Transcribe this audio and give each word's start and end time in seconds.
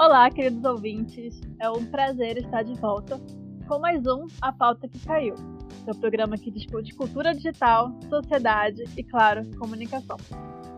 Olá, 0.00 0.30
queridos 0.30 0.64
ouvintes. 0.64 1.38
É 1.60 1.70
um 1.70 1.84
prazer 1.84 2.38
estar 2.38 2.62
de 2.62 2.72
volta 2.80 3.20
com 3.68 3.78
mais 3.78 4.00
um 4.06 4.26
A 4.40 4.50
Pauta 4.50 4.88
que 4.88 4.98
Caiu, 5.00 5.34
seu 5.84 5.94
programa 5.94 6.38
que 6.38 6.50
discute 6.50 6.94
cultura 6.94 7.34
digital, 7.34 7.92
sociedade 8.08 8.82
e, 8.96 9.04
claro, 9.04 9.42
comunicação. 9.58 10.16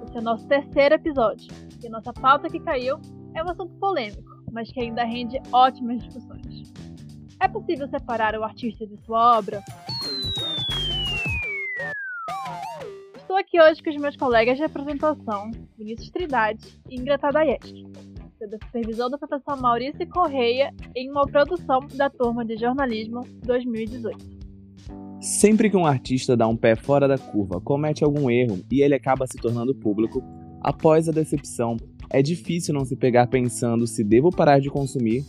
Esse 0.02 0.16
é 0.16 0.20
o 0.20 0.24
nosso 0.24 0.44
terceiro 0.48 0.96
episódio 0.96 1.54
e 1.84 1.88
nossa 1.88 2.12
pauta 2.12 2.50
que 2.50 2.58
caiu 2.58 3.00
é 3.36 3.44
um 3.44 3.48
assunto 3.48 3.72
polêmico, 3.78 4.42
mas 4.50 4.72
que 4.72 4.80
ainda 4.80 5.04
rende 5.04 5.40
ótimas 5.52 6.02
discussões. 6.02 6.72
É 7.38 7.46
possível 7.46 7.86
separar 7.86 8.34
o 8.34 8.42
artista 8.42 8.84
de 8.84 8.96
sua 9.04 9.38
obra? 9.38 9.62
Estou 13.14 13.36
aqui 13.36 13.62
hoje 13.62 13.80
com 13.84 13.90
os 13.90 13.96
meus 13.98 14.16
colegas 14.16 14.56
de 14.56 14.64
apresentação, 14.64 15.52
Vinícius 15.78 16.10
Trindade 16.10 16.76
e 16.90 16.96
Ingrid 16.96 17.20
Tadayeski 17.20 18.11
da 18.46 18.58
supervisão 18.64 19.10
do 19.10 19.18
professor 19.18 19.60
Maurício 19.60 20.06
Correia 20.08 20.72
em 20.94 21.10
uma 21.10 21.26
produção 21.26 21.80
da 21.94 22.10
turma 22.10 22.44
de 22.44 22.56
jornalismo 22.56 23.26
2018. 23.44 24.42
Sempre 25.20 25.70
que 25.70 25.76
um 25.76 25.86
artista 25.86 26.36
dá 26.36 26.48
um 26.48 26.56
pé 26.56 26.74
fora 26.74 27.06
da 27.06 27.16
curva, 27.16 27.60
comete 27.60 28.02
algum 28.02 28.28
erro 28.28 28.58
e 28.70 28.82
ele 28.82 28.94
acaba 28.94 29.26
se 29.26 29.38
tornando 29.38 29.74
público, 29.74 30.22
após 30.60 31.08
a 31.08 31.12
decepção, 31.12 31.76
é 32.10 32.20
difícil 32.20 32.74
não 32.74 32.84
se 32.84 32.96
pegar 32.96 33.28
pensando 33.28 33.86
se 33.86 34.02
devo 34.02 34.30
parar 34.30 34.58
de 34.58 34.68
consumir 34.68 35.24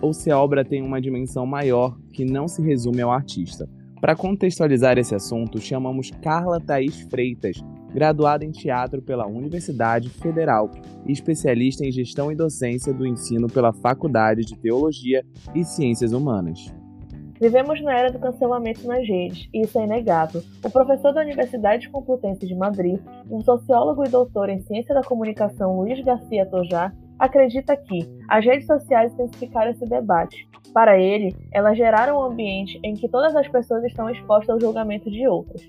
ou 0.00 0.12
se 0.12 0.30
a 0.30 0.38
obra 0.38 0.64
tem 0.64 0.82
uma 0.82 1.00
dimensão 1.00 1.46
maior 1.46 1.96
que 2.12 2.24
não 2.24 2.48
se 2.48 2.62
resume 2.62 3.02
ao 3.02 3.10
artista. 3.10 3.68
Para 4.00 4.16
contextualizar 4.16 4.98
esse 4.98 5.14
assunto, 5.14 5.60
chamamos 5.60 6.10
Carla 6.22 6.60
Thaís 6.60 7.00
Freitas, 7.08 7.56
graduada 7.94 8.44
em 8.44 8.50
teatro 8.50 9.00
pela 9.00 9.26
Universidade 9.26 10.10
Federal 10.10 10.68
e 11.06 11.12
especialista 11.12 11.86
em 11.86 11.92
gestão 11.92 12.32
e 12.32 12.34
docência 12.34 12.92
do 12.92 13.06
ensino 13.06 13.46
pela 13.46 13.72
Faculdade 13.72 14.40
de 14.40 14.58
Teologia 14.58 15.24
e 15.54 15.64
Ciências 15.64 16.12
Humanas. 16.12 16.74
Vivemos 17.40 17.82
na 17.82 17.92
era 17.96 18.10
do 18.10 18.18
cancelamento 18.18 18.86
nas 18.86 19.06
redes, 19.06 19.48
e 19.52 19.62
isso 19.62 19.78
é 19.78 19.84
inegável. 19.84 20.42
O 20.64 20.70
professor 20.70 21.12
da 21.12 21.20
Universidade 21.20 21.88
Complutense 21.90 22.46
de 22.46 22.54
Madrid, 22.54 23.00
um 23.30 23.40
sociólogo 23.40 24.04
e 24.04 24.08
doutor 24.08 24.48
em 24.48 24.60
ciência 24.60 24.94
da 24.94 25.02
comunicação 25.02 25.76
Luiz 25.76 26.02
Garcia 26.04 26.46
Tojar, 26.46 26.94
acredita 27.18 27.76
que 27.76 28.08
as 28.28 28.44
redes 28.44 28.66
sociais 28.66 29.12
intensificaram 29.12 29.70
esse 29.70 29.86
debate. 29.86 30.48
Para 30.72 30.98
ele, 30.98 31.34
elas 31.52 31.76
geraram 31.76 32.18
um 32.18 32.22
ambiente 32.22 32.80
em 32.82 32.94
que 32.94 33.08
todas 33.08 33.34
as 33.36 33.46
pessoas 33.48 33.84
estão 33.84 34.08
expostas 34.10 34.50
ao 34.50 34.60
julgamento 34.60 35.10
de 35.10 35.26
outras. 35.26 35.62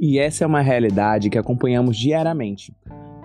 E 0.00 0.16
essa 0.16 0.44
é 0.44 0.46
uma 0.46 0.60
realidade 0.60 1.28
que 1.28 1.36
acompanhamos 1.36 1.96
diariamente. 1.96 2.72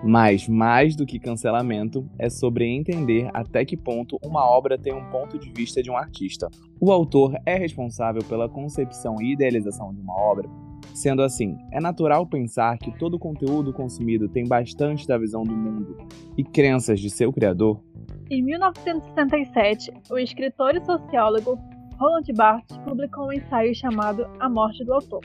Mas, 0.02 0.48
mais 0.48 0.96
do 0.96 1.06
que 1.06 1.20
cancelamento, 1.20 2.04
é 2.18 2.28
sobre 2.28 2.66
entender 2.66 3.30
até 3.32 3.64
que 3.64 3.76
ponto 3.76 4.18
uma 4.24 4.44
obra 4.44 4.76
tem 4.76 4.92
um 4.92 5.08
ponto 5.08 5.38
de 5.38 5.52
vista 5.52 5.80
de 5.80 5.88
um 5.88 5.96
artista. 5.96 6.50
O 6.80 6.90
autor 6.90 7.38
é 7.46 7.56
responsável 7.56 8.24
pela 8.24 8.48
concepção 8.48 9.22
e 9.22 9.32
idealização 9.32 9.94
de 9.94 10.00
uma 10.00 10.14
obra. 10.14 10.48
Sendo 10.92 11.22
assim, 11.22 11.56
é 11.72 11.80
natural 11.80 12.26
pensar 12.26 12.76
que 12.76 12.90
todo 12.98 13.20
conteúdo 13.20 13.72
consumido 13.72 14.28
tem 14.28 14.44
bastante 14.44 15.06
da 15.06 15.16
visão 15.16 15.44
do 15.44 15.54
mundo 15.54 15.96
e 16.36 16.42
crenças 16.42 16.98
de 16.98 17.08
seu 17.08 17.32
criador. 17.32 17.80
Em 18.28 18.42
1977, 18.42 19.92
o 20.10 20.18
escritor 20.18 20.74
e 20.74 20.84
sociólogo 20.84 21.56
Roland 21.98 22.32
Barthes 22.34 22.76
publicou 22.78 23.28
um 23.28 23.32
ensaio 23.32 23.72
chamado 23.76 24.26
A 24.40 24.48
Morte 24.48 24.84
do 24.84 24.92
Autor 24.92 25.20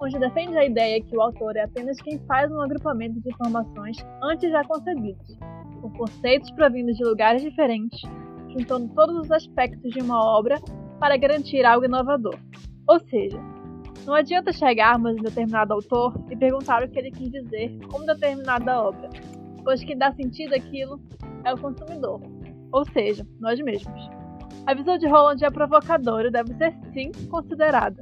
onde 0.00 0.18
defende 0.18 0.56
a 0.56 0.64
ideia 0.64 1.02
que 1.02 1.16
o 1.16 1.20
autor 1.20 1.56
é 1.56 1.64
apenas 1.64 2.00
quem 2.00 2.18
faz 2.20 2.50
um 2.50 2.60
agrupamento 2.60 3.20
de 3.20 3.30
informações 3.30 3.96
antes 4.22 4.50
já 4.50 4.62
concebidos, 4.64 5.36
com 5.80 5.90
conceitos 5.90 6.50
provindos 6.52 6.96
de 6.96 7.04
lugares 7.04 7.42
diferentes, 7.42 8.00
juntando 8.56 8.92
todos 8.94 9.16
os 9.18 9.30
aspectos 9.30 9.90
de 9.92 10.00
uma 10.00 10.20
obra 10.20 10.56
para 11.00 11.16
garantir 11.16 11.64
algo 11.64 11.84
inovador. 11.84 12.36
Ou 12.88 13.00
seja, 13.00 13.38
não 14.06 14.14
adianta 14.14 14.52
chegarmos 14.52 15.16
em 15.16 15.22
determinado 15.22 15.74
autor 15.74 16.14
e 16.30 16.36
perguntar 16.36 16.82
o 16.82 16.88
que 16.88 16.98
ele 16.98 17.10
quis 17.10 17.30
dizer 17.30 17.78
com 17.90 18.04
determinada 18.06 18.82
obra, 18.82 19.08
pois 19.64 19.82
quem 19.82 19.98
dá 19.98 20.12
sentido 20.12 20.54
àquilo 20.54 21.00
é 21.44 21.52
o 21.52 21.58
consumidor, 21.58 22.20
ou 22.72 22.84
seja, 22.86 23.26
nós 23.40 23.60
mesmos. 23.60 24.08
A 24.66 24.74
visão 24.74 24.98
de 24.98 25.06
Roland 25.06 25.42
é 25.42 25.50
provocadora 25.50 26.28
e 26.28 26.30
deve 26.30 26.54
ser 26.54 26.74
sim 26.92 27.10
considerada, 27.28 28.00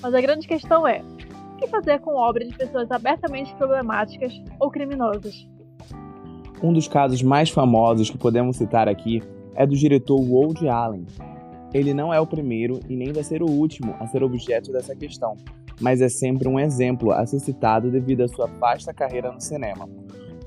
mas 0.00 0.14
a 0.14 0.20
grande 0.20 0.46
questão 0.46 0.86
é: 0.86 1.02
que 1.58 1.66
fazer 1.66 1.98
com 2.00 2.14
obras 2.14 2.48
de 2.48 2.56
pessoas 2.56 2.90
abertamente 2.90 3.54
problemáticas 3.56 4.32
ou 4.58 4.70
criminosas. 4.70 5.46
Um 6.62 6.72
dos 6.72 6.88
casos 6.88 7.22
mais 7.22 7.50
famosos 7.50 8.10
que 8.10 8.18
podemos 8.18 8.56
citar 8.56 8.88
aqui 8.88 9.22
é 9.54 9.66
do 9.66 9.76
diretor 9.76 10.20
Woody 10.20 10.68
Allen. 10.68 11.06
Ele 11.74 11.92
não 11.92 12.14
é 12.14 12.20
o 12.20 12.26
primeiro 12.26 12.80
e 12.88 12.96
nem 12.96 13.12
vai 13.12 13.22
ser 13.22 13.42
o 13.42 13.50
último 13.50 13.94
a 14.00 14.06
ser 14.06 14.22
objeto 14.22 14.72
dessa 14.72 14.96
questão, 14.96 15.36
mas 15.80 16.00
é 16.00 16.08
sempre 16.08 16.48
um 16.48 16.58
exemplo 16.58 17.12
a 17.12 17.26
ser 17.26 17.40
citado 17.40 17.90
devido 17.90 18.22
à 18.22 18.28
sua 18.28 18.46
vasta 18.46 18.94
carreira 18.94 19.30
no 19.30 19.40
cinema. 19.40 19.88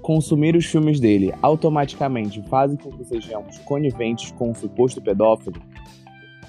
Consumir 0.01 0.55
os 0.55 0.65
filmes 0.65 0.99
dele 0.99 1.33
automaticamente 1.41 2.41
faz 2.49 2.75
com 2.75 2.89
que 2.89 3.05
sejamos 3.05 3.59
coniventes 3.59 4.31
com 4.31 4.49
o 4.49 4.55
suposto 4.55 5.01
pedófilo? 5.01 5.61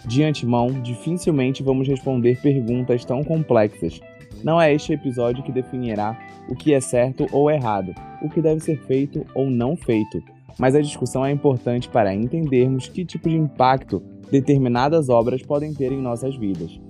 De 0.06 0.25
antemão, 0.25 0.69
dificilmente 0.83 1.62
vamos 1.62 1.87
responder 1.87 2.41
perguntas 2.41 3.05
tão 3.05 3.23
complexas, 3.23 4.00
não 4.45 4.61
é 4.61 4.73
este 4.73 4.93
episódio 4.93 5.43
que 5.43 5.53
definirá 5.53 6.19
o 6.49 6.55
que 6.55 6.75
é 6.75 6.81
certo 6.81 7.27
ou 7.33 7.51
errado, 7.51 7.95
o 8.23 8.29
que 8.29 8.43
deve 8.43 8.61
ser 8.61 8.79
feito 8.87 9.25
ou 9.35 9.51
não 9.51 9.77
feito, 9.77 10.23
mas 10.59 10.75
a 10.75 10.81
discussão 10.81 11.25
é 11.25 11.31
importante 11.31 11.89
para 11.89 12.15
entendermos 12.15 12.89
que 12.89 13.05
tipo 13.05 13.29
de 13.29 13.37
impacto 13.37 14.03
determinadas 14.31 15.09
obras 15.09 15.43
podem 15.43 15.73
ter 15.75 15.93
em 15.93 16.01
nossas 16.01 16.37
vidas. 16.37 16.81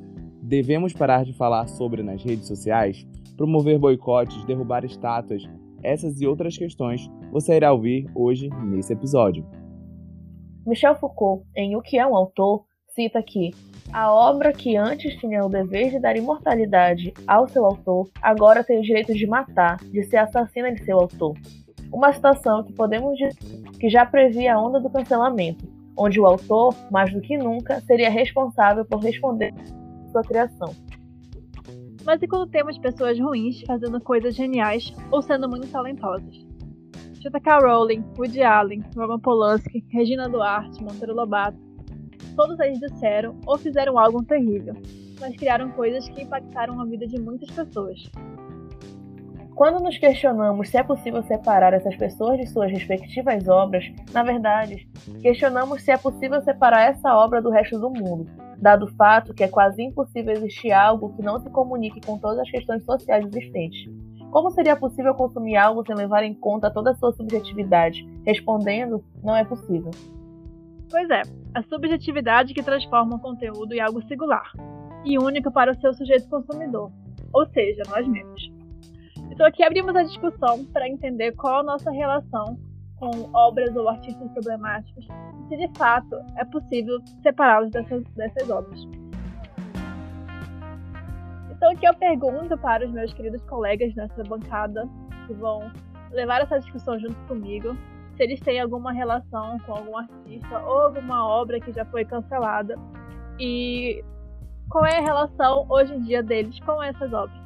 Devemos 0.42 0.92
parar 0.92 1.24
de 1.24 1.32
falar 1.32 1.66
sobre 1.68 2.02
nas 2.02 2.22
redes 2.22 2.46
sociais, 2.46 3.06
promover 3.36 3.78
boicotes, 3.78 4.44
derrubar 4.44 4.84
estátuas, 4.84 5.48
essas 5.82 6.20
e 6.20 6.26
outras 6.26 6.56
questões 6.56 7.10
você 7.32 7.56
irá 7.56 7.72
ouvir 7.72 8.06
hoje 8.14 8.48
nesse 8.64 8.92
episódio. 8.92 9.44
Michel 10.66 10.94
Foucault, 10.94 11.44
em 11.56 11.74
O 11.74 11.82
que 11.82 11.98
é 11.98 12.06
um 12.06 12.14
autor, 12.14 12.64
cita 12.94 13.22
que 13.22 13.50
a 13.92 14.12
obra 14.12 14.52
que 14.52 14.76
antes 14.76 15.16
tinha 15.16 15.44
o 15.44 15.48
dever 15.48 15.90
de 15.90 15.98
dar 15.98 16.16
imortalidade 16.16 17.12
ao 17.26 17.48
seu 17.48 17.64
autor, 17.64 18.08
agora 18.20 18.62
tem 18.62 18.78
o 18.78 18.82
direito 18.82 19.14
de 19.14 19.26
matar, 19.26 19.76
de 19.84 20.02
ser 20.04 20.18
assassina 20.18 20.72
de 20.72 20.84
seu 20.84 20.98
autor. 20.98 21.34
Uma 21.92 22.12
situação 22.12 22.62
que 22.62 22.72
podemos 22.72 23.16
dizer 23.16 23.34
que 23.78 23.88
já 23.88 24.06
previa 24.06 24.54
a 24.54 24.60
onda 24.60 24.80
do 24.80 24.88
cancelamento, 24.88 25.66
onde 25.96 26.20
o 26.20 26.26
autor, 26.26 26.74
mais 26.90 27.12
do 27.12 27.20
que 27.20 27.36
nunca, 27.36 27.80
seria 27.82 28.10
responsável 28.10 28.84
por 28.84 29.00
responder 29.00 29.52
sua 30.10 30.22
criação. 30.22 30.74
Mas 32.04 32.20
e 32.22 32.26
quando 32.26 32.50
temos 32.50 32.78
pessoas 32.78 33.18
ruins 33.18 33.62
fazendo 33.62 34.00
coisas 34.00 34.34
geniais 34.34 34.92
ou 35.10 35.22
sendo 35.22 35.48
muito 35.48 35.68
talentosas? 35.68 36.52
J.K. 37.20 37.58
Rowling, 37.60 38.04
Woody 38.18 38.42
Allen, 38.42 38.82
Roman 38.96 39.20
Polanski, 39.20 39.84
Regina 39.90 40.28
Duarte, 40.28 40.82
Monteiro 40.82 41.14
Lobato, 41.14 41.56
todos 42.36 42.58
eles 42.60 42.78
disseram 42.80 43.36
ou 43.46 43.58
fizeram 43.58 43.98
algo 43.98 44.22
terrível, 44.24 44.74
mas 45.20 45.36
criaram 45.36 45.70
coisas 45.70 46.08
que 46.08 46.22
impactaram 46.22 46.80
a 46.80 46.84
vida 46.84 47.06
de 47.06 47.20
muitas 47.20 47.50
pessoas. 47.50 48.10
Quando 49.54 49.82
nos 49.82 49.98
questionamos 49.98 50.70
se 50.70 50.78
é 50.78 50.82
possível 50.82 51.22
separar 51.22 51.74
essas 51.74 51.94
pessoas 51.94 52.38
de 52.38 52.46
suas 52.46 52.70
respectivas 52.70 53.46
obras, 53.46 53.84
na 54.12 54.22
verdade, 54.22 54.88
questionamos 55.20 55.82
se 55.82 55.90
é 55.90 55.96
possível 55.96 56.40
separar 56.40 56.90
essa 56.90 57.14
obra 57.14 57.40
do 57.40 57.50
resto 57.50 57.78
do 57.78 57.90
mundo, 57.90 58.26
dado 58.58 58.86
o 58.86 58.94
fato 58.96 59.34
que 59.34 59.44
é 59.44 59.48
quase 59.48 59.82
impossível 59.82 60.32
existir 60.32 60.72
algo 60.72 61.12
que 61.14 61.22
não 61.22 61.38
se 61.38 61.50
comunique 61.50 62.00
com 62.00 62.18
todas 62.18 62.40
as 62.40 62.50
questões 62.50 62.82
sociais 62.84 63.26
existentes. 63.26 63.88
Como 64.32 64.50
seria 64.50 64.74
possível 64.74 65.14
consumir 65.14 65.56
algo 65.56 65.84
sem 65.86 65.94
levar 65.94 66.24
em 66.24 66.32
conta 66.32 66.70
toda 66.70 66.92
a 66.92 66.94
sua 66.94 67.12
subjetividade? 67.12 68.08
Respondendo, 68.24 69.04
não 69.22 69.36
é 69.36 69.44
possível. 69.44 69.90
Pois 70.92 71.08
é, 71.08 71.22
a 71.54 71.62
subjetividade 71.62 72.52
que 72.52 72.62
transforma 72.62 73.16
o 73.16 73.18
conteúdo 73.18 73.72
em 73.72 73.80
algo 73.80 74.06
singular 74.06 74.52
e 75.06 75.18
único 75.18 75.50
para 75.50 75.72
o 75.72 75.80
seu 75.80 75.94
sujeito 75.94 76.28
consumidor, 76.28 76.92
ou 77.32 77.46
seja, 77.48 77.82
nós 77.88 78.06
mesmos. 78.06 78.52
Então 79.30 79.46
aqui 79.46 79.64
abrimos 79.64 79.96
a 79.96 80.02
discussão 80.02 80.66
para 80.66 80.86
entender 80.86 81.32
qual 81.32 81.60
a 81.60 81.62
nossa 81.62 81.90
relação 81.90 82.58
com 82.96 83.10
obras 83.34 83.74
ou 83.74 83.88
artistas 83.88 84.30
problemáticos 84.32 85.06
e 85.06 85.48
se 85.48 85.66
de 85.66 85.78
fato 85.78 86.14
é 86.36 86.44
possível 86.44 86.98
separá-los 87.22 87.70
dessas, 87.70 88.04
dessas 88.14 88.50
obras. 88.50 88.86
Então 91.50 91.70
aqui 91.70 91.86
eu 91.86 91.94
pergunto 91.94 92.58
para 92.58 92.86
os 92.86 92.92
meus 92.92 93.14
queridos 93.14 93.40
colegas 93.44 93.94
nessa 93.94 94.22
bancada 94.24 94.86
que 95.26 95.32
vão 95.32 95.72
levar 96.10 96.42
essa 96.42 96.60
discussão 96.60 96.98
junto 96.98 97.16
comigo 97.26 97.74
se 98.22 98.22
eles 98.22 98.40
têm 98.40 98.60
alguma 98.60 98.92
relação 98.92 99.58
com 99.66 99.72
algum 99.72 99.98
artista 99.98 100.60
ou 100.60 100.82
alguma 100.82 101.26
obra 101.26 101.58
que 101.58 101.72
já 101.72 101.84
foi 101.84 102.04
cancelada 102.04 102.76
e 103.40 104.00
qual 104.70 104.86
é 104.86 104.98
a 104.98 105.02
relação 105.02 105.66
hoje 105.68 105.92
em 105.92 106.02
dia 106.02 106.22
deles 106.22 106.58
com 106.60 106.80
essas 106.80 107.12
obras. 107.12 107.36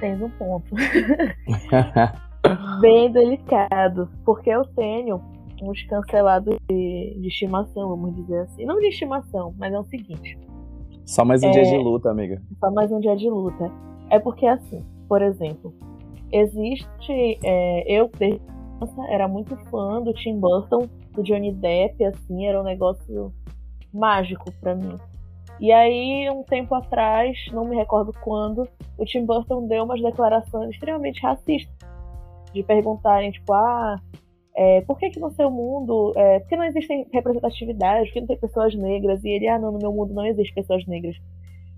Tens 0.00 0.20
um 0.20 0.30
ponto. 0.30 0.74
Bem 2.80 3.12
delicado, 3.12 4.10
porque 4.24 4.50
eu 4.50 4.64
tenho 4.74 5.22
uns 5.62 5.82
cancelados 5.84 6.56
de, 6.68 7.16
de 7.20 7.28
estimação, 7.28 7.90
vamos 7.90 8.16
dizer 8.16 8.40
assim. 8.40 8.66
Não 8.66 8.80
de 8.80 8.88
estimação, 8.88 9.54
mas 9.56 9.72
é 9.72 9.78
o 9.78 9.84
seguinte. 9.84 10.36
Só 11.06 11.24
mais 11.24 11.42
um 11.42 11.48
é, 11.48 11.50
dia 11.52 11.62
de 11.62 11.76
luta, 11.76 12.10
amiga. 12.10 12.42
Só 12.58 12.70
mais 12.72 12.90
um 12.90 12.98
dia 12.98 13.16
de 13.16 13.30
luta. 13.30 13.70
É 14.10 14.18
porque, 14.18 14.46
assim, 14.46 14.84
por 15.08 15.22
exemplo, 15.22 15.72
existe. 16.32 17.38
É, 17.44 17.84
eu, 17.86 18.10
desde 18.18 18.53
criança, 18.84 19.02
era 19.08 19.26
muito 19.26 19.56
fã 19.70 20.02
do 20.02 20.12
Tim 20.12 20.38
Burton, 20.38 20.88
do 21.12 21.22
Johnny 21.22 21.52
Depp, 21.52 22.04
assim, 22.04 22.46
era 22.46 22.60
um 22.60 22.64
negócio 22.64 23.32
mágico 23.92 24.50
para 24.60 24.74
mim. 24.74 24.98
E 25.60 25.70
aí, 25.70 26.28
um 26.30 26.42
tempo 26.42 26.74
atrás, 26.74 27.38
não 27.52 27.64
me 27.64 27.76
recordo 27.76 28.12
quando, 28.22 28.68
o 28.98 29.04
Tim 29.04 29.24
Burton 29.24 29.66
deu 29.66 29.84
umas 29.84 30.02
declarações 30.02 30.70
extremamente 30.70 31.22
racistas. 31.22 31.74
De 32.52 32.62
perguntarem, 32.62 33.30
tipo, 33.32 33.52
ah, 33.52 34.00
é, 34.56 34.80
por 34.82 34.98
que, 34.98 35.10
que 35.10 35.20
no 35.20 35.30
seu 35.32 35.50
mundo. 35.50 36.12
É, 36.16 36.38
por 36.38 36.48
que 36.48 36.56
não 36.56 36.64
existem 36.64 37.06
representatividade? 37.12 38.06
Por 38.06 38.12
que 38.12 38.20
não 38.20 38.28
tem 38.28 38.38
pessoas 38.38 38.74
negras? 38.76 39.24
E 39.24 39.28
ele, 39.28 39.48
ah, 39.48 39.58
não, 39.58 39.72
no 39.72 39.78
meu 39.78 39.92
mundo 39.92 40.14
não 40.14 40.24
existem 40.24 40.54
pessoas 40.54 40.86
negras. 40.86 41.16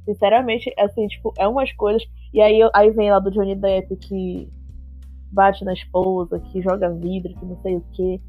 Sinceramente, 0.04 0.72
assim, 0.78 1.06
tipo, 1.06 1.32
é 1.38 1.48
umas 1.48 1.72
coisas. 1.72 2.02
E 2.32 2.42
aí, 2.42 2.60
aí 2.74 2.90
vem 2.90 3.10
lá 3.10 3.18
do 3.18 3.30
Johnny 3.30 3.54
Depp 3.54 3.96
que 3.96 4.50
bate 5.31 5.64
na 5.64 5.73
esposa, 5.73 6.38
que 6.38 6.62
joga 6.62 6.90
vidro, 6.90 7.34
que 7.34 7.44
não 7.44 7.56
sei 7.62 7.76
o 7.76 7.84
quê. 7.93 8.20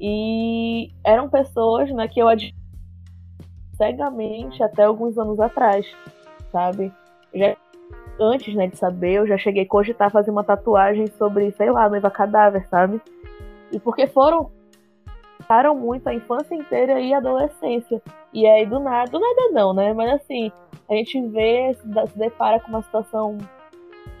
E 0.00 0.92
eram 1.04 1.28
pessoas 1.28 1.90
né, 1.90 2.08
que 2.08 2.20
eu 2.20 2.28
admiro 2.28 2.58
cegamente 3.76 4.62
até 4.62 4.84
alguns 4.84 5.16
anos 5.16 5.40
atrás, 5.40 5.86
sabe? 6.52 6.92
Já, 7.34 7.56
antes 8.20 8.54
né, 8.54 8.66
de 8.66 8.76
saber, 8.76 9.14
eu 9.14 9.26
já 9.26 9.38
cheguei 9.38 9.62
a 9.62 9.68
cogitar 9.68 10.10
fazer 10.10 10.30
uma 10.30 10.44
tatuagem 10.44 11.06
sobre, 11.06 11.50
sei 11.52 11.70
lá, 11.70 11.88
noiva 11.88 12.10
cadáver, 12.10 12.66
sabe? 12.68 13.00
E 13.72 13.80
porque 13.80 14.06
foram 14.06 14.50
param 15.48 15.74
muito 15.74 16.06
a 16.06 16.14
infância 16.14 16.54
inteira 16.54 17.00
e 17.00 17.12
a 17.14 17.18
adolescência. 17.18 18.02
E 18.32 18.46
aí 18.46 18.66
do 18.66 18.78
nada, 18.78 19.10
do 19.10 19.18
nada 19.18 19.50
não, 19.52 19.72
né? 19.72 19.92
Mas 19.94 20.12
assim, 20.12 20.52
a 20.88 20.94
gente 20.94 21.20
vê, 21.28 21.74
se 21.74 22.18
depara 22.18 22.60
com 22.60 22.68
uma 22.68 22.82
situação 22.82 23.38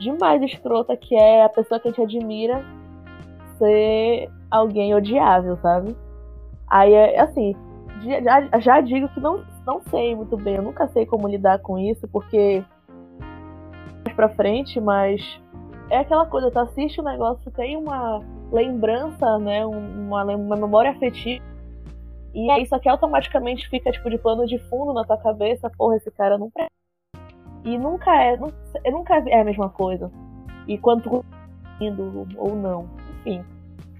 demais 0.00 0.42
escrota 0.42 0.96
que 0.96 1.14
é 1.14 1.44
a 1.44 1.48
pessoa 1.48 1.78
que 1.78 1.88
a 1.88 1.90
gente 1.90 2.02
admira 2.02 2.64
ser 3.58 4.30
alguém 4.50 4.94
odiável, 4.94 5.56
sabe? 5.58 5.94
Aí 6.68 6.92
é 6.92 7.20
assim, 7.20 7.54
já, 8.02 8.58
já 8.58 8.80
digo 8.80 9.08
que 9.10 9.20
não, 9.20 9.44
não 9.66 9.80
sei 9.82 10.16
muito 10.16 10.36
bem, 10.36 10.56
eu 10.56 10.62
nunca 10.62 10.88
sei 10.88 11.04
como 11.04 11.28
lidar 11.28 11.58
com 11.60 11.78
isso, 11.78 12.08
porque 12.08 12.64
mais 14.04 14.16
pra 14.16 14.28
frente, 14.30 14.80
mas 14.80 15.40
é 15.90 15.98
aquela 15.98 16.26
coisa, 16.26 16.50
tu 16.50 16.58
assiste 16.58 17.00
o 17.00 17.04
negócio, 17.04 17.50
tem 17.50 17.76
uma 17.76 18.20
lembrança, 18.50 19.38
né? 19.38 19.64
Uma, 19.66 20.24
uma 20.24 20.56
memória 20.56 20.90
afetiva. 20.90 21.44
E 22.32 22.48
aí 22.50 22.62
isso 22.62 22.74
aqui 22.74 22.88
automaticamente 22.88 23.68
fica 23.68 23.90
tipo 23.90 24.08
de 24.08 24.16
plano 24.16 24.46
de 24.46 24.58
fundo 24.58 24.92
na 24.92 25.04
tua 25.04 25.18
cabeça, 25.18 25.70
porra, 25.76 25.96
esse 25.96 26.10
cara 26.10 26.38
não 26.38 26.48
presta. 26.50 26.79
E 27.64 27.76
nunca 27.78 28.14
é, 28.14 28.36
nunca 28.90 29.22
é 29.28 29.40
a 29.40 29.44
mesma 29.44 29.68
coisa. 29.68 30.10
E 30.66 30.78
quando 30.78 31.02
tu 31.02 31.24
indo 31.80 32.26
ou 32.36 32.54
não, 32.54 32.88
enfim, 33.20 33.44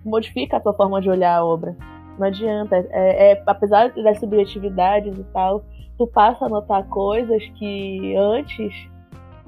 modifica 0.05 0.57
a 0.57 0.61
tua 0.61 0.75
forma 0.75 1.01
de 1.01 1.11
olhar 1.11 1.37
a 1.37 1.45
obra. 1.45 1.77
Não 2.19 2.27
adianta. 2.27 2.77
É, 2.91 3.33
é, 3.33 3.43
apesar 3.47 3.93
das 3.95 4.19
subjetividades 4.19 5.19
e 5.19 5.25
tal, 5.33 5.65
tu 5.99 6.07
passa 6.07 6.47
a 6.47 6.49
notar 6.49 6.87
coisas 6.89 7.43
que 7.59 8.15
antes 8.17 8.89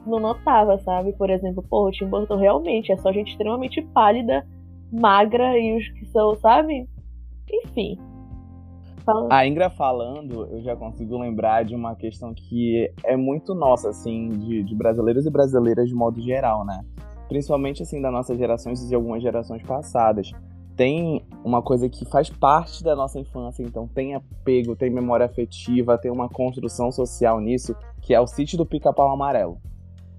não 0.06 0.18
notava, 0.18 0.78
sabe? 0.78 1.12
Por 1.12 1.30
exemplo, 1.30 1.62
pô, 1.62 1.88
o 1.88 1.90
Tim 1.90 2.06
Burton 2.06 2.36
realmente 2.36 2.92
é 2.92 2.96
só 2.96 3.12
gente 3.12 3.30
extremamente 3.30 3.80
pálida, 3.80 4.46
magra 4.92 5.58
e 5.58 5.76
os 5.76 5.88
que 5.90 6.06
são, 6.06 6.34
sabe? 6.36 6.88
Enfim. 7.50 7.98
A 9.30 9.46
Ingra 9.46 9.70
falando, 9.70 10.46
eu 10.46 10.62
já 10.62 10.76
consigo 10.76 11.18
lembrar 11.18 11.64
de 11.64 11.74
uma 11.74 11.94
questão 11.94 12.32
que 12.34 12.92
é 13.04 13.16
muito 13.16 13.54
nossa, 13.54 13.90
assim, 13.90 14.28
de, 14.28 14.62
de 14.62 14.74
brasileiros 14.74 15.26
e 15.26 15.30
brasileiras 15.30 15.88
de 15.88 15.94
modo 15.94 16.20
geral, 16.20 16.64
né? 16.64 16.84
Principalmente, 17.28 17.82
assim, 17.82 18.00
das 18.00 18.12
nossas 18.12 18.38
gerações 18.38 18.82
e 18.82 18.88
de 18.88 18.94
algumas 18.94 19.22
gerações 19.22 19.62
passadas 19.62 20.30
tem 20.76 21.24
uma 21.44 21.62
coisa 21.62 21.88
que 21.88 22.04
faz 22.04 22.30
parte 22.30 22.82
da 22.82 22.96
nossa 22.96 23.18
infância, 23.18 23.62
então 23.62 23.86
tem 23.86 24.14
apego, 24.14 24.74
tem 24.74 24.90
memória 24.90 25.26
afetiva, 25.26 25.98
tem 25.98 26.10
uma 26.10 26.28
construção 26.28 26.90
social 26.90 27.40
nisso, 27.40 27.76
que 28.00 28.14
é 28.14 28.20
o 28.20 28.26
Sítio 28.26 28.56
do 28.56 28.66
Pica-Pau 28.66 29.12
Amarelo. 29.12 29.58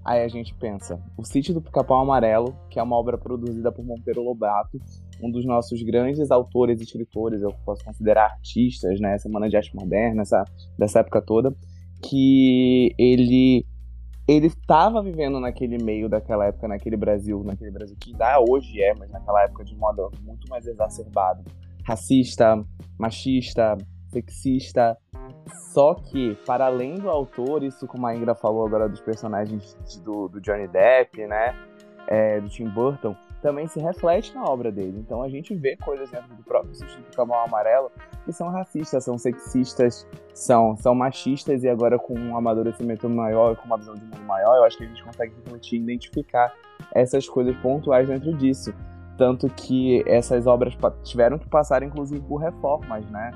Aí 0.04 0.22
a 0.22 0.28
gente 0.28 0.54
pensa, 0.54 1.00
o 1.16 1.24
Sítio 1.24 1.54
do 1.54 1.62
Pica-Pau 1.62 2.02
Amarelo, 2.02 2.54
que 2.68 2.78
é 2.78 2.82
uma 2.82 2.96
obra 2.96 3.16
produzida 3.16 3.72
por 3.72 3.84
Monteiro 3.84 4.22
Lobato, 4.22 4.78
um 5.24 5.30
dos 5.30 5.44
nossos 5.44 5.82
grandes 5.82 6.30
autores 6.30 6.80
e 6.80 6.84
escritores, 6.84 7.40
eu 7.40 7.52
posso 7.64 7.84
considerar 7.84 8.24
artistas, 8.24 9.00
né, 9.00 9.16
Semana 9.18 9.48
de 9.48 9.56
Arte 9.56 9.74
Moderna, 9.74 10.22
essa, 10.22 10.44
dessa 10.78 11.00
época 11.00 11.22
toda, 11.22 11.54
que 12.02 12.94
ele 12.98 13.66
ele 14.26 14.46
estava 14.46 15.02
vivendo 15.02 15.38
naquele 15.38 15.82
meio 15.82 16.08
daquela 16.08 16.46
época, 16.46 16.66
naquele 16.66 16.96
Brasil, 16.96 17.42
naquele 17.44 17.70
Brasil 17.70 17.94
que 18.00 18.12
ainda 18.12 18.40
hoje 18.40 18.80
é, 18.82 18.94
mas 18.94 19.10
naquela 19.10 19.42
época 19.44 19.64
de 19.64 19.76
modo 19.76 20.10
muito 20.22 20.48
mais 20.48 20.66
exacerbado, 20.66 21.44
racista, 21.84 22.64
machista, 22.98 23.76
sexista. 24.10 24.96
Só 25.72 25.94
que, 25.94 26.36
para 26.46 26.66
além 26.66 26.94
do 26.94 27.10
autor, 27.10 27.62
isso 27.62 27.86
como 27.86 28.06
a 28.06 28.16
Ingra 28.16 28.34
falou 28.34 28.66
agora 28.66 28.88
dos 28.88 29.00
personagens 29.00 29.76
do, 30.02 30.28
do 30.28 30.40
Johnny 30.40 30.68
Depp, 30.68 31.26
né, 31.26 31.54
é, 32.06 32.40
do 32.40 32.48
Tim 32.48 32.68
Burton, 32.68 33.14
também 33.44 33.66
se 33.66 33.78
reflete 33.78 34.34
na 34.34 34.42
obra 34.42 34.72
dele. 34.72 34.98
Então 34.98 35.22
a 35.22 35.28
gente 35.28 35.54
vê 35.54 35.76
coisas 35.76 36.10
dentro 36.10 36.34
do 36.34 36.42
próprio 36.42 36.74
Sítio 36.74 36.98
do 36.98 37.14
Camão 37.14 37.38
Amarelo 37.44 37.92
que 38.24 38.32
são 38.32 38.48
racistas, 38.48 39.04
são 39.04 39.18
sexistas, 39.18 40.08
são, 40.32 40.74
são 40.78 40.94
machistas 40.94 41.62
e 41.62 41.68
agora 41.68 41.98
com 41.98 42.18
um 42.18 42.38
amadurecimento 42.38 43.06
maior, 43.06 43.54
com 43.54 43.66
uma 43.66 43.76
visão 43.76 43.92
de 43.92 44.02
mundo 44.02 44.22
maior, 44.22 44.56
eu 44.56 44.64
acho 44.64 44.78
que 44.78 44.84
a 44.84 44.86
gente 44.86 45.04
consegue 45.04 45.34
refletir 45.44 45.78
e 45.78 45.82
identificar 45.82 46.54
essas 46.94 47.28
coisas 47.28 47.54
pontuais 47.56 48.08
dentro 48.08 48.32
disso. 48.32 48.72
Tanto 49.18 49.46
que 49.50 50.02
essas 50.08 50.46
obras 50.46 50.74
tiveram 51.02 51.38
que 51.38 51.46
passar, 51.46 51.82
inclusive, 51.82 52.22
por 52.22 52.38
reformas, 52.38 53.04
né? 53.10 53.30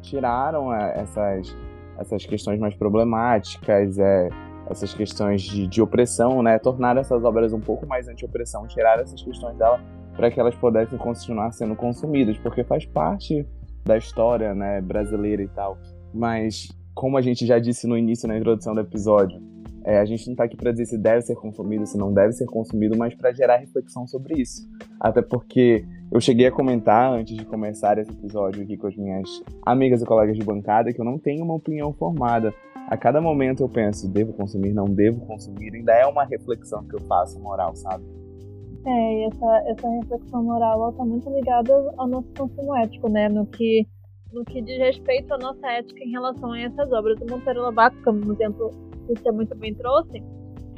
Tiraram 0.00 0.74
é, 0.74 1.02
essas, 1.02 1.54
essas 1.98 2.24
questões 2.24 2.58
mais 2.58 2.74
problemáticas, 2.74 3.98
é, 3.98 4.30
essas 4.70 4.94
questões 4.94 5.42
de, 5.42 5.66
de 5.66 5.82
opressão, 5.82 6.42
né? 6.42 6.58
Tornar 6.58 6.96
essas 6.96 7.24
obras 7.24 7.52
um 7.52 7.60
pouco 7.60 7.86
mais 7.86 8.08
anti-opressão, 8.08 8.66
tirar 8.66 9.00
essas 9.00 9.22
questões 9.22 9.56
dela 9.56 9.80
para 10.16 10.30
que 10.30 10.38
elas 10.38 10.54
pudessem 10.54 10.98
continuar 10.98 11.50
sendo 11.52 11.74
consumidas, 11.74 12.36
porque 12.38 12.62
faz 12.62 12.84
parte 12.84 13.46
da 13.84 13.96
história, 13.96 14.54
né, 14.54 14.80
brasileira 14.80 15.42
e 15.42 15.48
tal. 15.48 15.78
Mas 16.12 16.68
como 16.94 17.16
a 17.16 17.22
gente 17.22 17.46
já 17.46 17.58
disse 17.58 17.86
no 17.86 17.96
início 17.96 18.28
na 18.28 18.36
introdução 18.36 18.74
do 18.74 18.80
episódio, 18.80 19.40
é, 19.82 19.98
a 19.98 20.04
gente 20.04 20.26
não 20.26 20.34
está 20.34 20.44
aqui 20.44 20.56
para 20.56 20.72
dizer 20.72 20.86
se 20.86 20.98
deve 20.98 21.22
ser 21.22 21.34
consumido, 21.36 21.86
se 21.86 21.96
não 21.96 22.12
deve 22.12 22.32
ser 22.32 22.44
consumido, 22.44 22.98
mas 22.98 23.14
para 23.14 23.32
gerar 23.32 23.56
reflexão 23.56 24.06
sobre 24.06 24.40
isso. 24.40 24.68
Até 25.00 25.22
porque 25.22 25.86
eu 26.12 26.20
cheguei 26.20 26.46
a 26.46 26.52
comentar 26.52 27.10
antes 27.10 27.34
de 27.34 27.44
começar 27.46 27.96
esse 27.96 28.10
episódio 28.10 28.62
aqui 28.62 28.76
com 28.76 28.88
as 28.88 28.96
minhas 28.96 29.42
amigas 29.64 30.02
e 30.02 30.04
colegas 30.04 30.36
de 30.36 30.44
bancada 30.44 30.92
que 30.92 31.00
eu 31.00 31.04
não 31.04 31.18
tenho 31.18 31.44
uma 31.44 31.54
opinião 31.54 31.94
formada 31.94 32.52
a 32.88 32.96
cada 32.96 33.20
momento 33.20 33.62
eu 33.62 33.68
penso, 33.68 34.08
devo 34.08 34.32
consumir, 34.32 34.72
não 34.72 34.86
devo 34.86 35.24
consumir, 35.26 35.74
ainda 35.74 35.92
é 35.92 36.06
uma 36.06 36.24
reflexão 36.24 36.84
que 36.86 36.96
eu 36.96 37.00
faço 37.00 37.40
moral, 37.40 37.74
sabe? 37.76 38.04
É, 38.86 38.90
e 38.90 39.24
essa, 39.24 39.62
essa 39.66 39.88
reflexão 39.88 40.42
moral 40.42 40.90
está 40.90 41.04
muito 41.04 41.28
ligada 41.30 41.72
ao 41.98 42.08
nosso 42.08 42.28
consumo 42.36 42.74
ético, 42.76 43.10
né? 43.10 43.28
No 43.28 43.46
que, 43.46 43.86
no 44.32 44.44
que 44.44 44.62
diz 44.62 44.78
respeito 44.78 45.34
à 45.34 45.38
nossa 45.38 45.66
ética 45.66 46.02
em 46.02 46.10
relação 46.10 46.52
a 46.52 46.60
essas 46.60 46.90
obras. 46.92 47.20
O 47.20 47.30
Monteiro 47.30 47.60
Lobato, 47.60 47.96
como 48.02 48.32
exemplo 48.32 48.70
que 49.06 49.20
você 49.20 49.30
muito 49.30 49.54
bem 49.56 49.74
trouxe, 49.74 50.22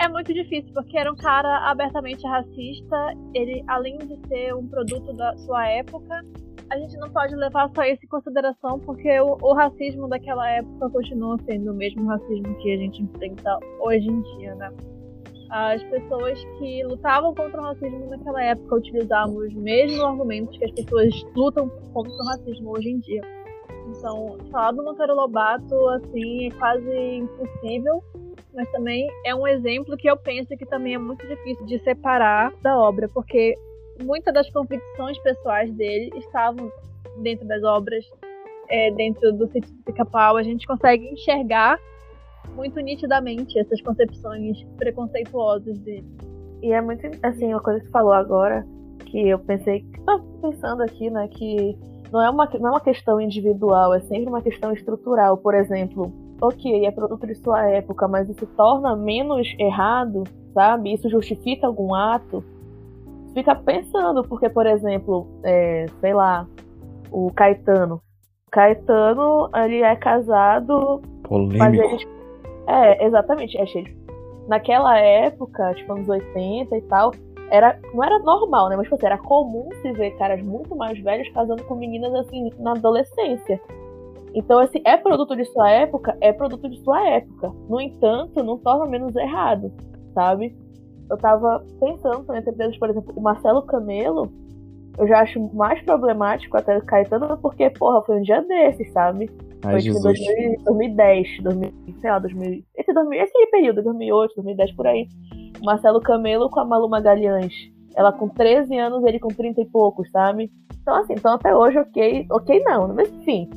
é 0.00 0.09
muito 0.09 0.35
difícil, 0.35 0.73
porque 0.75 0.99
era 0.99 1.12
um 1.12 1.16
cara 1.16 1.71
abertamente 1.71 2.26
racista. 2.26 3.14
Ele, 3.35 3.62
além 3.68 3.99
de 3.99 4.18
ser 4.26 4.52
um 4.54 4.66
produto 4.66 5.12
da 5.12 5.37
sua 5.38 5.68
época, 5.68 6.25
a 6.73 6.79
gente 6.79 6.97
não 6.97 7.11
pode 7.11 7.37
levar 7.37 7.71
só 7.75 7.85
isso 7.85 8.02
em 8.02 8.09
consideração, 8.09 8.81
porque 8.81 9.21
o, 9.21 9.37
o, 9.43 9.52
racismo 9.52 10.09
daquela 10.09 10.49
época 10.49 10.88
continua 10.88 11.37
sendo 11.45 11.71
o 11.71 11.75
mesmo 11.75 12.07
racismo 12.07 12.55
que 12.62 12.73
a 12.73 12.76
gente 12.79 13.02
enfrenta 13.02 13.59
hoje 13.79 14.09
em 14.09 14.23
dia, 14.23 14.55
né? 14.55 14.73
As 15.50 15.83
pessoas 15.83 16.43
que 16.59 16.83
lutavam 16.85 17.35
contra 17.35 17.61
o 17.61 17.64
racismo 17.64 18.09
naquela 18.09 18.43
época 18.43 18.76
utilizavam 18.76 19.37
os 19.37 19.52
mesmos 19.52 20.02
argumentos 20.02 20.57
que 20.57 20.64
as 20.64 20.71
pessoas 20.71 21.12
lutam 21.37 21.69
contra 21.93 22.11
o 22.11 22.26
racismo 22.29 22.71
hoje 22.71 22.88
em 22.88 23.00
dia. 23.00 23.21
Então, 23.88 24.38
falar 24.50 24.73
do 24.73 24.83
Monteiro 24.83 25.14
Lobato, 25.14 25.88
assim, 25.88 26.47
é 26.47 26.50
quase 26.52 27.17
impossível, 27.17 28.02
mas 28.55 28.71
também 28.71 29.07
é 29.26 29.35
um 29.35 29.47
exemplo 29.47 29.95
que 29.99 30.09
eu 30.09 30.17
penso 30.17 30.57
que 30.57 30.64
também 30.64 30.95
é 30.95 30.99
muito 30.99 31.26
difícil 31.26 31.67
de 31.67 31.79
separar 31.81 32.50
da 32.62 32.79
obra, 32.79 33.11
porque 33.12 33.55
muitas 34.01 34.33
das 34.33 34.51
convicções 34.51 35.19
pessoais 35.19 35.73
dele 35.73 36.11
estavam 36.17 36.71
dentro 37.23 37.47
das 37.47 37.63
obras, 37.63 38.05
é, 38.69 38.91
dentro 38.93 39.33
do 39.33 39.47
sítio 39.49 39.73
do 39.73 39.83
pica-pau. 39.85 40.37
A 40.37 40.43
gente 40.43 40.67
consegue 40.67 41.07
enxergar 41.09 41.79
muito 42.55 42.79
nitidamente 42.81 43.59
essas 43.59 43.81
concepções 43.81 44.63
preconceituosas 44.77 45.79
dele. 45.79 46.07
E 46.63 46.73
é 46.73 46.81
muito, 46.81 47.07
assim, 47.23 47.49
uma 47.49 47.61
coisa 47.61 47.81
que 47.81 47.87
você 47.87 47.93
falou 47.93 48.13
agora, 48.13 48.65
que 49.07 49.29
eu 49.29 49.39
pensei, 49.39 49.85
tô 50.07 50.21
pensando 50.41 50.83
aqui, 50.83 51.11
né, 51.11 51.29
que 51.29 51.77
não 52.13 52.23
é, 52.23 52.31
uma, 52.31 52.45
não 52.61 52.69
é 52.69 52.71
uma 52.73 52.81
questão 52.81 53.21
individual, 53.21 53.95
é 53.95 54.01
sempre 54.01 54.29
uma 54.29 54.43
questão 54.43 54.73
estrutural. 54.73 55.39
Por 55.39 55.55
exemplo, 55.55 56.13
ok, 56.41 56.85
é 56.85 56.91
produto 56.91 57.27
de 57.27 57.35
sua 57.37 57.67
época, 57.69 58.07
mas 58.07 58.29
isso 58.29 58.47
torna 58.57 58.95
menos 58.95 59.49
errado, 59.59 60.25
sabe? 60.53 60.93
Isso 60.93 61.09
justifica 61.09 61.67
algum 61.67 61.95
ato. 61.95 62.45
Fica 63.35 63.55
pensando, 63.55 64.23
porque, 64.25 64.49
por 64.49 64.67
exemplo, 64.67 65.27
é, 65.43 65.87
sei 66.01 66.12
lá, 66.12 66.47
o 67.11 67.31
Caetano. 67.33 68.01
Caetano, 68.51 69.49
ele 69.55 69.83
é 69.83 69.97
casado. 69.97 71.01
Polêmico. 71.23 71.59
Mas 71.59 71.75
ele, 71.75 72.09
é, 72.67 73.07
exatamente. 73.07 73.57
É 73.59 73.67
cheio. 73.67 73.87
Naquela 74.49 74.99
época, 74.99 75.73
tipo, 75.75 75.93
anos 75.93 76.09
80 76.09 76.77
e 76.77 76.83
tal, 76.83 77.12
era, 77.51 77.79
não 77.93 78.03
era 78.03 78.19
normal, 78.19 78.69
né? 78.69 78.77
Mas 78.77 78.85
tipo, 78.85 78.97
assim, 78.97 79.07
era 79.07 79.19
comum 79.19 79.69
se 79.81 79.93
ver 79.93 80.12
caras 80.12 80.43
muito 80.43 80.75
mais 80.75 80.99
velhos 80.99 81.29
casando 81.31 81.62
com 81.65 81.75
meninas 81.75 82.12
assim 82.15 82.51
na 82.59 82.73
adolescência. 82.73 83.61
Então, 84.35 84.59
assim, 84.59 84.81
é 84.85 84.97
produto 84.97 85.37
de 85.37 85.45
sua 85.45 85.71
época, 85.71 86.17
é 86.21 86.33
produto 86.33 86.69
de 86.69 86.79
sua 86.83 87.07
época. 87.07 87.53
No 87.69 87.81
entanto, 87.81 88.43
não 88.43 88.57
torna 88.57 88.87
menos 88.87 89.15
errado, 89.15 89.71
sabe? 90.15 90.57
Eu 91.12 91.19
tava 91.19 91.62
pensando 91.78 92.25
também, 92.25 92.78
por 92.78 92.88
exemplo, 92.88 93.12
o 93.14 93.21
Marcelo 93.21 93.61
Camelo, 93.66 94.33
eu 94.97 95.07
já 95.07 95.21
acho 95.21 95.38
mais 95.54 95.78
problemático 95.83 96.57
até 96.57 96.78
o 96.78 96.83
Caetano, 96.87 97.37
porque, 97.37 97.69
porra, 97.69 98.00
foi 98.02 98.19
um 98.19 98.23
dia 98.23 98.40
desses, 98.40 98.90
sabe? 98.95 99.28
Ai, 99.62 99.73
foi 99.73 99.83
tipo 99.83 100.00
2010, 100.00 101.42
2000, 101.42 101.73
sei 102.00 102.11
lá, 102.11 102.19
2000, 102.19 102.64
esse, 102.76 102.95
2000, 102.95 103.23
esse 103.23 103.47
período, 103.50 103.83
2008, 103.83 104.35
2010, 104.37 104.73
por 104.75 104.87
aí. 104.87 105.07
Marcelo 105.62 106.00
Camelo 106.00 106.49
com 106.49 106.61
a 106.61 106.64
Malu 106.64 106.88
Magalhães. 106.88 107.52
Ela 107.95 108.11
com 108.11 108.31
13 108.31 108.75
anos, 108.78 109.04
ele 109.04 109.21
com 109.21 109.28
30 109.28 109.61
e 109.61 109.66
poucos, 109.66 110.11
sabe? 110.11 110.50
Então, 110.81 110.95
assim, 110.97 111.12
então 111.12 111.35
até 111.35 111.54
hoje, 111.54 111.78
ok, 111.78 112.26
ok 112.31 112.62
não, 112.64 112.88
mas 112.88 113.12
enfim. 113.12 113.50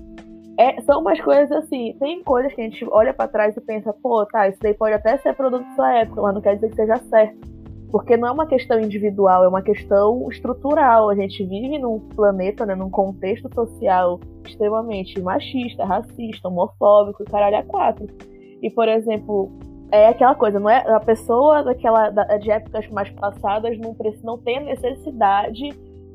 É, 0.58 0.80
são 0.82 1.02
umas 1.02 1.20
coisas 1.20 1.52
assim, 1.52 1.96
tem 2.00 2.24
coisas 2.24 2.54
que 2.54 2.62
a 2.62 2.64
gente 2.64 2.86
olha 2.90 3.14
para 3.14 3.28
trás 3.28 3.56
e 3.58 3.62
pensa, 3.62 3.94
pô, 4.02 4.26
tá, 4.26 4.48
isso 4.48 4.60
daí 4.62 4.74
pode 4.74 4.94
até 4.94 5.18
ser 5.18 5.34
produto 5.36 5.66
da 5.66 5.76
sua 5.76 5.94
época, 6.00 6.22
mas 6.22 6.34
não 6.34 6.42
quer 6.42 6.56
dizer 6.56 6.70
que 6.70 6.76
seja 6.76 6.96
certo. 7.10 7.56
Porque 7.92 8.18
não 8.18 8.28
é 8.28 8.32
uma 8.32 8.46
questão 8.46 8.80
individual, 8.80 9.44
é 9.44 9.48
uma 9.48 9.62
questão 9.62 10.28
estrutural. 10.30 11.10
A 11.10 11.16
gente 11.16 11.46
vive 11.46 11.78
num 11.78 12.00
planeta, 12.00 12.66
né, 12.66 12.76
num 12.76 12.90
contexto 12.90 13.50
social 13.54 14.20
extremamente 14.46 15.22
machista, 15.22 15.86
racista, 15.86 16.48
homofóbico 16.48 17.24
e 17.24 17.26
caralho 17.26 17.58
a 17.58 17.64
quatro. 17.64 18.08
E, 18.62 18.70
por 18.70 18.88
exemplo, 18.90 19.52
é 19.92 20.08
aquela 20.08 20.36
coisa, 20.36 20.60
não 20.60 20.70
é 20.70 20.78
a 20.90 21.00
pessoa 21.00 21.64
daquela 21.64 22.10
de 22.10 22.52
épocas 22.52 22.88
mais 22.90 23.10
passadas 23.12 23.78
não 23.78 23.96
não 24.24 24.38
tem 24.38 24.58
a 24.58 24.62
necessidade, 24.62 25.70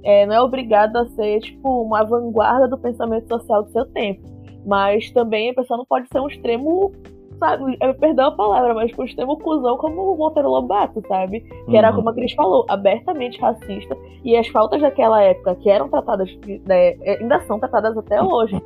é, 0.04 0.26
não 0.26 0.34
é 0.34 0.40
obrigada 0.40 1.02
a 1.02 1.06
ser 1.08 1.40
tipo 1.40 1.82
uma 1.82 2.04
vanguarda 2.04 2.68
do 2.68 2.78
pensamento 2.78 3.28
social 3.28 3.62
do 3.64 3.70
seu 3.70 3.84
tempo, 3.86 4.22
mas 4.66 5.10
também 5.12 5.50
a 5.50 5.54
pessoa 5.54 5.78
não 5.78 5.86
pode 5.86 6.08
ser 6.08 6.20
um 6.20 6.28
extremo 6.28 6.92
sabe, 7.40 7.76
perdão 7.98 8.26
a 8.26 8.32
palavra, 8.32 8.74
mas 8.74 8.92
um 8.96 9.04
extremo 9.04 9.38
cuzão 9.38 9.78
como 9.78 10.12
o 10.12 10.16
Monteiro 10.16 10.50
Lobato, 10.50 11.02
sabe? 11.08 11.40
Que 11.40 11.70
uhum. 11.70 11.76
era, 11.76 11.92
como 11.92 12.10
a 12.10 12.14
Cris 12.14 12.32
falou, 12.34 12.66
abertamente 12.68 13.40
racista. 13.40 13.96
E 14.22 14.36
as 14.36 14.46
faltas 14.48 14.80
daquela 14.82 15.22
época, 15.22 15.54
que 15.56 15.70
eram 15.70 15.88
tratadas, 15.88 16.30
né, 16.66 16.96
ainda 17.18 17.40
são 17.46 17.58
tratadas 17.58 17.96
até 17.96 18.22
hoje. 18.22 18.60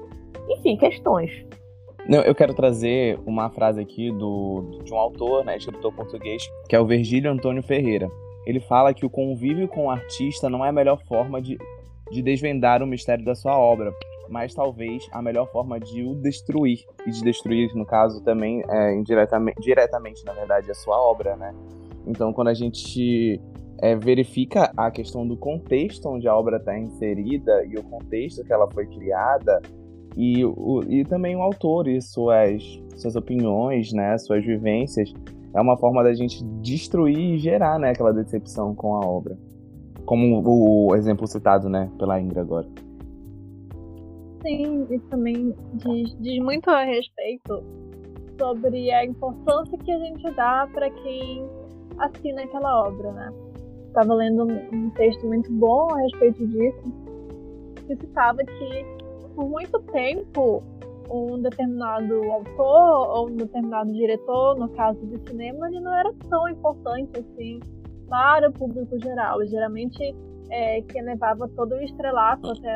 Enfim, 0.51 0.77
questões. 0.77 1.31
Não, 2.07 2.21
eu 2.21 2.35
quero 2.35 2.53
trazer 2.53 3.19
uma 3.25 3.49
frase 3.49 3.81
aqui 3.81 4.11
do, 4.11 4.81
de 4.85 4.93
um 4.93 4.99
autor, 4.99 5.45
né, 5.45 5.57
escritor 5.57 5.95
português, 5.95 6.43
que 6.69 6.77
é 6.77 6.81
o 6.81 6.85
Virgílio 6.85 7.31
Antônio 7.31 7.63
Ferreira. 7.63 8.11
Ele 8.47 8.61
fala 8.61 8.95
que 8.95 9.07
o 9.07 9.11
convívio 9.11 9.69
com 9.69 9.87
o 9.87 9.91
artista 9.91 10.49
não 10.51 10.65
é 10.65 10.69
a 10.69 10.73
melhor 10.73 11.03
forma 11.07 11.41
de, 11.41 11.59
de 12.11 12.23
desvendar 12.23 12.83
o 12.83 12.87
mistério 12.87 13.25
da 13.25 13.35
sua 13.35 13.59
obra, 13.59 13.93
mas 14.29 14.55
talvez 14.55 15.07
a 15.13 15.23
melhor 15.23 15.51
forma 15.51 15.79
de 15.79 16.03
o 16.03 16.15
destruir. 16.15 16.85
E 17.07 17.11
de 17.11 17.23
destruir, 17.23 17.75
no 17.75 17.85
caso, 17.85 18.23
também 18.23 18.63
é, 18.69 18.95
indiretamente, 18.95 19.61
diretamente, 19.61 20.25
na 20.25 20.33
verdade, 20.33 20.71
a 20.71 20.75
sua 20.75 21.01
obra, 21.01 21.37
né? 21.37 21.55
Então, 22.07 22.33
quando 22.33 22.49
a 22.49 22.55
gente 22.55 23.41
é, 23.81 23.95
verifica 23.97 24.73
a 24.77 24.91
questão 24.91 25.27
do 25.27 25.37
contexto 25.37 26.09
onde 26.09 26.29
a 26.29 26.37
obra 26.37 26.59
está 26.59 26.79
inserida 26.79 27.65
e 27.65 27.77
o 27.77 27.83
contexto 27.83 28.45
que 28.45 28.53
ela 28.53 28.71
foi 28.71 28.87
criada, 28.87 29.61
e, 30.17 30.45
o, 30.45 30.83
e 30.89 31.05
também 31.05 31.35
o 31.37 31.43
autor 31.43 31.89
e 31.89 32.01
suas, 32.01 32.63
suas 32.97 33.17
opiniões, 33.17 33.93
né, 33.93 34.17
suas 34.19 34.45
vivências, 34.45 35.13
é 35.55 35.61
uma 35.61 35.77
forma 35.77 36.03
da 36.03 36.13
gente 36.13 36.45
destruir 36.61 37.17
e 37.35 37.39
gerar 37.39 37.79
né, 37.79 37.91
aquela 37.91 38.13
decepção 38.13 38.75
com 38.75 38.97
a 38.97 39.07
obra. 39.07 39.39
Como 40.05 40.43
o 40.45 40.95
exemplo 40.97 41.27
citado 41.27 41.69
né, 41.69 41.91
pela 41.97 42.21
Ingra 42.21 42.43
agora. 42.43 42.67
Sim, 44.43 44.87
isso 44.91 45.07
também 45.09 45.55
diz, 45.75 46.15
diz 46.21 46.43
muito 46.43 46.69
a 46.69 46.85
respeito 46.85 47.63
sobre 48.39 48.91
a 48.93 49.05
importância 49.05 49.79
que 49.79 49.91
a 49.91 49.99
gente 49.99 50.31
dá 50.33 50.69
para 50.75 50.91
quem 50.91 51.49
assina 51.99 52.43
aquela 52.43 52.87
obra, 52.87 53.13
né? 53.13 53.33
Estava 53.87 54.13
lendo 54.13 54.47
um 54.73 54.91
texto 54.91 55.25
muito 55.25 55.51
bom 55.53 55.89
a 55.95 56.01
respeito 56.01 56.47
disso, 56.49 56.93
que 57.87 57.97
citava 57.97 58.39
que 58.39 58.85
por 59.35 59.49
muito 59.49 59.81
tempo 59.93 60.63
um 61.11 61.41
determinado 61.41 62.15
autor 62.33 63.17
ou 63.17 63.29
um 63.29 63.37
determinado 63.37 63.93
diretor, 63.93 64.57
no 64.59 64.69
caso 64.71 65.05
de 65.07 65.19
cinema, 65.29 65.69
ele 65.69 65.81
não 65.81 65.95
era 65.95 66.13
tão 66.29 66.49
importante 66.49 67.19
assim 67.19 67.61
para 68.09 68.49
o 68.49 68.53
público 68.53 68.99
geral. 69.01 69.45
Geralmente, 69.47 70.15
é, 70.51 70.83
quem 70.83 71.03
levava 71.03 71.49
todo 71.49 71.75
o 71.75 71.83
estrelato 71.83 72.51
até 72.51 72.75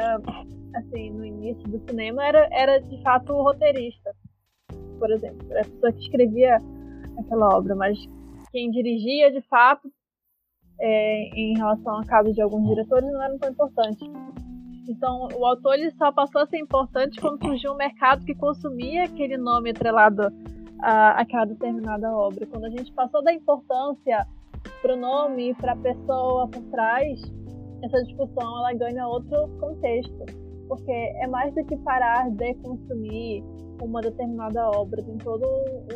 assim 0.75 1.11
no 1.11 1.25
início 1.25 1.63
do 1.69 1.79
cinema 1.89 2.25
era, 2.25 2.49
era 2.53 2.79
de 2.79 3.03
fato 3.03 3.33
o 3.33 3.43
roteirista, 3.43 4.15
por 4.99 5.11
exemplo, 5.11 5.47
a 5.53 5.65
pessoa 5.65 5.93
que 5.93 6.01
escrevia 6.01 6.59
aquela 7.19 7.57
obra, 7.57 7.75
mas 7.75 7.99
quem 8.51 8.71
dirigia 8.71 9.31
de 9.31 9.41
fato 9.49 9.91
é, 10.81 11.31
em 11.35 11.57
relação 11.57 11.99
a 11.99 12.07
casos 12.07 12.35
de 12.35 12.43
alguns 12.43 12.69
diretores 12.69 13.11
não 13.11 13.23
era 13.23 13.39
tão 13.39 13.51
importante. 13.51 14.05
Então, 14.89 15.29
o 15.37 15.45
autor 15.45 15.75
ele 15.75 15.91
só 15.93 16.11
passou 16.11 16.41
a 16.41 16.47
ser 16.47 16.57
importante 16.57 17.21
quando 17.21 17.45
surgiu 17.45 17.73
um 17.73 17.77
mercado 17.77 18.25
que 18.25 18.35
consumia 18.35 19.05
aquele 19.05 19.37
nome 19.37 19.71
atrelado 19.71 20.33
a 20.81 21.21
aquela 21.21 21.45
determinada 21.45 22.11
obra. 22.11 22.47
Quando 22.47 22.65
a 22.65 22.71
gente 22.71 22.91
passou 22.95 23.23
da 23.23 23.33
importância 23.33 24.27
para 24.81 24.95
o 24.95 24.97
nome 24.97 25.55
para 25.57 25.73
a 25.73 25.77
pessoa 25.77 26.49
por 26.49 26.63
trás, 26.71 27.21
essa 27.83 28.03
discussão 28.05 28.59
ela 28.59 28.73
ganha 28.73 29.07
outro 29.07 29.49
contexto, 29.61 30.25
porque 30.67 30.91
é 30.91 31.27
mais 31.27 31.55
do 31.55 31.65
que 31.67 31.77
parar 31.79 32.31
de 32.31 32.55
consumir 32.55 33.45
uma 33.83 34.01
determinada 34.01 34.71
obra, 34.71 35.03
tem 35.03 35.19
toda 35.19 35.47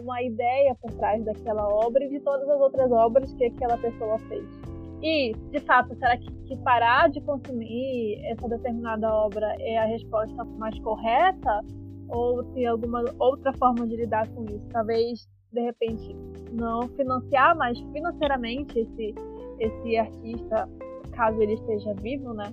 uma 0.00 0.22
ideia 0.22 0.76
por 0.80 0.92
trás 0.92 1.24
daquela 1.24 1.66
obra 1.66 2.04
e 2.04 2.10
de 2.10 2.20
todas 2.20 2.48
as 2.48 2.60
outras 2.60 2.92
obras 2.92 3.32
que 3.32 3.44
aquela 3.46 3.78
pessoa 3.78 4.18
fez. 4.28 4.71
E, 5.02 5.32
de 5.50 5.58
fato, 5.60 5.94
será 5.96 6.16
que, 6.16 6.30
que, 6.46 6.56
parar 6.58 7.08
de 7.10 7.20
consumir 7.22 8.20
essa 8.24 8.48
determinada 8.48 9.12
obra 9.12 9.54
é 9.58 9.78
a 9.78 9.84
resposta 9.84 10.44
mais 10.58 10.78
correta? 10.80 11.60
Ou 12.08 12.44
tem 12.52 12.66
alguma 12.66 13.02
outra 13.18 13.52
forma 13.54 13.86
de 13.86 13.96
lidar 13.96 14.28
com 14.28 14.44
isso? 14.44 14.64
Talvez, 14.70 15.28
de 15.52 15.60
repente, 15.60 16.16
não 16.52 16.88
financiar 16.90 17.56
mais 17.56 17.78
financeiramente 17.92 18.78
esse, 18.78 19.14
esse 19.58 19.96
artista, 19.96 20.68
caso 21.12 21.42
ele 21.42 21.54
esteja 21.54 21.94
vivo, 21.94 22.32
né? 22.34 22.52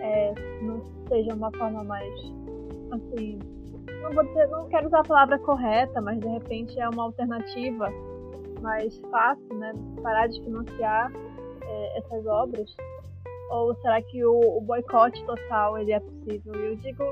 É, 0.00 0.32
não 0.62 0.80
seja 1.08 1.34
uma 1.34 1.50
forma 1.52 1.84
mais, 1.84 2.14
assim, 2.92 3.38
não 4.02 4.10
vou 4.12 4.24
dizer, 4.24 4.46
não 4.48 4.66
quero 4.68 4.86
usar 4.86 5.00
a 5.00 5.04
palavra 5.04 5.38
correta, 5.40 6.00
mas 6.00 6.18
de 6.18 6.28
repente 6.28 6.80
é 6.80 6.88
uma 6.88 7.02
alternativa 7.02 7.92
mais 8.62 8.98
fácil, 9.10 9.54
né? 9.56 9.72
Parar 10.02 10.28
de 10.28 10.42
financiar 10.42 11.12
essas 11.96 12.26
obras? 12.26 12.74
Ou 13.50 13.74
será 13.76 14.00
que 14.02 14.24
o, 14.24 14.58
o 14.58 14.60
boicote 14.60 15.24
total 15.24 15.78
ele 15.78 15.92
é 15.92 16.00
possível? 16.00 16.54
E 16.54 16.66
eu 16.66 16.76
digo 16.76 17.04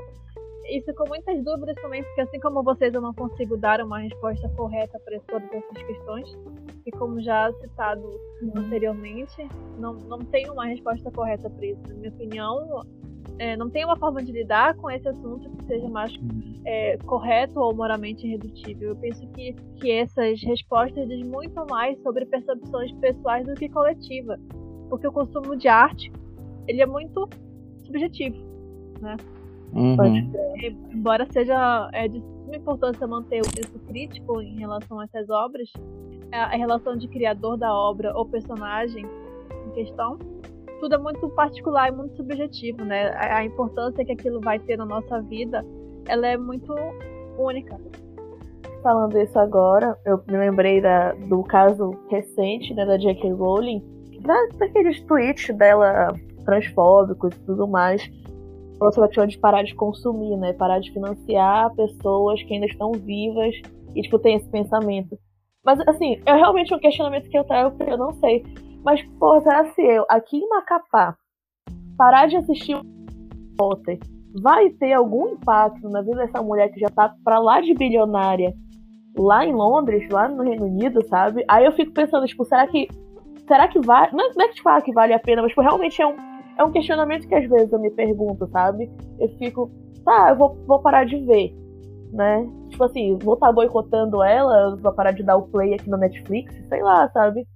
isso 0.69 0.93
com 0.93 1.07
muitas 1.07 1.43
dúvidas 1.43 1.75
também, 1.81 2.03
porque 2.03 2.21
assim 2.21 2.39
como 2.39 2.63
vocês 2.63 2.93
eu 2.93 3.01
não 3.01 3.13
consigo 3.13 3.57
dar 3.57 3.81
uma 3.81 3.99
resposta 3.99 4.47
correta 4.49 4.99
para 4.99 5.19
todas 5.21 5.51
essas 5.51 5.83
questões, 5.83 6.37
e 6.85 6.91
como 6.91 7.21
já 7.21 7.51
citado 7.53 8.01
uhum. 8.41 8.51
anteriormente, 8.55 9.47
não, 9.77 9.93
não 9.93 10.19
tenho 10.19 10.53
uma 10.53 10.65
resposta 10.65 11.09
correta 11.11 11.49
para 11.49 11.65
isso. 11.65 11.81
Na 11.87 11.95
minha 11.95 12.09
opinião, 12.09 12.83
é, 13.39 13.55
não 13.55 13.69
tem 13.69 13.85
uma 13.85 13.97
forma 13.97 14.21
de 14.21 14.31
lidar 14.31 14.75
com 14.75 14.91
esse 14.91 15.07
assunto 15.07 15.49
que 15.49 15.65
seja 15.65 15.87
mais 15.87 16.11
é, 16.65 16.97
correto 16.97 17.59
ou 17.59 17.73
moralmente 17.73 18.27
irredutível. 18.27 18.89
Eu 18.89 18.95
penso 18.97 19.25
que, 19.29 19.53
que 19.79 19.91
essas 19.91 20.41
respostas 20.43 21.07
dizem 21.07 21.25
muito 21.25 21.65
mais 21.69 21.99
sobre 22.01 22.25
percepções 22.25 22.91
pessoais 22.99 23.45
do 23.45 23.55
que 23.55 23.69
coletiva, 23.69 24.37
porque 24.89 25.07
o 25.07 25.11
consumo 25.11 25.55
de 25.55 25.67
arte 25.67 26.11
ele 26.67 26.81
é 26.81 26.85
muito 26.85 27.29
subjetivo, 27.85 28.37
né? 29.01 29.15
Uhum. 29.71 29.95
embora 30.91 31.27
seja 31.31 31.89
é, 31.93 32.07
de 32.07 32.19
suma 32.19 32.55
importância 32.55 33.05
manter 33.05 33.39
o 33.41 33.45
senso 33.45 33.77
crítico 33.87 34.41
em 34.41 34.57
relação 34.57 34.99
a 34.99 35.03
essas 35.03 35.29
obras, 35.29 35.71
a 36.31 36.57
relação 36.57 36.97
de 36.97 37.07
criador 37.07 37.55
da 37.55 37.71
obra 37.71 38.11
ou 38.17 38.25
personagem 38.25 39.05
em 39.67 39.71
questão 39.73 40.17
tudo 40.79 40.95
é 40.95 40.97
muito 40.97 41.29
particular 41.29 41.89
e 41.89 41.91
muito 41.91 42.15
subjetivo, 42.15 42.83
né? 42.83 43.09
A, 43.09 43.37
a 43.37 43.45
importância 43.45 44.03
que 44.03 44.11
aquilo 44.11 44.39
vai 44.39 44.59
ter 44.59 44.77
na 44.77 44.85
nossa 44.85 45.21
vida, 45.21 45.63
ela 46.07 46.27
é 46.27 46.37
muito 46.37 46.73
única. 47.37 47.77
Falando 48.81 49.19
isso 49.19 49.37
agora, 49.37 49.97
eu 50.05 50.21
me 50.27 50.37
lembrei 50.37 50.81
da, 50.81 51.11
do 51.13 51.43
caso 51.43 51.91
recente 52.09 52.73
né, 52.73 52.85
da 52.85 52.97
J.K. 52.97 53.29
Rowling, 53.33 53.83
da, 54.19 54.35
daqueles 54.57 55.01
tweets 55.01 55.55
dela 55.55 56.13
transfóbicos 56.45 57.35
e 57.35 57.39
tudo 57.45 57.67
mais. 57.67 58.09
Ela 58.81 58.91
só 58.91 59.07
tinha 59.07 59.27
de 59.27 59.37
parar 59.37 59.63
de 59.63 59.75
consumir, 59.75 60.37
né? 60.37 60.53
Parar 60.53 60.79
de 60.79 60.91
financiar 60.91 61.73
pessoas 61.75 62.41
que 62.43 62.53
ainda 62.53 62.65
estão 62.65 62.91
vivas 62.93 63.55
e, 63.95 64.01
tipo, 64.01 64.17
tem 64.19 64.37
esse 64.37 64.49
pensamento. 64.49 65.17
Mas, 65.63 65.79
assim, 65.87 66.21
é 66.25 66.33
realmente 66.33 66.73
um 66.73 66.79
questionamento 66.79 67.29
que 67.29 67.37
eu 67.37 67.43
trago 67.43 67.75
porque 67.75 67.91
eu 67.91 67.97
não 67.97 68.13
sei. 68.13 68.43
Mas, 68.83 69.01
pô, 69.19 69.39
será 69.41 69.65
se 69.73 69.81
eu, 69.81 70.05
aqui 70.07 70.37
em 70.37 70.47
Macapá, 70.47 71.15
parar 71.97 72.27
de 72.27 72.37
assistir 72.37 72.77
Potter 73.57 73.99
vai 74.41 74.69
ter 74.69 74.93
algum 74.93 75.33
impacto 75.33 75.89
na 75.89 76.01
vida 76.01 76.17
dessa 76.17 76.41
mulher 76.41 76.69
que 76.69 76.79
já 76.79 76.87
tá 76.89 77.13
pra 77.23 77.39
lá 77.39 77.61
de 77.61 77.73
bilionária 77.73 78.53
lá 79.17 79.45
em 79.45 79.53
Londres, 79.53 80.07
lá 80.09 80.27
no 80.27 80.43
Reino 80.43 80.65
Unido, 80.65 81.05
sabe? 81.07 81.43
Aí 81.47 81.65
eu 81.65 81.71
fico 81.73 81.91
pensando, 81.91 82.25
tipo, 82.25 82.45
será 82.45 82.65
que. 82.67 82.87
Será 83.49 83.67
que 83.67 83.79
vale. 83.79 84.11
Não 84.13 84.45
é 84.45 84.47
que 84.47 84.53
tipo, 84.53 84.69
ah, 84.69 84.79
que 84.79 84.93
vale 84.93 85.11
a 85.11 85.19
pena, 85.19 85.41
mas 85.41 85.49
tipo, 85.49 85.61
realmente 85.61 85.99
é 85.99 86.05
um, 86.05 86.15
é 86.55 86.63
um 86.63 86.71
questionamento 86.71 87.27
que 87.27 87.33
às 87.33 87.49
vezes 87.49 87.73
eu 87.73 87.79
me 87.79 87.89
pergunto, 87.89 88.47
sabe? 88.51 88.87
Eu 89.19 89.27
fico, 89.39 89.71
tá, 90.05 90.29
eu 90.29 90.35
vou, 90.35 90.55
vou 90.67 90.79
parar 90.79 91.03
de 91.03 91.17
ver, 91.17 91.51
né? 92.13 92.47
Tipo 92.69 92.83
assim, 92.83 93.17
vou 93.17 93.33
estar 93.33 93.47
tá 93.47 93.51
boicotando 93.51 94.23
ela, 94.23 94.75
vou 94.75 94.93
parar 94.93 95.13
de 95.13 95.23
dar 95.23 95.35
o 95.35 95.47
play 95.47 95.73
aqui 95.73 95.89
no 95.89 95.97
Netflix, 95.97 96.55
sei 96.69 96.83
lá, 96.83 97.09
sabe? 97.09 97.47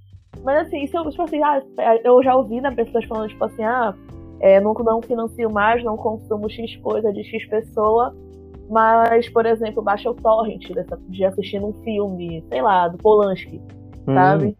Mas 0.43 0.65
assim, 0.65 0.87
se 0.87 0.97
eu, 0.97 1.07
tipo 1.07 1.21
assim, 1.21 1.43
ah, 1.43 1.61
eu 2.03 2.23
já 2.23 2.35
ouvi 2.35 2.59
né, 2.59 2.71
pessoas 2.71 3.05
falando, 3.05 3.29
tipo 3.29 3.45
assim, 3.45 3.63
ah, 3.63 3.93
é, 4.39 4.59
não, 4.59 4.73
não 4.73 4.99
financio 4.99 5.51
mais, 5.51 5.83
não 5.83 5.95
consumo 5.95 6.49
X 6.49 6.75
coisa 6.77 7.13
de 7.13 7.23
X 7.23 7.45
pessoa, 7.47 8.15
mas, 8.67 9.29
por 9.29 9.45
exemplo, 9.45 9.83
baixa 9.83 10.09
o 10.09 10.15
torrent 10.15 10.71
dessa, 10.73 10.97
de 11.07 11.23
assistir 11.23 11.63
um 11.63 11.71
filme, 11.83 12.43
sei 12.49 12.63
lá, 12.63 12.87
do 12.87 12.97
Polanski, 12.97 13.61
hum. 14.07 14.13
sabe? 14.15 14.57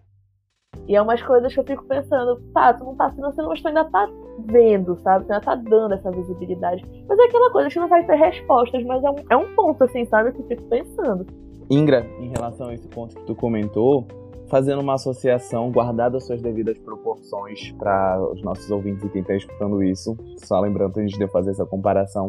E 0.87 0.95
é 0.95 1.01
umas 1.01 1.21
coisas 1.21 1.53
que 1.53 1.59
eu 1.59 1.63
fico 1.63 1.85
pensando, 1.85 2.41
tá, 2.53 2.73
tu 2.73 2.83
não 2.83 2.95
tá 2.95 3.09
financiando, 3.11 3.49
mas 3.49 3.61
tu 3.61 3.67
ainda 3.67 3.85
tá 3.85 4.09
vendo, 4.45 4.97
sabe? 4.99 5.25
Tu 5.25 5.31
ainda 5.31 5.45
tá 5.45 5.55
dando 5.55 5.93
essa 5.93 6.11
visibilidade. 6.11 6.83
Mas 7.07 7.17
é 7.17 7.23
aquela 7.23 7.51
coisa, 7.51 7.69
gente 7.69 7.79
não 7.79 7.87
vai 7.87 8.05
ter 8.05 8.15
respostas, 8.15 8.83
mas 8.83 9.03
é 9.03 9.09
um, 9.09 9.15
é 9.29 9.37
um 9.37 9.55
ponto, 9.55 9.83
assim, 9.83 10.05
sabe, 10.05 10.31
que 10.33 10.41
eu 10.41 10.47
fico 10.47 10.63
pensando. 10.63 11.25
Ingra, 11.69 12.05
em 12.19 12.29
relação 12.29 12.67
a 12.67 12.73
esse 12.73 12.87
ponto 12.89 13.15
que 13.15 13.23
tu 13.23 13.35
comentou, 13.35 14.05
fazendo 14.47 14.81
uma 14.81 14.95
associação, 14.95 15.71
guardada 15.71 16.19
suas 16.19 16.41
devidas 16.41 16.77
proporções 16.77 17.71
para 17.71 18.21
os 18.31 18.43
nossos 18.43 18.69
ouvintes 18.69 19.03
e 19.03 19.09
quem 19.09 19.23
escutando 19.35 19.81
isso, 19.81 20.15
só 20.43 20.59
lembrando 20.59 20.99
a 20.99 21.01
gente 21.01 21.27
fazer 21.29 21.51
essa 21.51 21.65
comparação, 21.65 22.27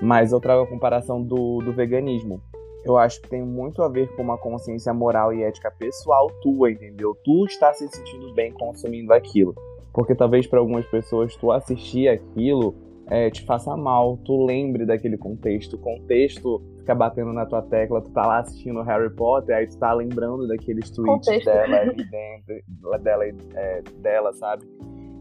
mas 0.00 0.32
eu 0.32 0.40
trago 0.40 0.64
a 0.64 0.66
comparação 0.66 1.22
do, 1.22 1.58
do 1.58 1.72
veganismo. 1.72 2.42
Eu 2.84 2.96
acho 2.96 3.20
que 3.20 3.28
tem 3.28 3.42
muito 3.42 3.82
a 3.82 3.88
ver 3.88 4.08
com 4.16 4.22
uma 4.22 4.36
consciência 4.36 4.92
moral 4.92 5.32
e 5.32 5.42
ética 5.42 5.70
pessoal 5.70 6.28
tua, 6.42 6.70
entendeu? 6.70 7.16
Tu 7.24 7.46
está 7.46 7.72
se 7.72 7.88
sentindo 7.88 8.34
bem 8.34 8.52
consumindo 8.52 9.12
aquilo. 9.12 9.54
Porque 9.92 10.14
talvez 10.14 10.46
para 10.46 10.58
algumas 10.58 10.86
pessoas 10.86 11.36
tu 11.36 11.52
assistir 11.52 12.08
aquilo 12.08 12.74
é, 13.08 13.30
te 13.30 13.44
faça 13.44 13.76
mal, 13.76 14.16
tu 14.24 14.44
lembre 14.44 14.86
daquele 14.86 15.18
contexto. 15.18 15.74
O 15.74 15.78
contexto 15.78 16.62
fica 16.78 16.94
batendo 16.94 17.32
na 17.32 17.44
tua 17.44 17.62
tecla, 17.62 18.00
tu 18.00 18.10
tá 18.10 18.26
lá 18.26 18.38
assistindo 18.38 18.82
Harry 18.82 19.10
Potter, 19.14 19.56
aí 19.56 19.66
tu 19.66 19.78
tá 19.78 19.92
lembrando 19.92 20.48
daqueles 20.48 20.90
tweets 20.90 21.26
contexto. 21.26 21.44
dela, 21.44 21.84
dentro, 21.84 23.02
dela, 23.02 23.24
é, 23.54 23.82
dela, 23.98 24.32
sabe? 24.32 24.64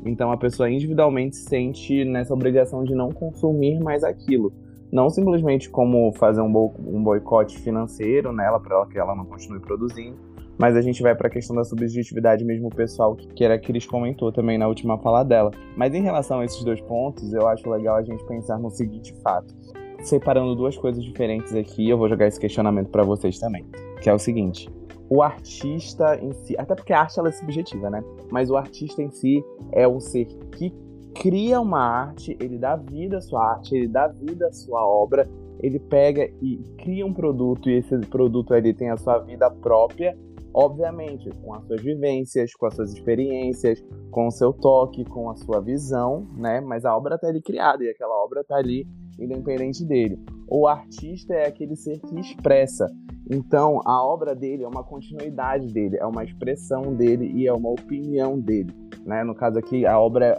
Então 0.06 0.32
a 0.32 0.38
pessoa 0.38 0.70
individualmente 0.70 1.36
sente 1.36 2.04
nessa 2.06 2.34
obrigação 2.34 2.84
de 2.84 2.96
não 2.96 3.10
consumir 3.10 3.80
mais 3.80 4.04
aquilo. 4.04 4.52
Não 4.92 5.10
simplesmente 5.10 5.70
como 5.70 6.12
fazer 6.14 6.42
um, 6.42 6.52
bo 6.52 6.74
um 6.86 7.02
boicote 7.02 7.58
financeiro 7.60 8.34
nela 8.34 8.60
para 8.60 8.86
que 8.88 9.00
ela 9.00 9.16
não 9.16 9.26
continue 9.26 9.60
produzindo, 9.60 10.18
mas 10.60 10.76
a 10.76 10.82
gente 10.82 11.02
vai 11.02 11.16
para 11.16 11.28
a 11.28 11.32
questão 11.32 11.56
da 11.56 11.64
subjetividade 11.64 12.44
mesmo 12.44 12.70
pessoal, 12.70 13.16
que 13.16 13.44
era 13.44 13.56
a 13.56 13.60
Cris 13.60 13.86
comentou 13.86 14.32
também 14.32 14.58
na 14.58 14.68
última 14.68 14.98
fala 14.98 15.24
dela. 15.24 15.50
Mas 15.76 15.94
em 15.94 16.02
relação 16.02 16.40
a 16.40 16.46
esses 16.46 16.64
dois 16.64 16.82
pontos, 16.82 17.34
eu 17.34 17.48
acho 17.48 17.70
legal 17.70 17.96
a 17.96 18.04
gente 18.04 18.24
pensar 18.26 18.60
no 18.60 18.70
seguinte 18.70 19.14
fato. 19.24 19.56
Separando 20.04 20.56
duas 20.56 20.78
coisas 20.78 21.04
diferentes 21.04 21.56
aqui, 21.56 21.90
eu 21.90 21.98
vou 21.98 22.10
jogar 22.10 22.28
esse 22.28 22.40
questionamento 22.40 22.90
para 22.90 23.04
vocês 23.04 23.40
também, 23.40 23.66
que 24.02 24.10
é 24.10 24.14
o 24.14 24.20
seguinte: 24.20 24.70
o 25.10 25.22
artista 25.22 26.16
em 26.22 26.32
si, 26.32 26.56
até 26.58 26.76
porque 26.76 26.94
a 26.94 27.02
arte 27.02 27.20
ela 27.20 27.30
é 27.30 27.32
subjetiva, 27.32 27.90
né? 27.90 28.04
Mas 28.32 28.50
o 28.50 28.56
artista 28.56 29.02
em 29.02 29.10
si 29.10 29.44
é 29.72 29.88
o 29.88 30.00
ser 30.00 30.26
que 30.26 30.74
cria 31.16 31.60
uma 31.60 31.80
arte, 31.80 32.38
ele 32.40 32.58
dá 32.58 32.76
vida 32.76 33.18
à 33.18 33.22
sua 33.22 33.52
arte, 33.52 33.76
ele 33.76 33.88
dá 33.88 34.08
vida 34.08 34.48
à 34.48 34.52
sua 34.52 34.86
obra, 34.86 35.30
ele 35.60 35.80
pega 35.80 36.30
e 36.42 36.58
cria 36.78 37.06
um 37.06 37.14
produto 37.14 37.70
e 37.70 37.78
esse 37.78 37.98
produto 38.08 38.54
ele 38.54 38.74
tem 38.74 38.90
a 38.90 38.98
sua 38.98 39.20
vida 39.20 39.50
própria, 39.50 40.18
obviamente 40.54 41.30
com 41.44 41.54
as 41.54 41.66
suas 41.66 41.82
vivências, 41.82 42.54
com 42.54 42.66
as 42.66 42.76
suas 42.76 42.94
experiências, 42.94 43.84
com 44.10 44.28
o 44.28 44.32
seu 44.32 44.52
toque, 44.52 45.06
com 45.06 45.30
a 45.30 45.36
sua 45.36 45.62
visão, 45.62 46.28
né? 46.36 46.60
Mas 46.60 46.84
a 46.84 46.96
obra 46.96 47.16
está 47.16 47.28
ali 47.28 47.42
criada 47.42 47.84
e 47.84 47.90
aquela 47.90 48.16
obra 48.24 48.42
está 48.42 48.56
ali 48.56 48.88
independente 49.20 49.86
dele. 49.86 50.20
O 50.48 50.68
artista 50.68 51.34
é 51.34 51.48
aquele 51.48 51.76
ser 51.76 52.00
que 52.00 52.20
expressa. 52.20 52.88
Então, 53.30 53.80
a 53.86 54.04
obra 54.04 54.36
dele 54.36 54.64
é 54.64 54.68
uma 54.68 54.84
continuidade 54.84 55.68
dele, 55.68 55.98
é 55.98 56.06
uma 56.06 56.24
expressão 56.24 56.94
dele 56.94 57.32
e 57.34 57.48
é 57.48 57.54
uma 57.54 57.70
opinião 57.70 58.38
dele. 58.38 58.74
Né? 59.06 59.24
No 59.24 59.34
caso 59.34 59.58
aqui, 59.58 59.86
a 59.86 59.98
obra 59.98 60.38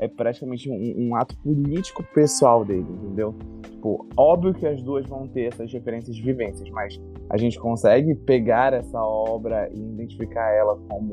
é, 0.00 0.08
praticamente 0.08 0.70
um, 0.70 1.08
um, 1.08 1.14
ato 1.14 1.36
político 1.36 2.02
pessoal 2.14 2.64
dele, 2.64 2.86
entendeu? 2.90 3.34
Tipo, 3.62 4.06
óbvio 4.16 4.54
que 4.54 4.66
as 4.66 4.82
duas 4.82 5.06
vão 5.06 5.28
ter 5.28 5.52
essas 5.52 5.70
referências 5.70 6.16
de 6.16 6.22
vivências, 6.22 6.68
mas 6.70 6.98
a 7.28 7.36
gente 7.36 7.58
consegue 7.58 8.14
pegar 8.14 8.72
essa 8.72 8.98
obra 8.98 9.68
e 9.72 9.78
identificar 9.78 10.50
ela 10.52 10.76
como 10.88 11.12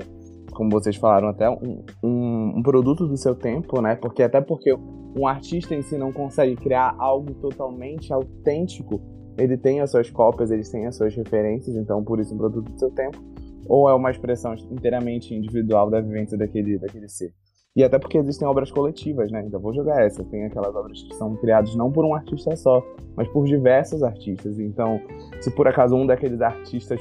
como 0.53 0.71
vocês 0.71 0.95
falaram, 0.95 1.27
até 1.27 1.47
um, 1.47 1.83
um, 2.01 2.53
um, 2.57 2.63
produto 2.63 3.05
do 3.05 3.15
seu 3.15 3.35
tempo, 3.35 3.79
né? 3.79 3.95
Porque 3.95 4.23
até 4.23 4.41
porque 4.41 4.73
um 4.73 5.27
artista 5.27 5.75
em 5.75 5.83
si 5.83 5.97
não 5.99 6.11
consegue 6.11 6.55
criar 6.55 6.95
algo 6.97 7.35
totalmente 7.35 8.11
autêntico, 8.11 8.99
ele 9.37 9.55
tem 9.55 9.81
as 9.81 9.91
suas 9.91 10.09
cópias, 10.09 10.49
ele 10.49 10.63
tem 10.63 10.87
as 10.87 10.95
suas 10.95 11.15
referências, 11.15 11.75
então 11.75 12.03
por 12.03 12.19
isso 12.19 12.33
um 12.33 12.37
produto 12.39 12.71
do 12.71 12.79
seu 12.79 12.89
tempo, 12.89 13.19
ou 13.67 13.87
é 13.87 13.93
uma 13.93 14.09
expressão 14.09 14.55
inteiramente 14.71 15.35
individual 15.35 15.91
da 15.91 16.01
vivência 16.01 16.35
daquele, 16.35 16.79
daquele 16.79 17.07
ser. 17.07 17.31
E 17.77 17.83
até 17.83 17.99
porque 17.99 18.17
existem 18.17 18.47
obras 18.47 18.71
coletivas, 18.71 19.31
né? 19.31 19.43
Então 19.45 19.59
vou 19.59 19.71
jogar 19.71 20.03
essa. 20.03 20.23
Tem 20.23 20.45
aquelas 20.45 20.75
obras 20.75 20.99
que 21.03 21.13
são 21.13 21.35
criadas 21.35 21.75
não 21.75 21.91
por 21.91 22.03
um 22.03 22.15
artista 22.15 22.55
só, 22.55 22.83
mas 23.15 23.27
por 23.27 23.45
diversos 23.45 24.01
artistas. 24.01 24.57
Então, 24.59 24.99
se 25.39 25.51
por 25.51 25.67
acaso 25.67 25.95
um 25.95 26.03
daqueles 26.03 26.41
artistas 26.41 26.99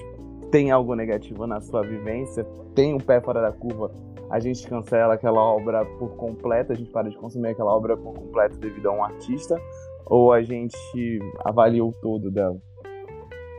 tem 0.50 0.70
algo 0.70 0.94
negativo 0.94 1.46
na 1.46 1.62
sua 1.62 1.80
vivência, 1.80 2.44
tem 2.74 2.92
um 2.92 2.98
pé 2.98 3.22
fora 3.22 3.40
da 3.40 3.52
curva, 3.52 3.90
a 4.28 4.38
gente 4.38 4.68
cancela 4.68 5.14
aquela 5.14 5.40
obra 5.40 5.82
por 5.98 6.10
completo, 6.16 6.72
a 6.72 6.74
gente 6.74 6.90
para 6.90 7.08
de 7.08 7.16
consumir 7.16 7.48
aquela 7.48 7.74
obra 7.74 7.96
por 7.96 8.12
completo 8.12 8.58
devido 8.58 8.90
a 8.90 8.92
um 8.92 9.02
artista, 9.02 9.58
ou 10.04 10.30
a 10.30 10.42
gente 10.42 11.18
avalia 11.42 11.82
o 11.82 11.90
todo 12.02 12.30
dela? 12.30 12.58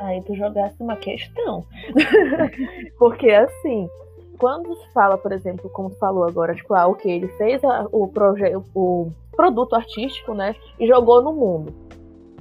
Aí 0.01 0.21
tu 0.21 0.35
jogasse 0.35 0.79
uma 0.79 0.95
questão. 0.97 1.65
Porque 2.99 3.31
assim, 3.31 3.89
quando 4.37 4.75
se 4.75 4.93
fala, 4.93 5.17
por 5.17 5.31
exemplo, 5.31 5.69
como 5.69 5.89
tu 5.89 5.97
falou 5.97 6.23
agora, 6.25 6.55
tipo, 6.55 6.73
ah, 6.73 6.87
ok, 6.87 7.11
ele 7.11 7.27
fez 7.29 7.63
a, 7.63 7.87
o, 7.91 8.07
projeto, 8.07 8.63
o 8.75 9.11
produto 9.35 9.75
artístico, 9.75 10.33
né, 10.33 10.55
e 10.79 10.87
jogou 10.87 11.21
no 11.21 11.33
mundo. 11.33 11.73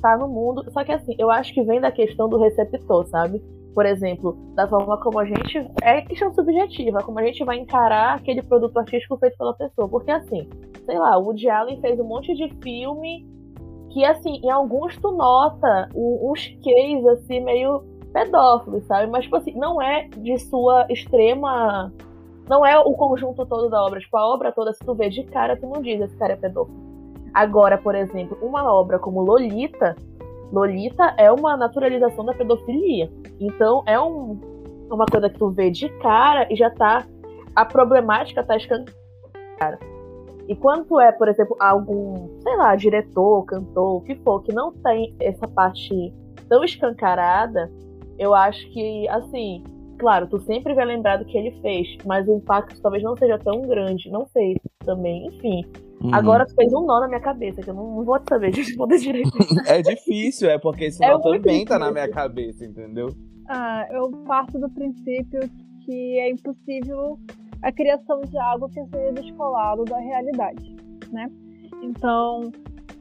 Tá 0.00 0.16
no 0.16 0.28
mundo, 0.28 0.64
só 0.72 0.84
que 0.84 0.92
assim, 0.92 1.14
eu 1.18 1.30
acho 1.30 1.54
que 1.54 1.62
vem 1.62 1.80
da 1.80 1.90
questão 1.90 2.28
do 2.28 2.38
receptor, 2.38 3.06
sabe? 3.06 3.42
por 3.76 3.84
exemplo, 3.84 4.34
da 4.54 4.66
forma 4.66 4.96
como 4.96 5.18
a 5.18 5.26
gente. 5.26 5.58
É 5.82 6.00
questão 6.00 6.32
subjetiva, 6.32 7.02
como 7.02 7.18
a 7.18 7.22
gente 7.22 7.44
vai 7.44 7.58
encarar 7.58 8.14
aquele 8.14 8.42
produto 8.42 8.78
artístico 8.78 9.18
feito 9.18 9.36
pela 9.36 9.52
pessoa. 9.52 9.86
Porque, 9.86 10.10
assim, 10.10 10.48
sei 10.86 10.98
lá, 10.98 11.18
o 11.18 11.24
Woody 11.24 11.50
Allen 11.50 11.78
fez 11.82 12.00
um 12.00 12.04
monte 12.04 12.34
de 12.34 12.48
filme 12.62 13.26
que, 13.92 14.02
assim, 14.02 14.40
em 14.42 14.50
alguns 14.50 14.96
tu 14.96 15.12
nota 15.12 15.90
uns 15.94 16.46
queis, 16.62 17.06
assim, 17.06 17.40
meio 17.40 17.84
pedófilos, 18.16 18.82
sabe? 18.86 19.10
Mas, 19.12 19.24
tipo 19.24 19.36
assim, 19.36 19.52
não 19.52 19.80
é 19.80 20.08
de 20.16 20.38
sua 20.38 20.86
extrema. 20.88 21.92
Não 22.48 22.64
é 22.64 22.78
o 22.78 22.94
conjunto 22.94 23.44
todo 23.44 23.68
da 23.68 23.84
obra. 23.84 24.00
Tipo, 24.00 24.16
a 24.16 24.26
obra 24.26 24.50
toda, 24.52 24.72
se 24.72 24.78
tu 24.78 24.94
vê 24.94 25.10
de 25.10 25.22
cara, 25.24 25.54
tu 25.54 25.66
não 25.66 25.82
diz 25.82 26.00
esse 26.00 26.16
cara 26.16 26.32
é 26.32 26.36
pedófilo. 26.36 26.78
Agora, 27.34 27.76
por 27.76 27.94
exemplo, 27.94 28.38
uma 28.40 28.72
obra 28.72 28.98
como 28.98 29.20
Lolita, 29.20 29.94
Lolita 30.50 31.14
é 31.18 31.30
uma 31.30 31.58
naturalização 31.58 32.24
da 32.24 32.32
pedofilia. 32.32 33.10
Então 33.38 33.82
é 33.84 34.00
um, 34.00 34.40
uma 34.90 35.04
coisa 35.04 35.28
que 35.28 35.38
tu 35.38 35.50
vê 35.50 35.70
de 35.70 35.90
cara 35.98 36.50
e 36.50 36.56
já 36.56 36.70
tá. 36.70 37.06
A 37.54 37.66
problemática 37.66 38.42
tá 38.42 38.56
escancarada. 38.56 39.78
E 40.48 40.56
quando 40.56 40.98
é, 41.00 41.12
por 41.12 41.28
exemplo, 41.28 41.54
algum, 41.60 42.30
sei 42.40 42.56
lá, 42.56 42.74
diretor, 42.76 43.44
cantor, 43.44 43.96
o 43.96 44.00
que 44.00 44.14
for, 44.16 44.42
que 44.42 44.54
não 44.54 44.72
tem 44.72 45.14
essa 45.20 45.46
parte 45.48 46.14
tão 46.48 46.64
escancarada, 46.64 47.70
eu 48.18 48.34
acho 48.34 48.68
que, 48.70 49.08
assim, 49.08 49.62
claro, 49.98 50.26
tu 50.26 50.38
sempre 50.40 50.74
vai 50.74 50.84
lembrar 50.84 51.16
do 51.16 51.24
que 51.24 51.36
ele 51.36 51.50
fez, 51.60 51.96
mas 52.04 52.26
o 52.28 52.36
impacto 52.36 52.80
talvez 52.80 53.02
não 53.02 53.16
seja 53.16 53.38
tão 53.38 53.62
grande, 53.62 54.10
não 54.10 54.26
sei. 54.26 54.56
também, 54.84 55.26
enfim. 55.26 55.64
Uhum. 56.00 56.14
Agora 56.14 56.46
fez 56.54 56.72
um 56.72 56.84
nó 56.84 57.00
na 57.00 57.08
minha 57.08 57.20
cabeça, 57.20 57.62
que 57.62 57.70
eu 57.70 57.74
não, 57.74 57.96
não 57.96 58.04
vou 58.04 58.18
saber 58.28 58.50
de 58.50 58.60
responder 58.62 58.98
direito. 58.98 59.30
é 59.66 59.82
difícil, 59.82 60.50
é 60.50 60.58
porque 60.58 60.84
esse 60.84 61.02
é 61.04 61.10
nó 61.10 61.18
também 61.18 61.40
difícil. 61.40 61.66
tá 61.66 61.78
na 61.78 61.90
minha 61.90 62.08
cabeça, 62.08 62.64
entendeu? 62.64 63.08
Ah, 63.48 63.86
eu 63.90 64.10
parto 64.26 64.58
do 64.58 64.68
princípio 64.70 65.40
que 65.84 66.18
é 66.18 66.30
impossível 66.30 67.18
a 67.62 67.72
criação 67.72 68.20
de 68.20 68.36
algo 68.38 68.68
que 68.68 68.84
seja 68.86 69.12
descolado 69.12 69.84
da 69.84 69.98
realidade, 69.98 70.76
né? 71.12 71.30
Então, 71.82 72.50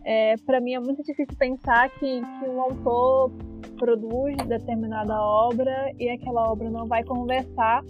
é, 0.03 0.35
para 0.45 0.61
mim 0.61 0.73
é 0.73 0.79
muito 0.79 1.01
difícil 1.03 1.35
pensar 1.37 1.89
que, 1.89 2.21
que 2.21 2.47
um 2.47 2.61
autor 2.61 3.31
produz 3.75 4.37
determinada 4.47 5.19
obra 5.19 5.91
e 5.99 6.09
aquela 6.09 6.51
obra 6.51 6.69
não 6.69 6.87
vai 6.87 7.03
conversar 7.03 7.83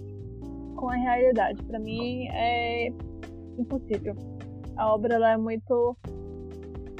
com 0.76 0.90
a 0.90 0.96
realidade. 0.96 1.64
Para 1.64 1.80
mim 1.80 2.28
é 2.28 2.88
impossível. 3.58 4.16
A 4.78 4.94
obra 4.94 5.16
ela 5.16 5.32
é 5.32 5.38
muito 5.38 5.96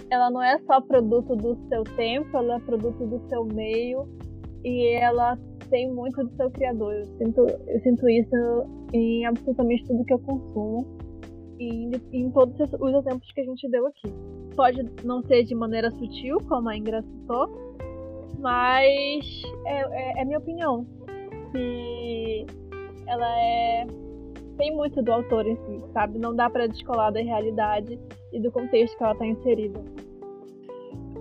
ela 0.10 0.30
não 0.30 0.42
é 0.42 0.58
só 0.60 0.80
produto 0.82 1.36
do 1.36 1.58
seu 1.68 1.84
tempo, 1.96 2.38
ela 2.38 2.56
é 2.56 2.60
produto 2.60 3.06
do 3.06 3.28
seu 3.28 3.44
meio 3.46 4.08
e 4.64 4.96
ela 4.96 5.38
tem 5.70 5.92
muito 5.92 6.24
do 6.24 6.36
seu 6.36 6.50
criador. 6.52 6.94
Eu 6.94 7.08
sinto, 7.18 7.42
eu 7.42 7.80
sinto 7.82 8.08
isso 8.08 8.36
em 8.94 9.26
absolutamente 9.26 9.86
tudo 9.86 10.06
que 10.06 10.14
eu 10.14 10.20
consumo 10.20 10.86
e 11.60 11.92
em 12.12 12.30
todos 12.32 12.56
os 12.60 12.94
exemplos 12.94 13.32
que 13.32 13.42
a 13.42 13.46
gente 13.46 13.70
deu 13.70 13.88
aqui. 13.88 14.14
Pode 14.56 14.84
não 15.04 15.22
ser 15.24 15.44
de 15.44 15.56
maneira 15.56 15.92
sutil, 15.92 16.38
como 16.48 16.70
a 16.70 16.78
Ingra 16.78 17.02
citou, 17.02 17.65
mas 18.40 19.44
é, 19.66 20.20
é, 20.20 20.22
é 20.22 20.26
minha 20.26 20.40
opinião. 20.40 20.86
Que 21.52 22.46
ela 23.08 23.40
é 23.40 23.88
tem 24.58 24.76
muito 24.76 25.02
do 25.02 25.12
autor 25.12 25.46
em 25.46 25.56
si, 25.56 25.82
sabe? 25.94 26.18
Não 26.18 26.36
dá 26.36 26.50
para 26.50 26.68
descolar 26.68 27.12
da 27.12 27.22
realidade 27.22 28.00
e 28.32 28.40
do 28.40 28.52
contexto 28.52 28.98
que 28.98 29.04
ela 29.04 29.14
está 29.14 29.26
inserida. 29.26 29.82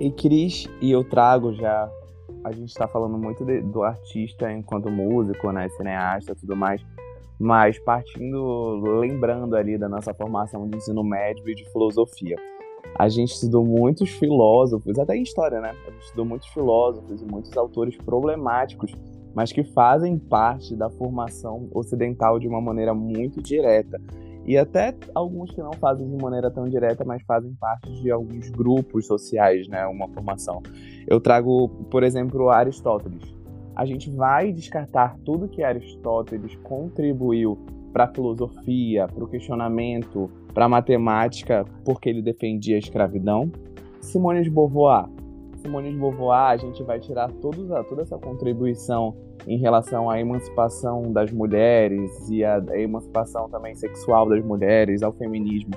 E 0.01 0.11
Cris, 0.11 0.69
e 0.81 0.91
eu 0.91 1.05
trago 1.05 1.53
já, 1.53 1.91
a 2.45 2.53
gente 2.53 2.69
está 2.69 2.89
falando 2.89 3.17
muito 3.17 3.45
de, 3.45 3.61
do 3.61 3.83
artista 3.83 4.53
enquanto 4.53 4.91
músico, 4.91 5.51
né, 5.53 5.69
cineasta 5.71 6.33
e 6.33 6.35
tudo 6.35 6.57
mais, 6.57 6.85
mas 7.39 7.79
partindo, 7.79 8.81
lembrando 9.01 9.57
ali 9.57 9.79
da 9.79 9.89
nossa 9.89 10.13
formação 10.15 10.69
de 10.69 10.77
ensino 10.77 11.03
médio 11.03 11.49
e 11.49 11.55
de 11.55 11.65
filosofia. 11.71 12.37
A 12.97 13.09
gente 13.09 13.33
estudou 13.33 13.65
muitos 13.65 14.11
filósofos, 14.11 14.99
até 14.99 15.17
em 15.17 15.23
história, 15.23 15.61
né? 15.61 15.75
A 15.87 15.91
gente 15.91 16.03
estudou 16.03 16.25
muitos 16.25 16.49
filósofos 16.49 17.21
e 17.21 17.25
muitos 17.25 17.57
autores 17.57 17.97
problemáticos 17.97 18.95
mas 19.35 19.53
que 19.53 19.65
fazem 19.65 20.17
parte 20.17 20.77
da 20.77 20.89
formação 20.89 21.69
ocidental 21.75 22.39
de 22.39 22.47
uma 22.47 22.61
maneira 22.61 22.95
muito 22.95 23.43
direta. 23.43 24.01
E 24.47 24.57
até 24.57 24.95
alguns 25.15 25.51
que 25.51 25.61
não 25.61 25.73
fazem 25.73 26.09
de 26.09 26.23
maneira 26.23 26.51
tão 26.51 26.69
direta, 26.69 27.05
mas 27.05 27.23
fazem 27.23 27.53
parte 27.55 27.91
de 28.01 28.11
alguns 28.11 28.51
grupos 28.51 29.07
sociais, 29.07 29.67
né? 29.67 29.87
Uma 29.87 30.07
formação. 30.09 30.63
Eu 31.09 31.19
trago, 31.19 31.69
por 31.91 32.03
exemplo, 32.03 32.51
Aristóteles. 32.51 33.35
A 33.75 33.85
gente 33.85 34.11
vai 34.11 34.53
descartar 34.53 35.17
tudo 35.25 35.49
que 35.49 35.63
Aristóteles 35.63 36.55
contribuiu 36.63 37.59
para 37.93 38.05
a 38.05 38.09
filosofia, 38.09 39.09
para 39.09 39.25
o 39.25 39.29
questionamento, 39.29 40.31
para 40.55 40.67
a 40.67 40.69
matemática, 40.69 41.67
porque 41.85 42.09
ele 42.09 42.23
defendia 42.23 42.77
a 42.77 42.79
escravidão. 42.79 43.51
Simone 44.01 44.43
de 44.43 44.51
Beauvoir, 44.51 45.09
Simone 45.65 45.91
de 45.91 45.99
Beauvoir, 45.99 46.53
a 46.53 46.57
gente 46.59 46.83
vai 46.83 47.01
tirar 47.01 47.31
todos, 47.33 47.69
toda 47.89 48.03
essa 48.03 48.19
contribuição 48.19 49.17
em 49.47 49.59
relação 49.59 50.11
à 50.11 50.21
emancipação 50.21 51.11
das 51.11 51.33
mulheres 51.33 52.29
e 52.29 52.45
à 52.45 52.63
emancipação 52.75 53.49
também 53.49 53.75
sexual 53.75 54.29
das 54.29 54.45
mulheres, 54.45 55.03
ao 55.03 55.13
feminismo, 55.13 55.73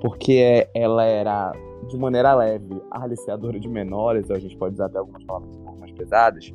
porque 0.00 0.68
ela 0.72 1.04
era, 1.04 1.52
de 1.88 1.98
maneira 1.98 2.32
leve, 2.34 2.80
aliciadora 2.90 3.58
de 3.58 3.68
menores, 3.68 4.30
a 4.30 4.38
gente 4.38 4.56
pode 4.56 4.74
usar 4.74 4.86
até 4.86 4.98
algumas 4.98 5.24
palavras 5.24 5.54
um 5.56 5.64
pouco 5.64 5.80
mais 5.80 5.92
pesadas. 5.92 6.52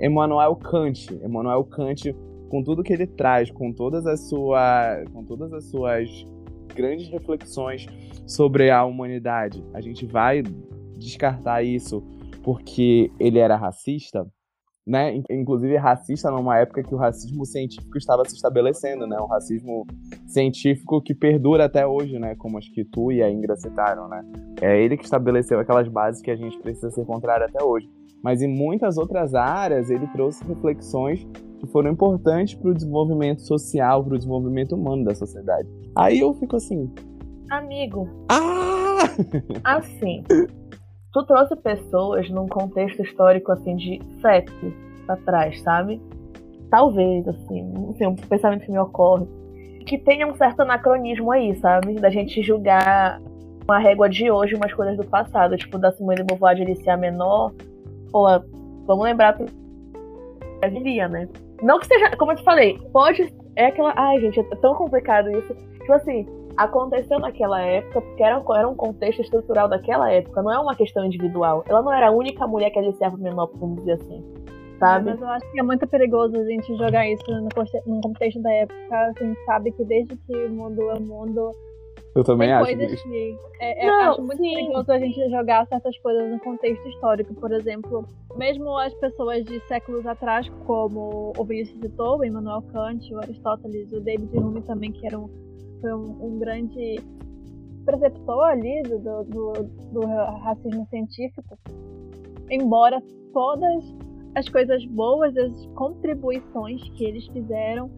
Emmanuel 0.00 0.56
Kant, 0.56 1.12
Emmanuel 1.22 1.64
Kant, 1.64 2.16
com 2.48 2.62
tudo 2.62 2.82
que 2.82 2.94
ele 2.94 3.06
traz, 3.06 3.50
com 3.50 3.72
todas 3.72 4.06
as, 4.06 4.20
sua, 4.28 5.04
com 5.12 5.22
todas 5.22 5.52
as 5.52 5.64
suas 5.64 6.26
grandes 6.72 7.08
reflexões 7.08 7.86
sobre 8.26 8.70
a 8.70 8.84
humanidade, 8.84 9.64
a 9.74 9.80
gente 9.80 10.06
vai 10.06 10.42
descartar 10.96 11.62
isso 11.62 12.02
porque 12.42 13.10
ele 13.18 13.38
era 13.38 13.56
racista, 13.56 14.26
né? 14.86 15.22
Inclusive 15.30 15.76
racista 15.76 16.30
numa 16.30 16.58
época 16.58 16.82
que 16.82 16.94
o 16.94 16.98
racismo 16.98 17.46
científico 17.46 17.96
estava 17.96 18.24
se 18.28 18.34
estabelecendo, 18.34 19.06
né? 19.06 19.16
Um 19.20 19.26
racismo 19.26 19.86
científico 20.26 21.00
que 21.00 21.14
perdura 21.14 21.66
até 21.66 21.86
hoje, 21.86 22.18
né? 22.18 22.34
Como 22.36 22.58
acho 22.58 22.72
que 22.72 22.84
tu 22.84 23.12
e 23.12 23.22
a 23.22 23.30
Ingra 23.30 23.56
citaram, 23.56 24.08
né? 24.08 24.24
É 24.60 24.82
ele 24.82 24.96
que 24.96 25.04
estabeleceu 25.04 25.60
aquelas 25.60 25.88
bases 25.88 26.20
que 26.20 26.30
a 26.30 26.36
gente 26.36 26.58
precisa 26.58 26.90
ser 26.90 27.04
contrário 27.04 27.46
até 27.46 27.62
hoje. 27.62 27.88
Mas 28.22 28.42
em 28.42 28.48
muitas 28.48 28.96
outras 28.96 29.34
áreas 29.34 29.90
ele 29.90 30.06
trouxe 30.08 30.44
reflexões 30.44 31.26
que 31.62 31.70
foram 31.70 31.92
importantes 31.92 32.54
para 32.54 32.70
o 32.70 32.74
desenvolvimento 32.74 33.42
social, 33.42 34.02
para 34.02 34.14
o 34.14 34.18
desenvolvimento 34.18 34.74
humano 34.74 35.04
da 35.04 35.14
sociedade. 35.14 35.68
Aí 35.96 36.18
eu 36.18 36.34
fico 36.34 36.56
assim, 36.56 36.92
amigo. 37.48 38.08
Ah! 38.28 39.02
Assim, 39.64 40.22
tu 41.12 41.22
trouxe 41.24 41.56
pessoas 41.56 42.30
num 42.30 42.46
contexto 42.46 43.02
histórico 43.02 43.50
assim 43.50 43.74
de 43.76 44.00
séculos 44.20 44.72
atrás, 45.08 45.60
sabe? 45.60 46.00
Talvez, 46.70 47.26
assim, 47.26 47.94
sei, 47.98 48.06
um 48.06 48.14
pensamento 48.14 48.64
que 48.64 48.70
me 48.70 48.78
ocorre, 48.78 49.26
que 49.84 49.98
tenha 49.98 50.26
um 50.26 50.34
certo 50.36 50.60
anacronismo 50.60 51.32
aí, 51.32 51.56
sabe? 51.56 51.94
Da 51.94 52.10
gente 52.10 52.42
julgar 52.42 53.20
uma 53.64 53.78
régua 53.78 54.08
de 54.08 54.30
hoje 54.30 54.54
umas 54.54 54.72
coisas 54.72 54.96
do 54.96 55.04
passado, 55.04 55.56
tipo 55.56 55.78
da 55.78 55.92
Simone 55.92 56.18
de 56.18 56.24
Beauvoir 56.24 56.54
de 56.54 56.62
Alicia 56.62 56.96
Menor, 56.96 57.52
ou 58.12 58.26
a, 58.26 58.42
vamos 58.86 59.04
lembrar 59.04 59.36
diria, 60.68 61.08
né? 61.08 61.28
Não 61.62 61.78
que 61.78 61.86
seja, 61.86 62.16
como 62.16 62.32
eu 62.32 62.36
te 62.36 62.44
falei, 62.44 62.78
pode 62.92 63.32
é 63.56 63.66
aquela, 63.66 63.92
ai 63.96 64.20
gente, 64.20 64.40
é 64.40 64.56
tão 64.56 64.74
complicado 64.74 65.30
isso. 65.30 65.54
Tipo 65.80 65.92
assim, 65.92 66.26
aconteceu 66.56 67.18
naquela 67.18 67.60
época, 67.60 68.00
porque 68.00 68.22
era, 68.22 68.42
era 68.56 68.68
um 68.68 68.74
contexto 68.74 69.22
estrutural 69.22 69.68
daquela 69.68 70.10
época, 70.10 70.42
não 70.42 70.52
é 70.52 70.58
uma 70.58 70.74
questão 70.74 71.04
individual. 71.04 71.64
Ela 71.68 71.82
não 71.82 71.92
era 71.92 72.08
a 72.08 72.10
única 72.10 72.46
mulher 72.46 72.70
que 72.70 72.78
aliciava 72.78 73.16
menor, 73.16 73.50
vamos 73.56 73.78
dizer 73.78 73.92
assim. 73.92 74.24
Sabe? 74.78 75.10
Mas 75.10 75.20
eu 75.20 75.28
acho 75.28 75.52
que 75.52 75.60
é 75.60 75.62
muito 75.62 75.86
perigoso 75.86 76.36
a 76.36 76.44
gente 76.44 76.76
jogar 76.76 77.06
isso 77.08 77.24
no 77.86 78.00
contexto 78.00 78.42
da 78.42 78.52
época. 78.52 78.76
A 78.90 79.12
gente 79.22 79.44
sabe 79.44 79.70
que 79.70 79.84
desde 79.84 80.16
que 80.16 80.34
o 80.34 80.50
mundo 80.50 80.90
é 80.90 80.98
mundo. 80.98 81.52
Eu 82.14 82.24
também 82.24 82.48
tem 82.48 82.54
acho. 82.54 82.76
Coisas 82.76 83.02
que, 83.02 83.36
é, 83.60 83.86
é, 83.86 83.90
não, 83.90 84.10
acho 84.10 84.22
muito 84.22 84.36
sim. 84.42 84.54
perigoso 84.54 84.92
a 84.92 84.98
gente 84.98 85.30
jogar 85.30 85.66
certas 85.66 85.96
coisas 85.98 86.30
no 86.30 86.38
contexto 86.40 86.86
histórico. 86.88 87.34
Por 87.34 87.52
exemplo, 87.52 88.06
mesmo 88.36 88.76
as 88.78 88.92
pessoas 88.94 89.44
de 89.44 89.60
séculos 89.60 90.06
atrás, 90.06 90.48
como 90.66 91.32
o 91.38 91.44
Vinícius 91.44 91.80
citou, 91.80 92.18
o 92.18 92.24
Immanuel 92.24 92.62
Kant, 92.72 93.14
o 93.14 93.18
Aristóteles, 93.18 93.90
o 93.92 94.00
David 94.00 94.36
Hume 94.36 94.60
também, 94.62 94.92
que 94.92 95.06
eram 95.06 95.30
foi 95.82 95.92
um, 95.92 96.26
um 96.26 96.38
grande 96.38 97.00
preceptor 97.84 98.44
ali 98.44 98.82
do, 98.82 98.98
do, 98.98 99.52
do, 99.92 100.06
racismo 100.06 100.86
científico, 100.88 101.58
embora 102.48 103.02
todas 103.32 103.84
as 104.36 104.48
coisas 104.48 104.84
boas, 104.86 105.36
as 105.36 105.66
contribuições 105.74 106.80
que 106.90 107.04
eles 107.04 107.26
fizeram, 107.26 107.90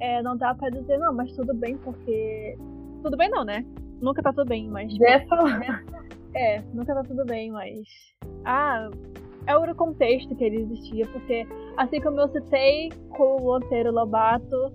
é, 0.00 0.22
não 0.22 0.36
dá 0.36 0.54
para 0.54 0.70
dizer, 0.70 0.98
não, 0.98 1.14
mas 1.14 1.32
tudo 1.32 1.54
bem, 1.54 1.76
porque. 1.78 2.58
Tudo 3.02 3.16
bem 3.16 3.30
não, 3.30 3.44
né? 3.44 3.64
Nunca 4.00 4.22
tá 4.22 4.32
tudo 4.32 4.48
bem, 4.48 4.68
mas. 4.68 4.92
É, 6.34 6.60
nunca 6.72 6.94
tá 6.94 7.02
tudo 7.02 7.24
bem, 7.24 7.50
mas. 7.50 7.80
Ah, 8.44 8.90
é 9.46 9.56
o 9.56 9.74
contexto 9.74 10.34
que 10.36 10.44
ele 10.44 10.62
existia, 10.62 11.06
porque 11.06 11.46
assim 11.76 12.00
como 12.00 12.20
eu 12.20 12.28
citei 12.28 12.90
com 13.16 13.36
o 13.36 13.44
Monteiro 13.44 13.90
Lobato, 13.90 14.72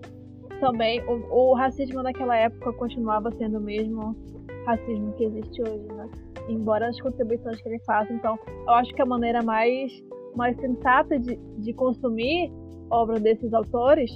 também 0.59 1.01
o, 1.07 1.13
o, 1.31 1.53
racismo 1.53 2.01
naquela 2.01 2.35
época 2.35 2.73
continuava 2.73 3.31
sendo 3.31 3.59
o 3.59 3.61
mesmo 3.61 4.15
racismo 4.65 5.13
que 5.13 5.25
existe 5.25 5.61
hoje, 5.61 5.87
né? 5.93 6.09
Embora 6.49 6.89
as 6.89 6.99
contribuições 6.99 7.61
que 7.61 7.69
ele 7.69 7.79
faça. 7.85 8.11
Então, 8.11 8.37
eu 8.65 8.73
acho 8.73 8.93
que 8.93 9.01
a 9.01 9.05
maneira 9.05 9.43
mais, 9.43 9.91
mais 10.35 10.57
sensata 10.57 11.19
de, 11.19 11.35
de 11.59 11.73
consumir 11.73 12.51
obra 12.89 13.19
desses 13.19 13.53
autores 13.53 14.11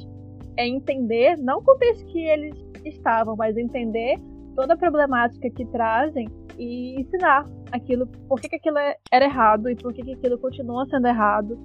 é 0.57 0.67
entender, 0.67 1.37
não 1.37 1.59
o 1.59 1.63
contexto 1.63 2.05
que 2.07 2.19
eles 2.19 2.55
estavam, 2.89 3.35
mas 3.35 3.57
entender 3.57 4.17
toda 4.55 4.73
a 4.73 4.77
problemática 4.77 5.49
que 5.49 5.65
trazem 5.65 6.27
e 6.57 6.99
ensinar 6.99 7.45
aquilo, 7.71 8.07
por 8.27 8.41
que, 8.41 8.49
que 8.49 8.55
aquilo 8.55 8.77
é, 8.77 8.95
era 9.11 9.25
errado 9.25 9.69
e 9.69 9.75
por 9.75 9.93
que, 9.93 10.01
que 10.01 10.13
aquilo 10.13 10.37
continua 10.39 10.85
sendo 10.87 11.07
errado 11.07 11.59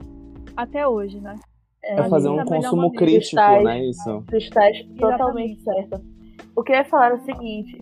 até 0.56 0.86
hoje, 0.86 1.20
né? 1.20 1.34
É, 1.82 2.00
é 2.00 2.08
fazer 2.08 2.28
um 2.28 2.44
consumo 2.44 2.92
crítico, 2.92 3.36
né? 3.36 3.84
Isso. 3.86 4.22
Tu 4.28 4.36
estás 4.36 4.82
totalmente 4.98 5.60
certa. 5.62 6.00
O 6.54 6.62
que 6.62 6.72
eu 6.72 6.76
ia 6.76 6.84
falar 6.84 7.12
é 7.12 7.14
o 7.14 7.24
seguinte: 7.24 7.78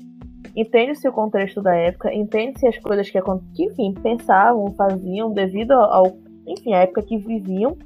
entende-se 0.57 1.09
o 1.09 1.13
contexto 1.13 1.61
da 1.61 1.75
época, 1.75 2.15
entende-se 2.15 2.67
as 2.67 2.79
coisas 2.79 3.11
que, 3.11 3.21
que, 3.55 3.65
enfim, 3.65 3.95
pensavam, 3.95 4.71
faziam 4.73 5.33
devido 5.33 5.73
ao, 5.73 6.17
enfim, 6.47 6.73
a 6.73 6.79
época 6.79 7.03
que 7.03 7.19
viviam, 7.19 7.77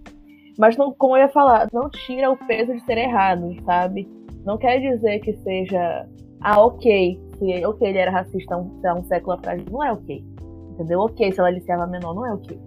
mas 0.59 0.77
não, 0.77 0.93
como 0.93 1.17
eu 1.17 1.23
ia 1.23 1.29
falar, 1.29 1.69
não 1.73 1.89
tira 1.89 2.31
o 2.31 2.37
peso 2.37 2.73
de 2.73 2.85
ser 2.85 2.99
errado, 2.99 3.55
sabe? 3.65 4.09
Não 4.45 4.59
quer 4.59 4.81
dizer 4.81 5.21
que 5.21 5.33
seja 5.39 6.07
ah, 6.45 6.61
ok, 6.61 7.19
se 7.39 7.65
ok, 7.65 7.89
ele 7.89 7.99
era 7.99 8.11
racista 8.11 8.57
um, 8.57 8.81
há 8.85 8.95
um 8.95 9.05
século 9.05 9.33
atrás, 9.33 9.65
não 9.65 9.83
é 9.83 9.91
ok. 9.91 10.23
Entendeu? 10.73 11.01
Ok, 11.01 11.33
se 11.33 11.39
ela 11.39 11.49
aliciava 11.49 11.87
menor, 11.87 12.15
não 12.15 12.27
é 12.27 12.35
ok. 12.35 12.61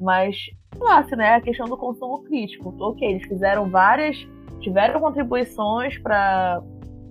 Mas, 0.00 0.36
classe, 0.78 1.14
né? 1.14 1.34
A 1.34 1.40
questão 1.40 1.66
do 1.66 1.76
consumo 1.76 2.22
crítico. 2.24 2.74
Ok, 2.78 3.06
eles 3.06 3.26
fizeram 3.26 3.68
várias, 3.68 4.16
tiveram 4.60 5.00
contribuições 5.00 5.98
para 5.98 6.62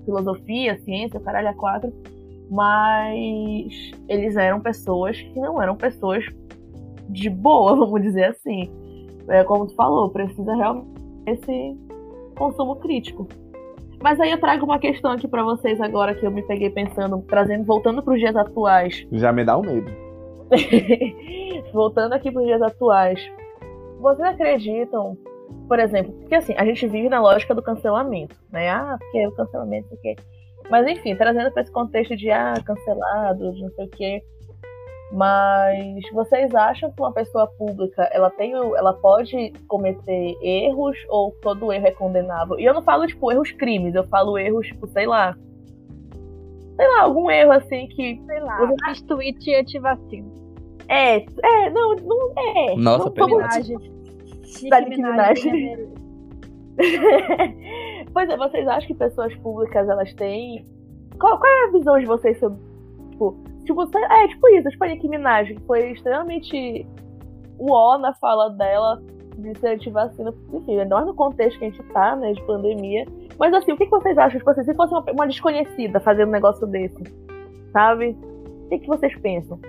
filosofia, 0.04 0.78
ciência, 0.80 1.20
caralho, 1.20 1.50
a 1.50 1.54
quatro, 1.54 1.94
mas 2.50 3.92
eles 4.10 4.36
eram 4.36 4.60
pessoas 4.60 5.22
que 5.22 5.40
não 5.40 5.62
eram 5.62 5.76
pessoas 5.76 6.26
de 7.08 7.30
boa, 7.30 7.76
vamos 7.78 8.02
dizer 8.02 8.26
assim. 8.26 8.72
É, 9.28 9.44
como 9.44 9.68
tu 9.68 9.76
falou, 9.76 10.10
precisa 10.10 10.56
realmente 10.56 10.90
esse 11.28 11.78
consumo 12.36 12.78
crítico. 12.78 13.28
Mas 14.04 14.20
aí 14.20 14.32
eu 14.32 14.38
trago 14.38 14.66
uma 14.66 14.78
questão 14.78 15.14
aqui 15.14 15.30
para 15.30 15.42
vocês 15.44 15.80
agora 15.80 16.14
que 16.14 16.26
eu 16.26 16.30
me 16.30 16.44
peguei 16.44 16.70
pensando, 16.70 17.22
trazendo, 17.22 17.64
voltando 17.64 18.04
para 18.04 18.14
os 18.14 18.20
dias 18.20 18.36
atuais. 18.36 19.08
Já 19.14 19.32
me 19.32 19.46
dá 19.46 19.58
um 19.58 19.62
medo. 19.62 19.90
voltando 21.72 22.12
aqui 22.12 22.30
para 22.30 22.42
os 22.42 22.46
dias 22.46 22.62
atuais. 22.62 23.32
Vocês 24.02 24.28
acreditam, 24.28 25.18
por 25.70 25.80
exemplo, 25.80 26.12
porque 26.20 26.36
assim, 26.36 26.54
a 26.58 26.66
gente 26.66 26.86
vive 26.86 27.08
na 27.08 27.22
lógica 27.22 27.56
do 27.56 27.64
cancelamento, 27.64 28.36
né? 28.52 28.70
Ah, 28.70 28.98
porque 29.00 29.20
é 29.20 29.28
o 29.30 29.32
cancelamento, 29.32 29.88
porque 29.88 30.18
mas 30.70 30.86
enfim, 30.86 31.16
trazendo 31.16 31.50
para 31.52 31.62
esse 31.62 31.72
contexto 31.72 32.14
de 32.18 32.30
ah, 32.30 32.56
cancelado, 32.66 33.54
de 33.54 33.62
não 33.62 33.72
sei 33.72 33.86
o 33.86 33.90
quê. 33.90 34.24
Mas 35.14 36.04
vocês 36.12 36.56
acham 36.56 36.92
que 36.92 37.00
uma 37.00 37.12
pessoa 37.12 37.46
pública 37.46 38.10
ela 38.12 38.32
tem, 38.32 38.54
ela 38.54 38.94
pode 38.94 39.54
cometer 39.68 40.36
erros 40.42 40.98
ou 41.08 41.32
todo 41.40 41.72
erro 41.72 41.86
é 41.86 41.92
condenável? 41.92 42.60
E 42.60 42.66
eu 42.66 42.74
não 42.74 42.82
falo 42.82 43.06
tipo 43.06 43.32
erros 43.32 43.52
crimes, 43.52 43.94
eu 43.94 44.04
falo 44.06 44.40
erros 44.40 44.66
tipo 44.66 44.88
sei 44.88 45.06
lá, 45.06 45.38
sei 46.76 46.88
lá 46.88 47.02
algum 47.04 47.30
erro 47.30 47.52
assim 47.52 47.88
que 47.90 48.20
sei 48.26 48.40
lá, 48.40 48.68
fiz 48.88 49.04
tweet 49.04 49.56
anti-vacina. 49.56 50.32
É, 50.88 51.18
é, 51.18 51.70
não, 51.70 51.96
não 51.96 52.34
é. 52.36 52.76
Nossa, 52.76 53.06
não, 53.06 53.12
penalidade. 53.12 53.76
Minaj. 54.90 55.40
pois 58.12 58.30
é, 58.30 58.38
vocês 58.38 58.68
acham 58.68 58.88
que 58.88 58.96
pessoas 58.96 59.36
públicas 59.36 59.88
elas 59.88 60.12
têm. 60.16 60.66
Qual, 61.20 61.38
qual 61.38 61.52
é 61.52 61.66
a 61.66 61.72
visão 61.72 62.00
de 62.00 62.06
vocês 62.08 62.40
sobre. 62.40 62.73
Tipo, 63.66 63.84
é 63.84 64.28
tipo 64.28 64.48
isso, 64.50 64.70
tipo 64.70 64.84
a 64.84 64.88
Nicki 64.88 65.08
Minaj, 65.08 65.54
que 65.54 65.62
foi 65.62 65.92
extremamente 65.92 66.86
uó 67.60 67.98
na 67.98 68.14
fala 68.16 68.50
dela 68.50 69.02
de 69.38 69.58
ser 69.60 69.76
anti-vacina, 69.76 70.34
enfim, 70.54 70.84
nós 70.86 71.06
no 71.06 71.14
contexto 71.14 71.58
que 71.58 71.66
a 71.66 71.70
gente 71.70 71.84
tá, 71.92 72.16
né, 72.16 72.34
de 72.34 72.42
pandemia. 72.44 73.06
Mas 73.40 73.54
assim, 73.54 73.72
o 73.72 73.78
que, 73.78 73.88
vocês 73.88 74.18
acham? 74.18 74.38
Tipo 74.38 74.50
assim, 74.52 74.64
se 74.64 74.74
fosse 74.76 74.94
uma, 74.94 75.04
uma 75.12 75.28
desconhecida 75.28 76.00
fazendo 76.00 76.30
um 76.30 76.32
negócio 76.32 76.68
desse, 76.68 77.02
sabe? 77.72 78.18
O 78.66 78.70
que, 78.70 78.80
que 78.80 78.88
vocês 78.88 79.16
pensam? 79.20 79.60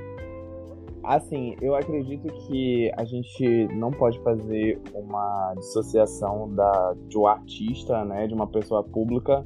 Assim, 1.03 1.55
eu 1.61 1.75
acredito 1.75 2.27
que 2.47 2.91
a 2.97 3.05
gente 3.05 3.69
não 3.75 3.91
pode 3.91 4.19
fazer 4.21 4.81
uma 4.95 5.55
dissociação 5.57 6.55
da, 6.55 6.95
um 7.15 7.27
artista, 7.27 8.05
né, 8.05 8.27
de 8.27 8.35
uma 8.35 8.47
pessoa 8.47 8.83
pública, 8.83 9.45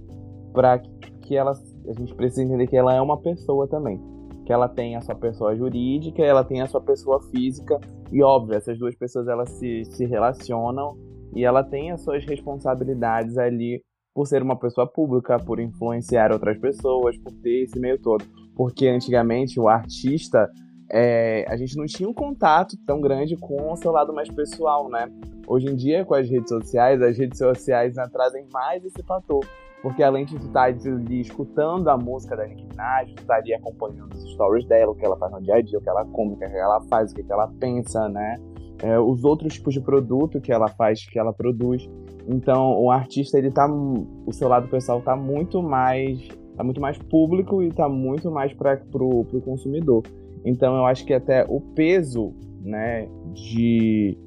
para 0.52 0.78
que 1.22 1.37
ela, 1.37 1.52
a 1.52 1.92
gente 1.92 2.14
precisa 2.14 2.42
entender 2.42 2.66
que 2.66 2.76
ela 2.76 2.94
é 2.94 3.00
uma 3.00 3.18
pessoa 3.18 3.66
também. 3.66 4.00
Que 4.48 4.52
ela 4.54 4.66
tem 4.66 4.96
a 4.96 5.02
sua 5.02 5.14
pessoa 5.14 5.54
jurídica, 5.54 6.22
ela 6.22 6.42
tem 6.42 6.62
a 6.62 6.66
sua 6.66 6.80
pessoa 6.80 7.20
física, 7.20 7.78
e 8.11 8.22
óbvio, 8.22 8.56
essas 8.56 8.78
duas 8.78 8.94
pessoas 8.94 9.28
elas 9.28 9.50
se, 9.50 9.84
se 9.84 10.06
relacionam 10.06 10.96
e 11.34 11.44
ela 11.44 11.62
tem 11.62 11.90
as 11.90 12.00
suas 12.00 12.24
responsabilidades 12.24 13.37
ali 13.37 13.84
por 14.14 14.26
ser 14.26 14.42
uma 14.42 14.58
pessoa 14.58 14.87
pública, 14.87 15.37
por 15.38 15.61
influenciar 15.61 16.32
outras 16.32 16.56
pessoas, 16.56 17.14
por 17.18 17.30
ter 17.42 17.64
esse 17.64 17.78
meio 17.78 18.00
todo. 18.00 18.24
Porque 18.56 18.88
antigamente 18.88 19.61
o 19.61 19.68
artista 19.68 20.50
é, 20.90 21.44
a 21.46 21.54
gente 21.54 21.76
não 21.76 21.84
tinha 21.84 22.08
um 22.08 22.14
contato 22.14 22.74
tão 22.87 23.02
grande 23.02 23.37
com 23.37 23.70
o 23.70 23.76
seu 23.76 23.92
lado 23.92 24.14
mais 24.14 24.30
pessoal, 24.30 24.88
né? 24.88 25.12
Hoje 25.46 25.66
em 25.66 25.76
dia, 25.76 26.06
com 26.06 26.14
as 26.14 26.26
redes 26.26 26.48
sociais, 26.48 27.02
as 27.02 27.18
redes 27.18 27.37
sociais 27.37 27.96
né, 27.96 28.08
trazem 28.11 28.48
mais 28.50 28.82
esse 28.82 29.02
fator. 29.02 29.44
Porque 29.82 30.02
além 30.02 30.24
de 30.24 30.36
tu 30.36 30.46
estar 30.46 30.64
ali 30.64 31.20
escutando 31.20 31.88
a 31.88 31.96
música 31.96 32.36
da 32.36 32.46
Nicki 32.46 32.66
Minaj, 32.66 33.12
tu 33.14 33.20
estaria 33.20 33.58
tá 33.58 33.68
acompanhando 33.68 34.12
os 34.12 34.32
stories 34.32 34.66
dela, 34.66 34.92
o 34.92 34.94
que 34.94 35.04
ela 35.04 35.16
faz 35.16 35.32
no 35.32 35.40
dia 35.40 35.54
a 35.54 35.62
dia, 35.62 35.78
o 35.78 35.82
que 35.82 35.88
ela 35.88 36.04
come, 36.06 36.34
o 36.34 36.36
que 36.36 36.44
ela 36.44 36.80
faz, 36.88 37.12
o 37.12 37.14
que 37.14 37.32
ela 37.32 37.48
pensa, 37.60 38.08
né? 38.08 38.36
É, 38.82 38.98
os 38.98 39.24
outros 39.24 39.54
tipos 39.54 39.74
de 39.74 39.80
produto 39.80 40.40
que 40.40 40.52
ela 40.52 40.68
faz, 40.68 41.04
que 41.04 41.18
ela 41.18 41.32
produz. 41.32 41.88
Então, 42.26 42.80
o 42.80 42.90
artista, 42.90 43.38
ele 43.38 43.50
tá. 43.50 43.68
O 43.68 44.32
seu 44.32 44.48
lado 44.48 44.68
pessoal 44.68 45.00
tá 45.00 45.16
muito 45.16 45.62
mais. 45.62 46.26
tá 46.56 46.64
muito 46.64 46.80
mais 46.80 46.98
público 46.98 47.62
e 47.62 47.72
tá 47.72 47.88
muito 47.88 48.30
mais 48.30 48.52
para 48.52 48.76
pro, 48.76 49.24
pro 49.24 49.40
consumidor. 49.40 50.02
Então 50.44 50.76
eu 50.76 50.86
acho 50.86 51.04
que 51.04 51.12
até 51.12 51.44
o 51.48 51.60
peso, 51.60 52.32
né, 52.62 53.08
de 53.32 54.18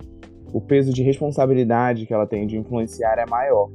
o 0.53 0.59
peso 0.59 0.93
de 0.93 1.01
responsabilidade 1.01 2.05
que 2.05 2.13
ela 2.13 2.27
tem 2.27 2.45
de 2.45 2.57
influenciar 2.57 3.17
é 3.17 3.25
maior. 3.25 3.69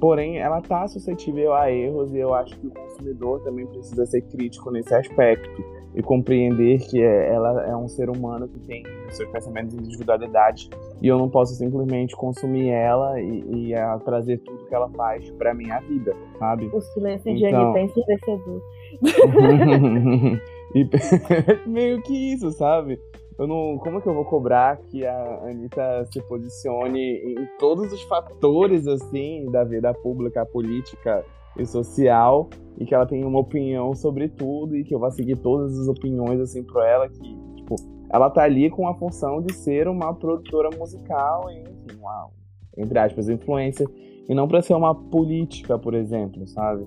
Porém, 0.00 0.38
ela 0.38 0.58
está 0.60 0.88
suscetível 0.88 1.52
a 1.52 1.70
erros 1.70 2.12
e 2.14 2.18
eu 2.18 2.32
acho 2.32 2.58
que 2.58 2.66
o 2.66 2.70
consumidor 2.70 3.40
também 3.42 3.66
precisa 3.66 4.06
ser 4.06 4.22
crítico 4.22 4.70
nesse 4.70 4.94
aspecto 4.94 5.62
e 5.94 6.02
compreender 6.02 6.78
que 6.78 7.02
é, 7.02 7.34
ela 7.34 7.66
é 7.66 7.76
um 7.76 7.86
ser 7.88 8.08
humano 8.08 8.48
que 8.48 8.58
tem 8.60 8.82
seus 9.10 9.28
pensamentos 9.30 9.76
de 9.76 9.84
individualidade 9.84 10.70
e 11.02 11.08
eu 11.08 11.18
não 11.18 11.28
posso 11.28 11.54
simplesmente 11.54 12.16
consumir 12.16 12.68
ela 12.68 13.20
e, 13.20 13.68
e 13.68 13.74
a, 13.74 13.98
trazer 13.98 14.38
tudo 14.38 14.66
que 14.66 14.74
ela 14.74 14.88
faz 14.90 15.28
para 15.32 15.52
minha 15.52 15.80
vida, 15.80 16.16
sabe? 16.38 16.70
O 16.72 16.80
silêncio 16.80 17.34
de 17.34 17.44
então... 17.44 17.72
Anitta 17.72 17.78
é 17.78 17.82
ensurdecedor. 17.82 18.62
E 20.74 20.88
meio 21.66 22.00
que 22.02 22.32
isso, 22.32 22.50
sabe? 22.52 23.00
Eu 23.40 23.46
não, 23.46 23.78
como 23.78 23.96
é 23.96 24.00
que 24.02 24.06
eu 24.06 24.12
vou 24.12 24.26
cobrar 24.26 24.76
que 24.76 25.06
a 25.06 25.44
Anitta 25.44 26.04
se 26.12 26.20
posicione 26.28 27.00
em 27.00 27.48
todos 27.58 27.90
os 27.90 28.02
fatores, 28.02 28.86
assim, 28.86 29.50
da 29.50 29.64
vida 29.64 29.94
pública, 29.94 30.44
política 30.44 31.24
e 31.58 31.64
social, 31.64 32.50
e 32.76 32.84
que 32.84 32.94
ela 32.94 33.06
tenha 33.06 33.26
uma 33.26 33.38
opinião 33.38 33.94
sobre 33.94 34.28
tudo, 34.28 34.76
e 34.76 34.84
que 34.84 34.94
eu 34.94 34.98
vá 34.98 35.10
seguir 35.10 35.38
todas 35.38 35.74
as 35.78 35.88
opiniões, 35.88 36.38
assim, 36.38 36.62
pra 36.62 36.86
ela, 36.86 37.08
que, 37.08 37.34
tipo, 37.56 37.76
ela 38.12 38.28
tá 38.28 38.42
ali 38.42 38.68
com 38.68 38.86
a 38.86 38.94
função 38.94 39.40
de 39.40 39.54
ser 39.54 39.88
uma 39.88 40.12
produtora 40.12 40.68
musical, 40.78 41.50
enfim, 41.50 41.98
uma, 41.98 42.28
entre 42.76 42.98
aspas, 42.98 43.26
influência, 43.30 43.86
e 44.28 44.34
não 44.34 44.46
para 44.46 44.60
ser 44.60 44.74
uma 44.74 44.94
política, 44.94 45.78
por 45.78 45.94
exemplo, 45.94 46.46
sabe? 46.46 46.84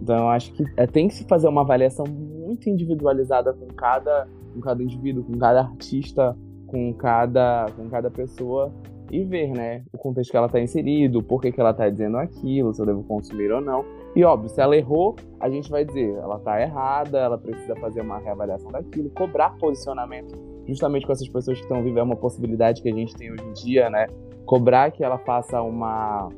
Então 0.00 0.16
eu 0.16 0.28
acho 0.28 0.52
que 0.52 0.64
é, 0.76 0.86
tem 0.86 1.08
que 1.08 1.14
se 1.14 1.24
fazer 1.24 1.48
uma 1.48 1.62
avaliação 1.62 2.06
muito 2.06 2.70
individualizada 2.70 3.52
com 3.52 3.66
cada, 3.68 4.28
com 4.56 4.60
cada 4.60 4.82
indivíduo, 4.82 5.22
com 5.22 5.38
cada 5.38 5.60
artista, 5.60 6.36
com 6.66 6.92
cada, 6.94 7.66
com 7.76 7.88
cada 7.88 8.10
pessoa 8.10 8.72
e 9.10 9.22
ver, 9.22 9.50
né, 9.50 9.84
o 9.92 9.98
contexto 9.98 10.32
que 10.32 10.36
ela 10.36 10.46
está 10.46 10.60
inserido, 10.60 11.22
por 11.22 11.40
que, 11.40 11.52
que 11.52 11.60
ela 11.60 11.70
está 11.70 11.88
dizendo 11.88 12.16
aquilo, 12.16 12.74
se 12.74 12.82
eu 12.82 12.86
devo 12.86 13.04
consumir 13.04 13.52
ou 13.52 13.60
não. 13.60 13.84
E 14.16 14.24
óbvio, 14.24 14.48
se 14.48 14.60
ela 14.60 14.76
errou, 14.76 15.14
a 15.38 15.48
gente 15.48 15.70
vai 15.70 15.84
dizer, 15.84 16.16
ela 16.16 16.36
está 16.38 16.60
errada, 16.60 17.18
ela 17.18 17.38
precisa 17.38 17.76
fazer 17.76 18.00
uma 18.00 18.18
reavaliação 18.18 18.72
daquilo, 18.72 19.08
cobrar 19.10 19.50
posicionamento, 19.58 20.34
justamente 20.66 21.06
com 21.06 21.12
essas 21.12 21.28
pessoas 21.28 21.58
que 21.58 21.62
estão 21.62 21.84
vivendo 21.84 22.04
uma 22.04 22.16
possibilidade 22.16 22.82
que 22.82 22.88
a 22.88 22.92
gente 22.92 23.14
tem 23.14 23.30
hoje 23.30 23.44
em 23.44 23.52
dia, 23.52 23.88
né, 23.90 24.06
cobrar 24.44 24.90
que 24.90 25.04
ela 25.04 25.18
faça 25.18 25.62
uma 25.62 26.28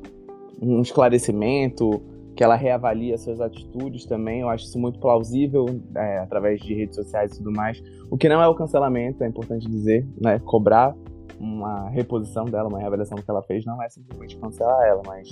um 0.60 0.82
esclarecimento, 0.82 2.02
que 2.38 2.44
ela 2.44 2.54
reavalia 2.54 3.18
suas 3.18 3.40
atitudes 3.40 4.06
também. 4.06 4.42
Eu 4.42 4.48
acho 4.48 4.66
isso 4.66 4.78
muito 4.78 5.00
plausível 5.00 5.66
é, 5.96 6.18
através 6.18 6.60
de 6.60 6.72
redes 6.72 6.94
sociais 6.94 7.32
e 7.32 7.38
tudo 7.38 7.50
mais. 7.50 7.82
O 8.12 8.16
que 8.16 8.28
não 8.28 8.40
é 8.40 8.46
o 8.46 8.54
cancelamento, 8.54 9.24
é 9.24 9.26
importante 9.26 9.68
dizer, 9.68 10.06
né? 10.20 10.38
Cobrar 10.38 10.94
uma 11.40 11.88
reposição 11.90 12.44
dela, 12.44 12.68
uma 12.68 12.78
reavaliação 12.78 13.18
que 13.18 13.28
ela 13.28 13.42
fez, 13.42 13.64
não 13.64 13.82
é 13.82 13.88
simplesmente 13.88 14.38
cancelar 14.38 14.86
ela, 14.86 15.02
mas 15.04 15.28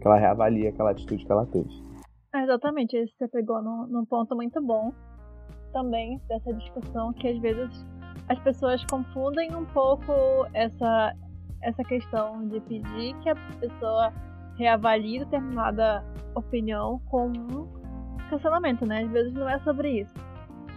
que 0.00 0.06
ela 0.06 0.16
reavalie 0.16 0.68
aquela 0.68 0.92
atitude 0.92 1.26
que 1.26 1.32
ela 1.32 1.44
teve. 1.44 1.68
exatamente, 2.32 3.04
você 3.18 3.26
pegou 3.26 3.60
num, 3.60 3.88
num 3.88 4.04
ponto 4.04 4.36
muito 4.36 4.62
bom 4.62 4.92
também 5.72 6.20
dessa 6.28 6.54
discussão 6.54 7.12
que 7.14 7.26
às 7.26 7.38
vezes 7.40 7.84
as 8.28 8.38
pessoas 8.44 8.84
confundem 8.84 9.52
um 9.56 9.64
pouco 9.64 10.46
essa, 10.52 11.16
essa 11.62 11.82
questão 11.82 12.46
de 12.46 12.60
pedir 12.60 13.18
que 13.24 13.28
a 13.28 13.34
pessoa 13.58 14.12
reavalie 14.56 15.20
determinada 15.20 16.04
opinião 16.34 17.00
com 17.06 17.28
um 17.28 17.68
cancelamento, 18.30 18.86
né? 18.86 19.02
Às 19.02 19.10
vezes 19.10 19.32
não 19.34 19.48
é 19.48 19.58
sobre 19.60 20.00
isso. 20.00 20.14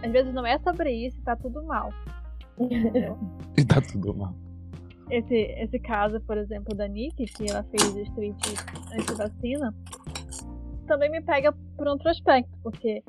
Às 0.02 0.12
vezes 0.12 0.32
não 0.32 0.46
é 0.46 0.58
sobre 0.58 0.92
isso 0.92 1.18
e 1.18 1.22
tá 1.22 1.36
tudo 1.36 1.62
mal. 1.64 1.90
e 3.56 3.64
tá 3.64 3.80
tudo 3.80 4.14
mal. 4.14 4.34
Esse, 5.10 5.34
esse 5.34 5.78
caso, 5.78 6.20
por 6.20 6.36
exemplo, 6.36 6.76
da 6.76 6.86
Nick, 6.86 7.24
que 7.24 7.50
ela 7.50 7.64
fez 7.64 7.94
o 7.94 8.00
street 8.00 8.36
anti-vacina, 8.92 9.74
também 10.86 11.10
me 11.10 11.22
pega 11.22 11.52
por 11.76 11.88
outro 11.88 12.10
aspecto, 12.10 12.50
porque 12.62 13.02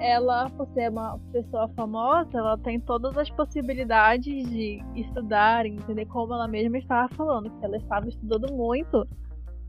ela, 0.00 0.50
por 0.50 0.66
ser 0.74 0.90
uma 0.90 1.18
pessoa 1.32 1.68
famosa, 1.68 2.36
ela 2.36 2.58
tem 2.58 2.80
todas 2.80 3.16
as 3.16 3.30
possibilidades 3.30 4.48
de 4.48 4.82
estudar, 4.94 5.66
entender 5.66 6.06
como 6.06 6.34
ela 6.34 6.48
mesma 6.48 6.78
estava 6.78 7.08
falando, 7.14 7.50
que 7.58 7.64
ela 7.64 7.76
estava 7.76 8.08
estudando 8.08 8.52
muito 8.52 9.06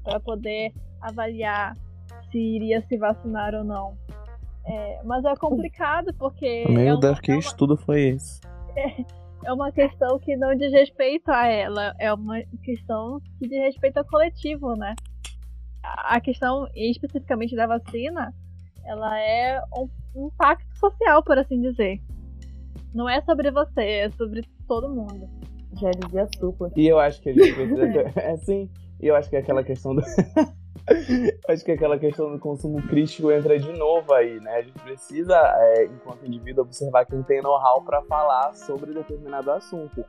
para 0.08 0.20
poder 0.22 0.72
avaliar 1.02 1.76
se 2.32 2.38
iria 2.38 2.82
se 2.88 2.98
vacinar 2.98 3.54
ou 3.54 3.64
não. 3.64 3.98
É, 4.66 5.02
mas 5.04 5.24
é 5.26 5.36
complicado 5.36 6.14
porque. 6.18 6.66
Meu 6.70 6.96
é 6.96 7.00
Deus, 7.00 7.14
uma, 7.16 7.22
que 7.22 7.32
é 7.32 7.36
uma- 7.36 7.40
estudo 7.40 7.78
foi 7.78 8.02
esse? 8.10 8.40
é 9.46 9.54
uma 9.54 9.72
questão 9.72 10.18
que 10.20 10.36
não 10.38 10.56
diz 10.56 10.72
respeito 10.72 11.30
a 11.30 11.46
ela, 11.48 11.94
é 12.00 12.12
uma 12.14 12.42
questão 12.64 13.20
que 13.38 13.48
diz 13.48 13.60
respeito 13.60 13.98
ao 13.98 14.06
coletivo, 14.06 14.76
né? 14.76 14.96
A 15.84 16.20
questão, 16.20 16.68
especificamente 16.76 17.56
da 17.56 17.66
vacina, 17.68 18.34
ela 18.86 19.18
é 19.20 19.62
um, 19.78 19.90
um 20.16 20.30
pacto 20.38 20.66
social, 20.78 21.24
por 21.24 21.38
assim 21.38 21.62
dizer. 21.62 22.02
Não 22.94 23.08
é 23.08 23.22
sobre 23.22 23.52
você, 23.52 23.82
é 23.82 24.10
sobre 24.12 24.44
todo 24.68 24.90
mundo. 24.90 25.30
Já 25.80 25.92
dizia 25.92 26.28
supla. 26.38 26.72
E 26.76 26.88
eu 26.88 27.00
acho 27.00 27.22
que 27.22 27.30
a 27.30 27.34
gente 27.34 27.54
precisa. 27.54 27.88
ter- 27.88 28.18
é 28.18 28.38
sim. 28.38 28.70
E 29.00 29.08
eu 29.08 29.16
acho 29.16 29.30
que 29.30 29.36
aquela 29.36 29.64
questão 29.64 29.96
do. 29.96 30.02
acho 31.50 31.66
que 31.66 31.72
aquela 31.72 32.00
questão 32.00 32.32
do 32.32 32.40
consumo 32.40 32.82
crítico 32.88 33.32
entra 33.32 33.60
de 33.60 33.72
novo 33.74 34.14
aí, 34.14 34.40
né? 34.40 34.56
A 34.56 34.62
gente 34.62 34.80
precisa, 34.80 35.36
é, 35.36 35.86
enquanto 35.86 36.26
indivíduo, 36.26 36.64
observar 36.64 37.06
quem 37.06 37.22
tem 37.24 37.42
know-how 37.42 37.84
pra 37.84 38.02
falar 38.04 38.54
sobre 38.56 38.94
determinado 38.94 39.52
assunto. 39.52 40.04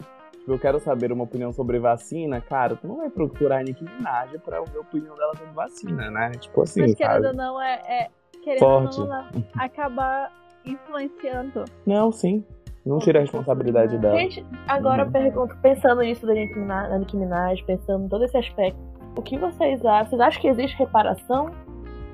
Tipo, 0.49 0.53
eu 0.53 0.59
quero 0.59 0.81
saber 0.81 1.13
uma 1.13 1.25
opinião 1.25 1.53
sobre 1.53 1.79
vacina, 1.79 2.41
cara, 2.41 2.75
tu 2.77 2.89
não 2.89 2.97
vai 2.97 3.11
procurar 3.11 3.59
a 3.59 3.63
Nicki 3.63 3.85
Minaj 3.85 4.39
pra 4.39 4.61
ouvir 4.61 4.79
a 4.79 4.81
opinião 4.81 5.15
dela 5.15 5.37
sobre 5.37 5.53
vacina, 5.53 6.11
né? 6.11 6.31
Tipo 6.33 6.63
assim, 6.63 6.81
Mas 6.81 6.95
querendo 6.95 7.25
sabe? 7.25 7.27
ou 7.27 7.35
não, 7.35 7.61
é, 7.61 7.75
é 7.87 8.11
querendo 8.43 8.61
Forte. 8.61 9.01
ou 9.01 9.07
não, 9.07 9.15
ela 9.15 9.31
acaba 9.59 10.31
influenciando. 10.65 11.65
Não, 11.87 12.11
sim. 12.11 12.45
Não 12.87 12.99
tira 12.99 13.19
a 13.19 13.23
responsabilidade 13.23 13.99
dela. 13.99 14.17
Gente, 14.19 14.45
agora 14.67 15.05
Uhum. 15.05 15.11
pergunto, 15.13 15.57
pensando 15.63 16.01
nisso 16.01 16.27
da 16.27 16.33
Nicki 16.35 16.59
Minaj, 16.59 16.89
da 16.89 16.99
Nicki 16.99 17.17
Minaj, 17.17 17.63
pensando 17.65 18.05
em 18.05 18.09
todo 18.09 18.25
esse 18.25 18.37
aspecto, 18.37 18.79
o 19.17 19.23
que 19.23 19.37
vocês 19.39 19.85
acham? 19.85 20.07
Vocês 20.11 20.21
acham 20.21 20.41
que 20.41 20.49
existe 20.49 20.77
reparação? 20.79 21.51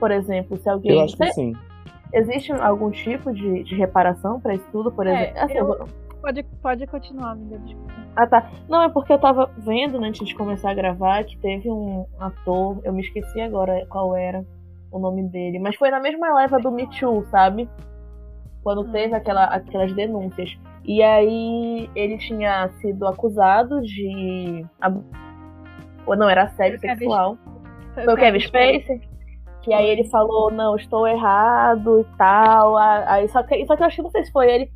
Por 0.01 0.11
exemplo, 0.11 0.57
se 0.57 0.69
alguém. 0.69 0.93
Eu 0.99 1.05
acho 1.05 1.17
que 1.17 1.33
sim. 1.33 1.53
Existe 2.13 2.53
algum 2.53 2.91
tipo 2.91 3.33
de, 3.33 3.65
de 3.65 3.75
reparação 3.75 4.41
pra 4.41 4.55
isso 4.55 4.67
tudo, 4.71 4.91
por 4.93 5.07
É, 5.07 5.11
exemplo? 5.31 5.41
Assim, 5.43 5.55
eu- 5.59 5.69
eu- 5.75 5.89
Pode, 6.23 6.43
pode 6.63 6.87
continuar, 6.87 7.33
amiga, 7.33 7.59
desculpa. 7.59 7.93
Ah, 8.17 8.27
tá. 8.27 8.51
Não, 8.67 8.83
é 8.83 8.89
porque 8.89 9.13
eu 9.13 9.19
tava 9.19 9.51
vendo 9.59 10.01
né, 10.01 10.09
antes 10.09 10.27
de 10.27 10.35
começar 10.35 10.71
a 10.71 10.75
gravar 10.75 11.23
que 11.25 11.37
teve 11.37 11.71
um 11.71 12.07
ator, 12.19 12.79
eu 12.83 12.95
me 12.95 13.03
esqueci 13.03 13.43
agora 13.43 13.85
qual 13.91 14.17
era 14.17 14.43
o 14.91 14.99
nome 14.99 15.23
dele, 15.25 15.59
mas 15.59 15.77
foi 15.77 15.91
na 15.91 16.01
mesma 16.01 16.35
leva 16.35 16.59
do 16.59 16.71
Me 16.71 16.87
Too, 16.99 17.27
sabe? 17.27 17.69
Quando 18.65 18.81
Hum. 18.81 18.91
teve 18.91 19.15
aquela, 19.15 19.45
aquelas 19.45 19.93
denúncias. 19.93 20.59
E 20.85 21.03
aí 21.03 21.89
ele 21.95 22.19
tinha 22.19 22.69
sido 22.81 23.07
acusado 23.07 23.81
de. 23.83 24.67
Ou 26.07 26.17
não, 26.17 26.29
era 26.29 26.45
assédio 26.45 26.81
Foi 26.81 26.89
sexual. 26.89 27.39
Foi 27.95 28.13
o 28.13 28.17
Kevin 28.17 28.41
Spacey? 28.41 29.01
Que 29.63 29.73
aí 29.73 29.87
ele 29.87 30.05
falou, 30.09 30.51
não, 30.51 30.77
estou 30.77 31.07
errado 31.07 32.01
e 32.01 32.17
tal. 32.19 32.77
Aí, 32.77 33.29
só, 33.29 33.43
que, 33.43 33.65
só 33.65 33.77
que 33.77 33.83
eu 33.83 33.87
acho 33.87 33.97
que 33.97 34.03
não 34.03 34.11
sei 34.11 34.25
se 34.25 34.33
foi 34.33 34.51
ele. 34.51 34.73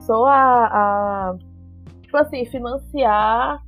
Só 0.00 0.26
a, 0.26 0.66
a. 0.66 1.34
Tipo 2.02 2.16
assim, 2.18 2.44
financiar 2.46 3.62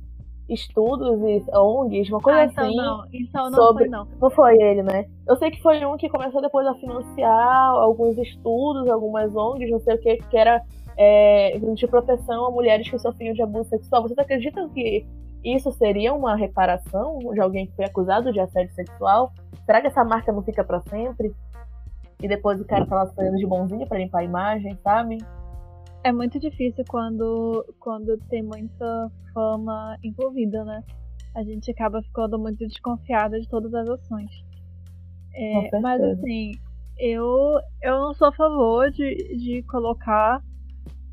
estudos 0.47 1.19
e 1.23 1.43
ONGs, 1.57 2.09
uma 2.09 2.21
coisa 2.21 2.39
Ah, 2.41 2.45
então 2.45 2.63
assim. 2.65 2.75
não, 2.75 3.05
então 3.13 3.43
não 3.49 3.53
sobre- 3.53 3.83
foi 3.85 3.89
não. 3.91 4.07
Não 4.21 4.29
foi 4.29 4.61
ele, 4.61 4.83
né? 4.83 5.05
Eu 5.27 5.35
sei 5.37 5.49
que 5.51 5.61
foi 5.61 5.83
um 5.85 5.97
que 5.97 6.07
começou 6.09 6.41
depois 6.41 6.67
a 6.67 6.73
financiar 6.75 7.69
alguns 7.71 8.17
estudos, 8.17 8.87
algumas 8.89 9.35
ONGs, 9.35 9.71
não 9.71 9.79
sei 9.79 9.95
o 9.95 9.99
que, 9.99 10.17
que 10.17 10.37
era 10.37 10.61
é, 10.97 11.57
de 11.73 11.87
proteção 11.87 12.45
a 12.45 12.51
mulheres 12.51 12.89
que 12.89 12.97
sofriam 12.99 13.33
de 13.33 13.41
abuso 13.41 13.69
sexual. 13.69 14.03
Vocês 14.03 14.17
acreditam 14.17 14.69
que 14.69 15.05
isso 15.43 15.71
seria 15.73 16.13
uma 16.13 16.35
reparação 16.35 17.19
de 17.33 17.39
alguém 17.41 17.67
que 17.67 17.75
foi 17.75 17.85
acusado 17.85 18.31
de 18.31 18.39
assédio 18.39 18.73
sexual? 18.73 19.31
Será 19.65 19.81
que 19.81 19.87
essa 19.87 20.03
marca 20.03 20.31
não 20.31 20.41
fica 20.41 20.63
pra 20.63 20.79
sempre? 20.81 21.33
E 22.23 22.27
depois 22.27 22.61
o 22.61 22.65
cara 22.65 22.85
tá 22.85 22.95
lá 22.95 23.07
fazendo 23.07 23.35
de 23.35 23.45
bonzinho 23.45 23.85
pra 23.87 23.97
limpar 23.97 24.19
a 24.19 24.23
imagem, 24.23 24.77
sabe? 24.83 25.17
É 26.05 26.11
muito 26.11 26.39
difícil 26.39 26.85
quando, 26.87 27.65
quando 27.79 28.15
tem 28.29 28.43
muita 28.43 29.11
fama 29.33 29.97
envolvida, 30.03 30.63
né? 30.63 30.83
A 31.33 31.41
gente 31.41 31.71
acaba 31.71 31.99
ficando 32.03 32.37
muito 32.37 32.59
desconfiada 32.59 33.41
de 33.41 33.49
todas 33.49 33.73
as 33.73 33.89
ações. 33.89 34.29
É, 35.33 35.79
mas 35.79 35.99
assim, 36.03 36.51
eu, 36.99 37.59
eu 37.81 37.97
não 37.97 38.13
sou 38.13 38.27
a 38.27 38.31
favor 38.31 38.91
de, 38.91 39.35
de 39.35 39.63
colocar 39.63 40.43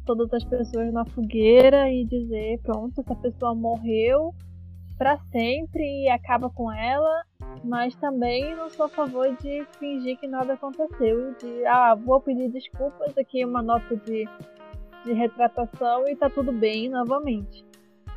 todas 0.05 0.31
as 0.35 0.44
pessoas 0.44 0.92
na 0.92 1.07
fogueira 1.07 1.90
e 1.90 2.05
dizer, 2.05 2.61
pronto, 2.62 3.00
essa 3.00 3.14
pessoa 3.14 3.55
morreu 3.55 4.35
pra 4.98 5.16
sempre 5.33 6.02
e 6.02 6.11
acaba 6.11 6.50
com 6.50 6.70
ela, 6.70 7.24
mas 7.64 7.94
também 7.94 8.55
não 8.55 8.68
sou 8.68 8.85
a 8.85 8.90
favor 8.90 9.35
de 9.37 9.64
fingir 9.78 10.18
que 10.18 10.26
nada 10.26 10.52
aconteceu, 10.52 11.35
de 11.37 11.64
ah, 11.64 11.94
vou 11.94 12.20
pedir 12.20 12.50
desculpas, 12.50 13.16
aqui 13.16 13.42
uma 13.42 13.62
nota 13.62 13.96
de, 13.96 14.28
de 15.05 15.12
retratação 15.12 16.07
e 16.09 16.17
tá 16.17 16.29
tudo 16.31 16.53
bem 16.53 16.88
novamente. 16.88 17.65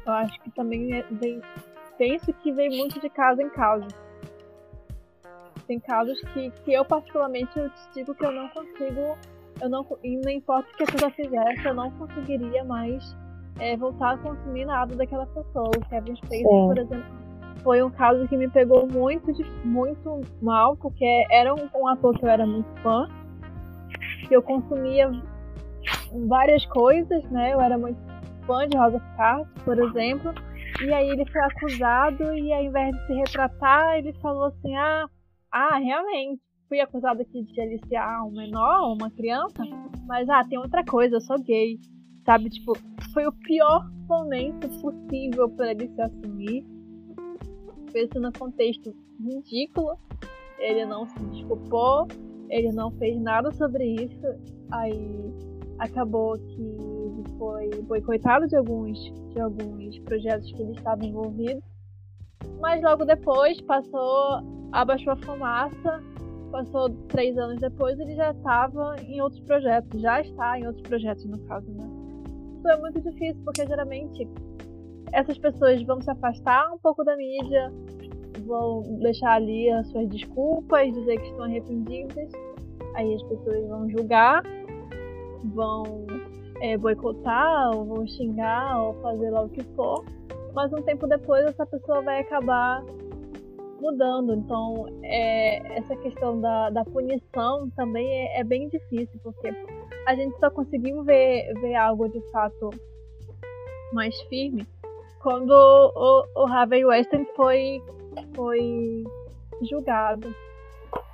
Eu 0.06 0.12
acho 0.14 0.40
que 0.42 0.52
também 0.52 0.94
é- 0.94 1.06
vem, 1.12 1.42
penso 1.98 2.32
que 2.34 2.52
vem 2.52 2.70
muito 2.78 3.00
de 3.00 3.10
caso 3.10 3.42
em 3.42 3.50
caso. 3.50 3.88
Tem 5.68 5.80
casos 5.80 6.20
que, 6.34 6.52
que 6.64 6.74
eu 6.74 6.86
particularmente 6.86 7.58
eu 7.58 7.70
te 7.70 7.82
digo 7.96 8.14
que 8.14 8.24
eu 8.24 8.32
não 8.32 8.48
consigo, 8.50 9.18
eu 9.62 9.70
não, 9.70 9.86
e 10.04 10.16
não 10.18 10.32
importa 10.32 10.70
o 10.72 10.78
que 10.78 10.84
a 10.84 10.88
pessoa 10.88 11.12
fizesse, 11.12 11.66
eu 11.66 11.74
não 11.74 11.90
conseguiria 11.92 12.64
mais 12.64 13.16
é, 13.60 13.76
voltar 13.76 14.12
a 14.14 14.18
consumir 14.20 14.66
nada 14.66 14.96
daquela 14.96 15.26
pessoa. 15.26 15.70
O 15.76 15.90
Kevin 15.90 16.16
Spacey, 16.18 16.44
por 16.68 16.78
exemplo, 16.78 17.06
foi 17.64 17.82
um 17.82 17.90
caso 17.90 18.28
que 18.28 18.38
me 18.38 18.48
pegou 18.48 18.86
muito, 18.88 19.34
de- 19.34 19.44
muito 19.66 20.22
mal, 20.40 20.78
porque 20.78 21.26
era 21.32 21.52
um, 21.56 21.68
um 21.74 21.88
ator 21.88 22.16
que 22.16 22.26
eu 22.26 22.30
era 22.30 22.46
muito 22.46 22.70
fã, 22.84 23.08
que 24.28 24.36
eu 24.36 24.44
consumia 24.44 25.10
várias 26.28 26.66
coisas, 26.68 27.24
né? 27.30 27.54
Eu 27.54 27.62
era 27.62 27.78
muito 27.78 28.00
fã 28.46 28.68
de 28.68 28.78
Rosa 28.78 29.00
Parks, 29.18 29.64
por 29.64 29.78
exemplo, 29.80 30.34
e 30.82 30.94
aí 30.94 31.10
ele 31.10 31.26
foi 31.26 31.42
acusado 31.42 32.34
e 32.36 32.54
ao 32.54 32.64
invés 32.64 32.96
de 32.96 33.08
se 33.08 33.14
retratar, 33.14 33.98
ele 33.98 34.14
falou 34.22 34.46
assim, 34.46 34.76
ah, 34.76 35.10
ah, 35.52 35.78
realmente, 35.78 36.42
fui 36.68 36.80
acusado 36.80 37.22
aqui 37.22 37.44
de 37.44 37.62
aliciar 37.62 38.26
um 38.28 38.32
menor, 38.32 38.94
uma 38.94 39.10
criança, 39.12 39.64
mas 40.06 40.28
ah, 40.30 40.44
tem 40.44 40.58
outra 40.58 40.84
coisa, 40.84 41.16
eu 41.16 41.22
sou 41.22 41.42
gay. 41.42 41.80
Sabe, 42.26 42.50
tipo, 42.50 42.74
foi 43.14 43.26
o 43.28 43.32
pior 43.32 43.88
momento 44.08 44.68
possível 44.82 45.50
para 45.50 45.72
ele 45.72 45.88
se 45.88 46.02
assumir. 46.02 46.66
Isso 47.94 48.20
no 48.20 48.32
contexto 48.34 48.94
ridículo. 49.20 49.98
Ele 50.60 50.86
não 50.86 51.08
se 51.08 51.20
desculpou, 51.26 52.08
ele 52.50 52.72
não 52.72 52.92
fez 52.98 53.20
nada 53.22 53.52
sobre 53.52 53.86
isso. 53.86 54.26
Aí 54.72 55.34
acabou 55.80 56.38
que 56.38 57.24
foi 57.38 57.70
boicotado 57.84 58.48
de 58.48 58.56
alguns, 58.56 58.98
de 59.34 59.40
alguns 59.40 60.00
projetos 60.00 60.52
que 60.52 60.62
ele 60.62 60.72
estava 60.72 61.06
envolvido. 61.06 61.62
Mas 62.60 62.82
logo 62.82 63.06
depois 63.06 63.60
passou, 63.62 64.42
abaixou 64.72 65.14
a 65.14 65.16
fumaça, 65.18 66.02
passou 66.52 66.90
três 67.10 67.38
anos 67.38 67.60
depois 67.60 68.00
ele 68.00 68.16
já 68.16 68.32
estava 68.32 68.96
em 69.04 69.22
outros 69.22 69.42
projetos, 69.42 70.02
já 70.02 70.22
está 70.22 70.60
em 70.60 70.68
outros 70.68 70.88
projetos 70.88 71.26
no 71.26 71.38
caso, 71.40 71.70
né? 71.72 71.86
Isso 72.58 72.68
é 72.70 72.80
muito 72.80 73.02
difícil 73.02 73.44
porque 73.44 73.68
geralmente 73.68 74.28
essas 75.12 75.38
pessoas 75.38 75.82
vão 75.84 76.02
se 76.02 76.10
afastar 76.10 76.74
um 76.74 76.78
pouco 76.78 77.04
da 77.04 77.16
mídia, 77.16 77.72
vão 78.46 78.82
deixar 79.00 79.34
ali 79.34 79.70
as 79.70 79.88
suas 79.90 80.08
desculpas, 80.10 80.92
dizer 80.94 81.20
que 81.20 81.28
estão 81.28 81.44
arrependidas, 81.44 82.32
aí 82.96 83.14
as 83.14 83.24
pessoas 83.24 83.68
vão 83.68 83.90
julgar, 83.90 84.44
vão 85.44 86.06
é, 86.62 86.78
boicotar, 86.78 87.76
ou 87.76 87.86
vão 87.86 88.08
xingar, 88.08 88.82
ou 88.82 88.94
fazer 89.02 89.30
lá 89.30 89.42
o 89.42 89.50
que 89.50 89.64
for, 89.76 90.04
mas 90.54 90.72
um 90.74 90.82
tempo 90.82 91.08
depois 91.08 91.46
essa 91.46 91.66
pessoa 91.66 92.02
vai 92.02 92.22
acabar 92.22 92.84
mudando. 93.82 94.34
Então, 94.34 94.86
é, 95.04 95.78
essa 95.78 95.96
questão 95.98 96.40
da, 96.40 96.70
da 96.70 96.86
punição 96.86 97.70
também 97.76 98.08
é, 98.08 98.40
é 98.40 98.44
bem 98.44 98.70
difícil, 98.70 99.20
porque 99.24 99.54
a 100.08 100.16
gente 100.16 100.38
só 100.40 100.50
conseguiu 100.50 101.04
ver, 101.04 101.54
ver 101.62 101.76
algo 101.76 102.08
de 102.08 102.22
fato 102.32 102.70
mais 103.94 104.20
firme 104.24 104.66
quando 105.26 105.50
o, 105.50 106.44
o 106.44 106.46
Harvey 106.46 106.86
Weinstein 106.86 107.26
foi, 107.36 107.82
foi 108.36 109.04
julgado. 109.68 110.32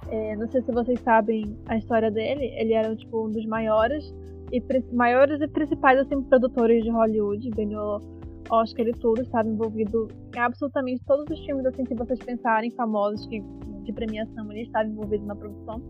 É, 0.09 0.35
não 0.35 0.47
sei 0.49 0.61
se 0.61 0.71
vocês 0.71 0.99
sabem 1.01 1.57
a 1.67 1.77
história 1.77 2.11
dele. 2.11 2.45
Ele 2.57 2.73
era 2.73 2.95
tipo 2.95 3.25
um 3.25 3.31
dos 3.31 3.45
maiores 3.45 4.13
e 4.51 4.61
maiores 4.93 5.39
e 5.39 5.47
principais 5.47 5.99
assim 5.99 6.21
produtores 6.23 6.83
de 6.83 6.89
Hollywood. 6.89 7.49
Ganhou 7.51 8.01
Oscar 8.49 8.85
e 8.87 8.93
tudo. 8.93 9.21
Estava 9.21 9.47
envolvido 9.47 10.07
em 10.35 10.39
absolutamente 10.39 11.03
todos 11.05 11.25
os 11.29 11.45
filmes 11.45 11.65
assim 11.65 11.83
que 11.83 11.95
vocês 11.95 12.19
pensarem 12.19 12.71
famosos 12.71 13.25
que, 13.27 13.41
de 13.83 13.93
premiação. 13.93 14.51
Ele 14.51 14.63
estava 14.63 14.87
envolvido 14.87 15.25
na 15.25 15.35
produção. 15.35 15.81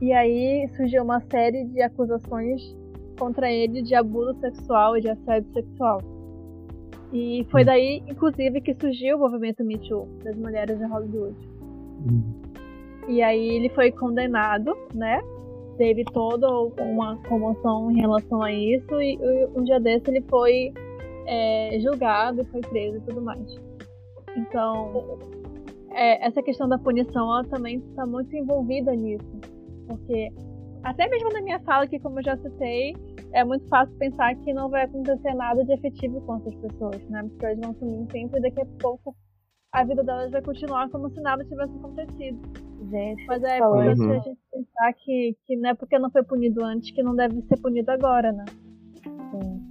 E 0.00 0.12
aí 0.12 0.68
surgiu 0.76 1.02
uma 1.02 1.20
série 1.22 1.64
de 1.64 1.82
acusações 1.82 2.76
contra 3.18 3.50
ele 3.50 3.82
de 3.82 3.96
abuso 3.96 4.38
sexual 4.38 4.96
e 4.96 5.00
de 5.00 5.10
assédio 5.10 5.52
sexual. 5.52 6.00
E 7.12 7.44
foi 7.50 7.64
daí, 7.64 8.02
inclusive, 8.06 8.60
que 8.60 8.74
surgiu 8.74 9.16
o 9.16 9.20
movimento 9.20 9.64
Me 9.64 9.78
Too 9.78 10.06
das 10.22 10.36
mulheres 10.36 10.78
de 10.78 10.84
Hollywood. 10.84 11.34
E 13.08 13.22
aí 13.22 13.56
ele 13.56 13.68
foi 13.70 13.90
condenado, 13.90 14.76
né? 14.94 15.20
teve 15.78 16.04
toda 16.04 16.46
uma 16.82 17.16
comoção 17.28 17.90
em 17.90 18.00
relação 18.00 18.42
a 18.42 18.52
isso 18.52 19.00
e 19.00 19.16
um 19.56 19.62
dia 19.62 19.80
desse 19.80 20.10
ele 20.10 20.20
foi 20.28 20.74
é, 21.26 21.78
julgado, 21.80 22.44
foi 22.46 22.60
preso 22.60 22.98
e 22.98 23.00
tudo 23.00 23.22
mais. 23.22 23.56
Então, 24.36 25.18
é, 25.92 26.26
essa 26.26 26.42
questão 26.42 26.68
da 26.68 26.76
punição 26.76 27.32
ela 27.32 27.44
também 27.44 27.78
está 27.78 28.04
muito 28.04 28.36
envolvida 28.36 28.92
nisso, 28.94 29.24
porque 29.86 30.30
até 30.82 31.08
mesmo 31.08 31.30
na 31.32 31.40
minha 31.40 31.60
fala, 31.60 31.86
que 31.86 31.98
como 32.00 32.18
eu 32.18 32.24
já 32.24 32.36
citei, 32.36 32.94
é 33.32 33.44
muito 33.44 33.66
fácil 33.68 33.94
pensar 33.98 34.34
que 34.34 34.52
não 34.52 34.68
vai 34.68 34.84
acontecer 34.84 35.32
nada 35.34 35.64
de 35.64 35.72
efetivo 35.72 36.20
com 36.22 36.36
essas 36.36 36.54
pessoas, 36.56 37.00
né? 37.08 37.22
Porque 37.22 37.46
elas 37.46 37.58
vão 37.60 37.74
sumir 37.74 37.98
um 37.98 38.06
tempo 38.06 38.36
e 38.36 38.40
daqui 38.40 38.60
a 38.60 38.66
pouco 38.80 39.14
a 39.72 39.84
vida 39.84 40.02
delas 40.02 40.30
vai 40.30 40.42
continuar 40.42 40.88
como 40.90 41.10
se 41.10 41.20
nada 41.20 41.44
tivesse 41.44 41.74
acontecido. 41.76 42.40
Gente, 42.90 43.26
mas 43.26 43.42
é 43.42 43.58
importante 43.58 44.00
uhum. 44.00 44.12
a 44.12 44.18
gente 44.20 44.38
pensar 44.50 44.92
que, 44.94 45.36
que 45.46 45.56
não 45.56 45.70
é 45.70 45.74
porque 45.74 45.98
não 45.98 46.10
foi 46.10 46.22
punido 46.22 46.64
antes 46.64 46.90
que 46.90 47.02
não 47.02 47.14
deve 47.14 47.42
ser 47.42 47.56
punido 47.58 47.90
agora, 47.90 48.32
né? 48.32 48.44
Sim. 49.04 49.62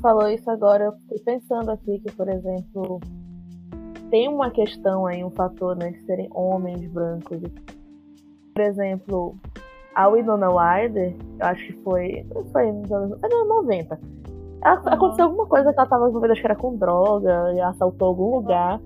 Falou 0.00 0.28
isso 0.28 0.50
agora, 0.50 0.84
eu 0.84 0.92
fiquei 0.92 1.20
pensando 1.20 1.70
aqui 1.70 2.00
que, 2.00 2.12
por 2.12 2.28
exemplo, 2.28 3.00
tem 4.10 4.28
uma 4.28 4.50
questão 4.50 5.06
aí, 5.06 5.24
um 5.24 5.30
fator, 5.30 5.76
né, 5.76 5.90
de 5.90 6.04
serem 6.04 6.28
homens 6.32 6.86
brancos. 6.90 7.40
Por 8.54 8.62
exemplo, 8.62 9.36
a 9.94 10.08
Winona 10.08 10.48
Ryder, 10.48 11.14
eu 11.40 11.46
acho 11.46 11.66
que 11.66 11.72
foi. 11.82 12.26
Não 12.34 12.44
foi 12.46 12.72
nos 12.72 12.90
anos, 12.90 13.20
foi 13.20 13.28
nos 13.28 13.48
90. 13.48 14.00
Ela, 14.64 14.80
uhum. 14.80 14.88
Aconteceu 14.88 15.24
alguma 15.26 15.46
coisa 15.46 15.72
que 15.72 15.78
ela 15.78 15.84
estava 15.84 16.08
envolvida, 16.08 16.32
acho 16.32 16.40
que 16.40 16.46
era 16.46 16.56
com 16.56 16.76
droga, 16.76 17.52
e 17.54 17.60
assaltou 17.60 18.08
algum 18.08 18.36
lugar. 18.36 18.80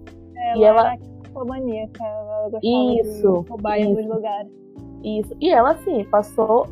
Ela 0.49 0.59
e 0.59 0.65
ela. 0.65 0.93
Era 0.93 1.45
maníaca, 1.45 2.05
ela 2.05 2.49
gostava 2.51 2.61
isso, 2.65 3.43
de 3.43 3.49
roubar 3.49 3.79
em 3.79 3.85
alguns 3.87 4.07
lugares. 4.07 4.53
Isso. 5.05 5.37
E 5.41 5.51
ela, 5.51 5.73
assim, 5.73 6.05
passou 6.05 6.67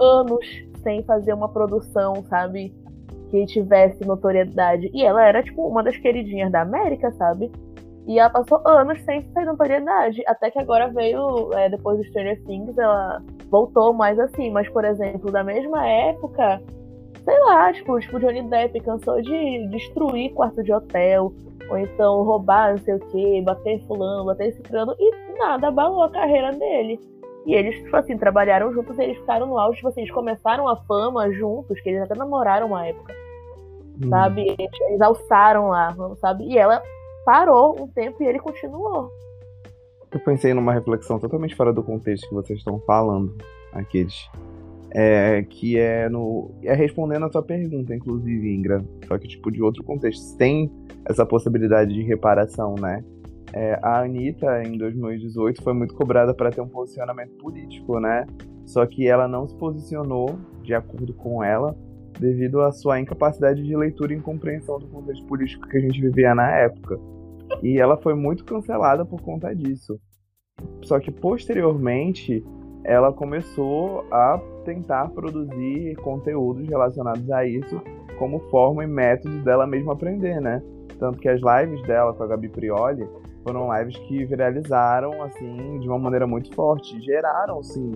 anos 0.00 0.46
sem 0.82 1.02
fazer 1.02 1.32
uma 1.34 1.48
produção, 1.48 2.24
sabe? 2.28 2.74
Que 3.30 3.44
tivesse 3.46 4.04
notoriedade. 4.06 4.90
E 4.94 5.04
ela 5.04 5.22
era, 5.24 5.42
tipo, 5.42 5.66
uma 5.66 5.82
das 5.82 5.96
queridinhas 5.96 6.50
da 6.50 6.62
América, 6.62 7.12
sabe? 7.12 7.50
E 8.06 8.18
ela 8.18 8.30
passou 8.30 8.66
anos 8.66 9.02
sem 9.02 9.20
ter 9.22 9.44
notoriedade. 9.44 10.22
Até 10.26 10.50
que 10.50 10.58
agora 10.58 10.88
veio, 10.88 11.52
é, 11.52 11.68
depois 11.68 11.98
do 11.98 12.04
Stranger 12.04 12.42
Things, 12.44 12.78
ela 12.78 13.22
voltou 13.50 13.92
mais 13.92 14.18
assim. 14.18 14.50
Mas, 14.50 14.66
por 14.70 14.84
exemplo, 14.84 15.30
da 15.30 15.44
mesma 15.44 15.86
época, 15.86 16.62
sei 17.22 17.38
lá, 17.40 17.70
tipo, 17.70 18.00
tipo 18.00 18.18
Johnny 18.18 18.42
Depp 18.44 18.80
cansou 18.80 19.20
de 19.20 19.68
destruir 19.68 20.32
quarto 20.32 20.62
de 20.62 20.72
hotel, 20.72 21.34
ou 21.68 21.78
então 21.78 22.22
roubar 22.22 22.72
não 22.72 22.78
sei 22.78 22.94
o 22.94 23.00
que, 23.00 23.42
bater 23.42 23.84
fulano, 23.86 24.26
bater 24.26 24.48
esse 24.48 24.62
cano, 24.62 24.94
e 24.98 25.38
nada 25.38 25.68
abalou 25.68 26.02
a 26.02 26.10
carreira 26.10 26.52
dele. 26.52 27.00
E 27.46 27.54
eles, 27.54 27.76
tipo 27.76 27.96
assim, 27.96 28.18
trabalharam 28.18 28.72
juntos 28.72 28.98
e 28.98 29.02
eles 29.02 29.18
ficaram 29.18 29.46
no 29.46 29.58
auge, 29.58 29.76
tipo 29.76 29.88
assim, 29.88 30.02
eles 30.02 30.12
começaram 30.12 30.68
a 30.68 30.76
fama 30.84 31.30
juntos, 31.32 31.80
que 31.80 31.88
eles 31.88 32.02
até 32.02 32.14
namoraram 32.14 32.66
uma 32.66 32.86
época. 32.86 33.14
Hum. 34.02 34.08
Sabe? 34.10 34.54
Eles 34.58 35.00
alçaram 35.00 35.68
lá, 35.68 35.96
sabe? 36.20 36.44
E 36.44 36.58
ela 36.58 36.82
parou 37.24 37.80
um 37.80 37.88
tempo 37.88 38.22
e 38.22 38.26
ele 38.26 38.38
continuou. 38.38 39.10
Eu 40.10 40.20
pensei 40.20 40.54
numa 40.54 40.72
reflexão 40.72 41.18
totalmente 41.18 41.54
fora 41.54 41.72
do 41.72 41.82
contexto 41.82 42.28
que 42.28 42.34
vocês 42.34 42.58
estão 42.58 42.80
falando, 42.80 43.34
aqueles. 43.72 44.28
É, 44.90 45.42
que 45.42 45.78
é 45.78 46.08
no. 46.08 46.50
É 46.62 46.74
respondendo 46.74 47.26
a 47.26 47.28
tua 47.28 47.42
pergunta, 47.42 47.94
inclusive, 47.94 48.54
Ingra. 48.54 48.82
Só 49.06 49.18
que, 49.18 49.28
tipo, 49.28 49.50
de 49.50 49.62
outro 49.62 49.84
contexto. 49.84 50.36
Tem 50.36 50.70
essa 51.04 51.26
possibilidade 51.26 51.92
de 51.92 52.02
reparação, 52.02 52.74
né? 52.74 53.04
É, 53.52 53.78
a 53.82 54.00
Anitta, 54.00 54.62
em 54.62 54.76
2018, 54.76 55.62
foi 55.62 55.72
muito 55.72 55.94
cobrada 55.94 56.34
para 56.34 56.50
ter 56.50 56.60
um 56.60 56.68
posicionamento 56.68 57.36
político, 57.38 57.98
né? 57.98 58.26
Só 58.66 58.84
que 58.84 59.06
ela 59.06 59.26
não 59.26 59.46
se 59.46 59.54
posicionou 59.56 60.38
de 60.62 60.74
acordo 60.74 61.14
com 61.14 61.42
ela, 61.42 61.74
devido 62.18 62.60
à 62.60 62.70
sua 62.70 63.00
incapacidade 63.00 63.62
de 63.62 63.76
leitura 63.76 64.12
e 64.12 64.20
compreensão 64.20 64.78
do 64.78 64.86
contexto 64.88 65.24
político 65.26 65.66
que 65.66 65.78
a 65.78 65.80
gente 65.80 66.00
vivia 66.00 66.34
na 66.34 66.50
época. 66.50 66.98
E 67.62 67.78
ela 67.78 67.96
foi 67.96 68.14
muito 68.14 68.44
cancelada 68.44 69.04
por 69.04 69.22
conta 69.22 69.54
disso. 69.54 69.98
Só 70.82 71.00
que 71.00 71.10
posteriormente 71.10 72.44
ela 72.84 73.12
começou 73.12 74.04
a 74.10 74.40
tentar 74.68 75.08
produzir 75.08 75.96
conteúdos 75.96 76.68
relacionados 76.68 77.30
a 77.30 77.46
isso 77.46 77.80
como 78.18 78.38
forma 78.50 78.84
e 78.84 78.86
método 78.86 79.42
dela 79.42 79.66
mesma 79.66 79.94
aprender, 79.94 80.40
né? 80.40 80.62
Tanto 80.98 81.18
que 81.18 81.28
as 81.28 81.40
lives 81.40 81.80
dela 81.86 82.12
com 82.12 82.22
a 82.22 82.26
Gabi 82.26 82.50
Prioli 82.50 83.08
foram 83.42 83.74
lives 83.74 83.96
que 83.96 84.26
viralizaram 84.26 85.22
assim 85.22 85.78
de 85.78 85.88
uma 85.88 85.98
maneira 85.98 86.26
muito 86.26 86.54
forte, 86.54 87.00
geraram 87.00 87.62
sim 87.62 87.92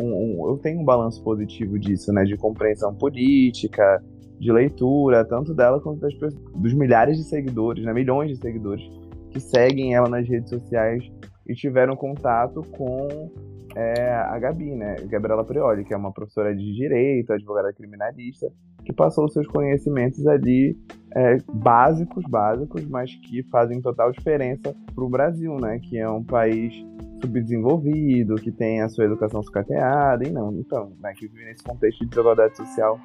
um, 0.00 0.42
um, 0.42 0.48
eu 0.48 0.58
tenho 0.58 0.80
um 0.80 0.84
balanço 0.84 1.22
positivo 1.22 1.78
disso, 1.78 2.12
né, 2.12 2.24
de 2.24 2.36
compreensão 2.36 2.94
política, 2.94 4.02
de 4.38 4.52
leitura, 4.52 5.24
tanto 5.24 5.54
dela 5.54 5.80
quanto 5.80 6.00
das, 6.00 6.12
dos 6.54 6.74
milhares 6.74 7.16
de 7.16 7.24
seguidores, 7.24 7.84
né, 7.84 7.92
milhões 7.92 8.30
de 8.30 8.36
seguidores 8.36 8.82
que 9.30 9.40
seguem 9.40 9.94
ela 9.94 10.08
nas 10.08 10.28
redes 10.28 10.50
sociais 10.50 11.04
e 11.46 11.54
tiveram 11.54 11.94
contato 11.96 12.62
com 12.72 13.30
é, 13.76 14.10
a 14.10 14.38
Gabi, 14.38 14.74
né, 14.74 14.96
Gabriela 15.06 15.44
Prioli, 15.44 15.84
que 15.84 15.92
é 15.92 15.96
uma 15.96 16.10
professora 16.10 16.56
de 16.56 16.74
direito, 16.74 17.30
advogada 17.30 17.70
criminalista, 17.74 18.50
que 18.82 18.92
passou 18.92 19.28
seus 19.28 19.46
conhecimentos 19.46 20.26
ali 20.26 20.74
é, 21.14 21.36
básicos, 21.52 22.24
básicos, 22.26 22.86
mas 22.88 23.14
que 23.16 23.42
fazem 23.50 23.82
total 23.82 24.10
diferença 24.12 24.74
para 24.94 25.04
o 25.04 25.10
Brasil, 25.10 25.56
né, 25.60 25.78
que 25.78 25.98
é 25.98 26.08
um 26.08 26.24
país 26.24 26.72
subdesenvolvido, 27.20 28.36
que 28.36 28.50
tem 28.50 28.80
a 28.80 28.88
sua 28.88 29.04
educação 29.04 29.42
sucateada, 29.42 30.26
e 30.26 30.32
não, 30.32 30.54
então, 30.54 30.92
né, 30.98 31.12
que 31.14 31.28
vive 31.28 31.44
nesse 31.44 31.62
contexto 31.62 31.98
de 32.00 32.06
desigualdade 32.06 32.56
social 32.56 32.98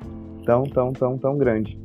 tão, 0.45 0.63
tão, 0.63 0.93
tão, 0.93 1.17
tão 1.17 1.37
grande. 1.37 1.77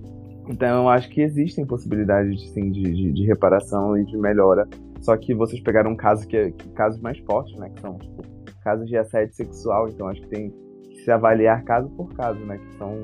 Então, 0.49 0.85
eu 0.85 0.89
acho 0.89 1.09
que 1.09 1.23
existem 1.23 1.67
possibilidades, 1.67 2.51
sim, 2.53 2.71
de, 2.71 2.83
de, 2.83 3.13
de 3.13 3.27
reparação 3.27 3.99
e 3.99 4.05
de 4.05 4.17
melhora. 4.17 4.69
Só 5.01 5.17
que 5.17 5.35
vocês 5.35 5.61
pegaram 5.61 5.91
um 5.91 5.97
caso 5.97 6.27
que, 6.29 6.37
é, 6.37 6.53
casos 6.73 7.01
mais 7.01 7.19
fortes, 7.19 7.59
né, 7.59 7.69
que 7.75 7.81
são, 7.81 7.99
tipo, 7.99 8.36
casos 8.67 8.89
de 8.89 8.97
assédio 8.97 9.33
sexual, 9.33 9.89
então 9.89 10.09
acho 10.09 10.21
que 10.23 10.29
tem 10.29 10.53
que 10.91 11.05
se 11.05 11.11
avaliar 11.13 11.63
caso 11.63 11.89
por 11.91 12.13
caso, 12.15 12.41
né, 12.41 12.59
que 12.59 12.77
são, 12.77 12.99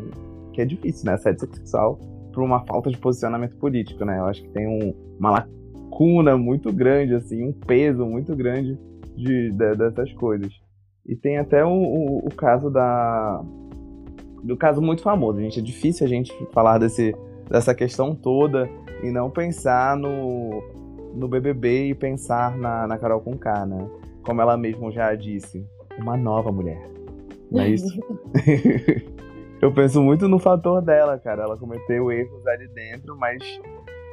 que 0.52 0.60
é 0.60 0.64
difícil, 0.64 1.06
né, 1.06 1.12
assédio 1.12 1.48
sexual 1.54 2.00
por 2.34 2.42
uma 2.42 2.66
falta 2.66 2.90
de 2.90 2.98
posicionamento 2.98 3.56
político, 3.58 4.04
né, 4.04 4.18
eu 4.18 4.24
acho 4.24 4.42
que 4.42 4.48
tem 4.48 4.66
um, 4.66 4.92
uma 5.20 5.30
lacuna 5.30 6.36
muito 6.36 6.72
grande, 6.72 7.14
assim, 7.14 7.46
um 7.46 7.52
peso 7.52 8.04
muito 8.04 8.34
grande 8.34 8.76
de, 9.14 9.52
de, 9.52 9.76
dessas 9.76 10.12
coisas. 10.14 10.52
E 11.06 11.14
tem 11.14 11.38
até 11.38 11.64
o, 11.64 11.70
o, 11.70 12.26
o, 12.26 12.34
caso 12.34 12.70
da. 12.70 13.40
Do 14.42 14.56
caso 14.56 14.80
muito 14.80 15.02
famoso, 15.02 15.40
gente. 15.40 15.58
É 15.58 15.62
difícil 15.62 16.06
a 16.06 16.08
gente 16.08 16.32
falar 16.52 16.78
desse, 16.78 17.12
dessa 17.50 17.74
questão 17.74 18.14
toda 18.14 18.68
e 19.02 19.10
não 19.10 19.28
pensar 19.28 19.96
no, 19.96 20.62
no 21.14 21.26
BBB 21.26 21.88
e 21.88 21.94
pensar 21.94 22.56
na, 22.56 22.86
na 22.86 22.96
Carol 22.98 23.20
Conká, 23.20 23.66
né? 23.66 23.84
Como 24.22 24.40
ela 24.40 24.56
mesma 24.56 24.90
já 24.90 25.14
disse, 25.14 25.66
uma 25.98 26.16
nova 26.16 26.50
mulher. 26.50 26.88
Não 27.50 27.60
é 27.60 27.68
isso? 27.68 28.00
Eu 29.60 29.72
penso 29.72 30.02
muito 30.02 30.26
no 30.26 30.38
fator 30.38 30.82
dela, 30.82 31.18
cara. 31.18 31.44
Ela 31.44 31.56
cometeu 31.56 32.10
erros 32.10 32.46
ali 32.46 32.66
dentro, 32.68 33.16
mas 33.16 33.42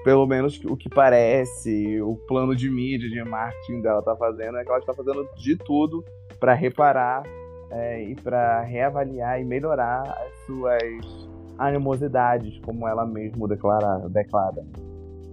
pelo 0.04 0.26
menos 0.26 0.64
o 0.66 0.78
que 0.78 0.90
parece, 0.90 2.02
o 2.02 2.16
plano 2.16 2.56
de 2.56 2.70
mídia, 2.70 3.10
de 3.10 3.24
marketing 3.28 3.82
dela 3.82 4.02
tá 4.02 4.16
fazendo, 4.16 4.58
é 4.58 4.64
que 4.64 4.70
ela 4.70 4.80
está 4.80 4.94
fazendo 4.94 5.28
de 5.36 5.58
tudo 5.58 6.04
para 6.40 6.54
reparar 6.54 7.24
é, 7.72 8.04
e 8.04 8.16
para 8.16 8.62
reavaliar 8.62 9.42
e 9.42 9.44
melhorar 9.44 10.02
as 10.02 10.46
suas 10.46 11.30
animosidades, 11.58 12.60
como 12.60 12.88
ela 12.88 13.06
mesma 13.06 13.48
declara. 13.48 14.08
declara. 14.10 14.66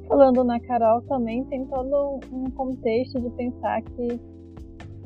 Falando 0.09 0.45
na 0.45 0.61
Carol 0.61 1.03
também 1.03 1.45
tem 1.45 1.65
todo 1.67 2.21
um 2.33 2.51
contexto 2.51 3.21
de 3.21 3.31
pensar 3.31 3.83
que, 3.83 4.21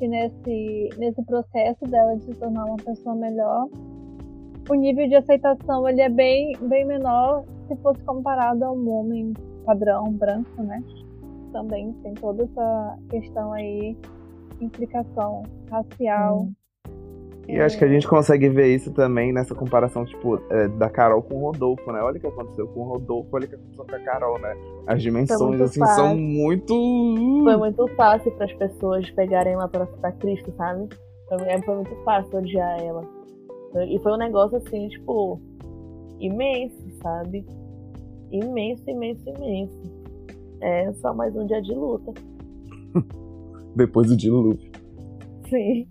que 0.01 0.09
nesse, 0.09 0.88
nesse 0.96 1.22
processo 1.22 1.84
dela 1.84 2.16
de 2.16 2.24
se 2.24 2.34
tornar 2.36 2.64
uma 2.64 2.78
pessoa 2.78 3.14
melhor, 3.14 3.68
o 4.68 4.74
nível 4.74 5.07
de 5.07 5.14
aceitação 5.14 5.86
ele 5.86 6.01
é 6.01 6.09
bem, 6.09 6.57
bem 6.62 6.86
menor 6.86 7.44
se 7.68 7.76
fosse 7.76 8.03
comparado 8.05 8.64
a 8.64 8.72
um 8.72 8.88
homem 8.88 9.34
padrão 9.66 10.11
branco, 10.11 10.62
né? 10.62 10.82
Também 11.53 11.92
tem 12.03 12.14
toda 12.14 12.44
essa 12.44 12.98
questão 13.11 13.53
aí, 13.53 13.94
implicação 14.61 15.42
racial. 15.70 16.44
Hum. 16.44 16.53
E 17.55 17.61
acho 17.61 17.78
que 17.78 17.84
a 17.84 17.88
gente 17.88 18.07
consegue 18.07 18.48
ver 18.48 18.74
isso 18.74 18.92
também 18.92 19.32
nessa 19.32 19.55
comparação, 19.55 20.05
tipo, 20.05 20.40
é, 20.51 20.68
da 20.68 20.88
Carol 20.88 21.22
com 21.22 21.36
o 21.36 21.51
Rodolfo, 21.51 21.90
né? 21.92 22.01
Olha 22.01 22.16
o 22.16 22.20
que 22.20 22.26
aconteceu 22.26 22.66
com 22.68 22.80
o 22.80 22.84
Rodolfo, 22.84 23.28
olha 23.32 23.46
o 23.46 23.48
que 23.48 23.55
aconteceu 23.55 23.84
com 23.84 23.94
a 23.94 24.01
Carol, 24.01 24.38
né? 24.38 24.57
As 24.86 25.03
dimensões, 25.03 25.61
assim, 25.61 25.80
fácil. 25.80 25.96
são 25.96 26.16
muito. 26.16 26.74
Foi 27.44 27.57
muito 27.57 27.86
fácil 27.96 28.30
para 28.32 28.46
as 28.46 28.53
pessoas 28.53 29.11
pegarem 29.11 29.57
lá 29.57 29.68
pra, 29.68 29.86
pra 29.86 30.12
Cristo, 30.12 30.53
sabe? 30.57 30.88
Foi, 31.28 31.62
foi 31.62 31.74
muito 31.74 31.96
fácil 32.05 32.38
odiar 32.38 32.80
ela. 32.80 33.05
E 33.88 33.98
foi 34.01 34.12
um 34.12 34.18
negócio, 34.18 34.57
assim, 34.57 34.88
tipo, 34.88 35.40
imenso, 36.18 36.76
sabe? 37.03 37.44
imenso, 38.30 38.88
imenso, 38.88 39.28
imenso. 39.28 39.82
É 40.61 40.92
só 40.94 41.12
mais 41.12 41.34
um 41.34 41.46
dia 41.46 41.61
de 41.61 41.72
luta. 41.72 42.12
Depois 43.74 44.09
do 44.09 44.16
dilúvio. 44.16 44.70
Sim. 45.48 45.86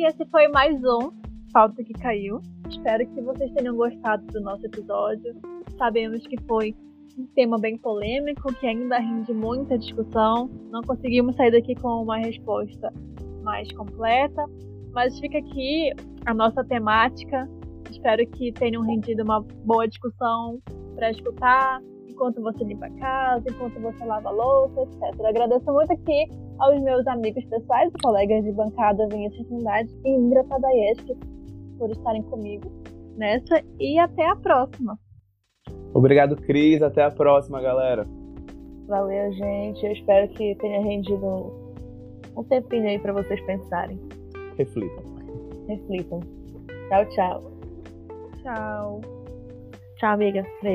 E 0.00 0.06
esse 0.06 0.24
foi 0.30 0.48
mais 0.48 0.82
um 0.82 1.10
Pauta 1.52 1.84
que 1.84 1.92
Caiu. 1.92 2.40
Espero 2.70 3.06
que 3.06 3.20
vocês 3.20 3.52
tenham 3.52 3.76
gostado 3.76 4.24
do 4.28 4.40
nosso 4.40 4.64
episódio. 4.64 5.36
Sabemos 5.76 6.26
que 6.26 6.40
foi 6.48 6.74
um 7.18 7.26
tema 7.34 7.58
bem 7.58 7.76
polêmico, 7.76 8.50
que 8.54 8.66
ainda 8.66 8.98
rende 8.98 9.34
muita 9.34 9.76
discussão. 9.76 10.48
Não 10.70 10.80
conseguimos 10.80 11.36
sair 11.36 11.50
daqui 11.50 11.74
com 11.74 12.02
uma 12.02 12.16
resposta 12.16 12.90
mais 13.42 13.70
completa, 13.72 14.42
mas 14.94 15.20
fica 15.20 15.36
aqui 15.36 15.92
a 16.24 16.32
nossa 16.32 16.64
temática. 16.64 17.46
Espero 17.90 18.26
que 18.26 18.52
tenham 18.52 18.80
rendido 18.80 19.22
uma 19.22 19.42
boa 19.66 19.86
discussão 19.86 20.62
para 20.94 21.10
escutar 21.10 21.82
enquanto 22.08 22.40
você 22.40 22.64
limpa 22.64 22.86
a 22.86 22.90
casa, 22.92 23.44
enquanto 23.50 23.78
você 23.78 24.02
lava 24.06 24.30
a 24.30 24.32
louça, 24.32 24.80
etc. 24.80 25.26
agradeço 25.26 25.70
muito 25.70 25.92
aqui 25.92 26.26
aos 26.60 26.80
meus 26.82 27.06
amigos 27.06 27.44
pessoais 27.46 27.90
e 27.92 28.02
colegas 28.02 28.44
de 28.44 28.52
bancada 28.52 29.08
Vinícius 29.08 29.46
Trindade 29.48 29.90
e 30.04 30.10
Indra 30.10 30.44
Tadayeski 30.44 31.16
por 31.78 31.90
estarem 31.90 32.22
comigo 32.24 32.70
nessa 33.16 33.62
e 33.78 33.98
até 33.98 34.26
a 34.28 34.36
próxima. 34.36 34.98
Obrigado, 35.92 36.36
Cris. 36.36 36.82
Até 36.82 37.02
a 37.02 37.10
próxima, 37.10 37.60
galera. 37.60 38.04
Valeu, 38.86 39.32
gente. 39.32 39.84
Eu 39.84 39.92
espero 39.92 40.28
que 40.28 40.54
tenha 40.56 40.80
rendido 40.82 41.52
um 42.36 42.44
tempinho 42.44 42.88
aí 42.88 42.98
para 42.98 43.12
vocês 43.12 43.40
pensarem. 43.46 43.98
Reflitam. 44.56 45.02
Reflitam. 45.68 46.20
Tchau, 46.88 47.06
tchau. 47.10 47.52
Tchau. 48.42 49.00
Tchau, 49.96 50.12
amiga. 50.12 50.42
Beijo. 50.62 50.68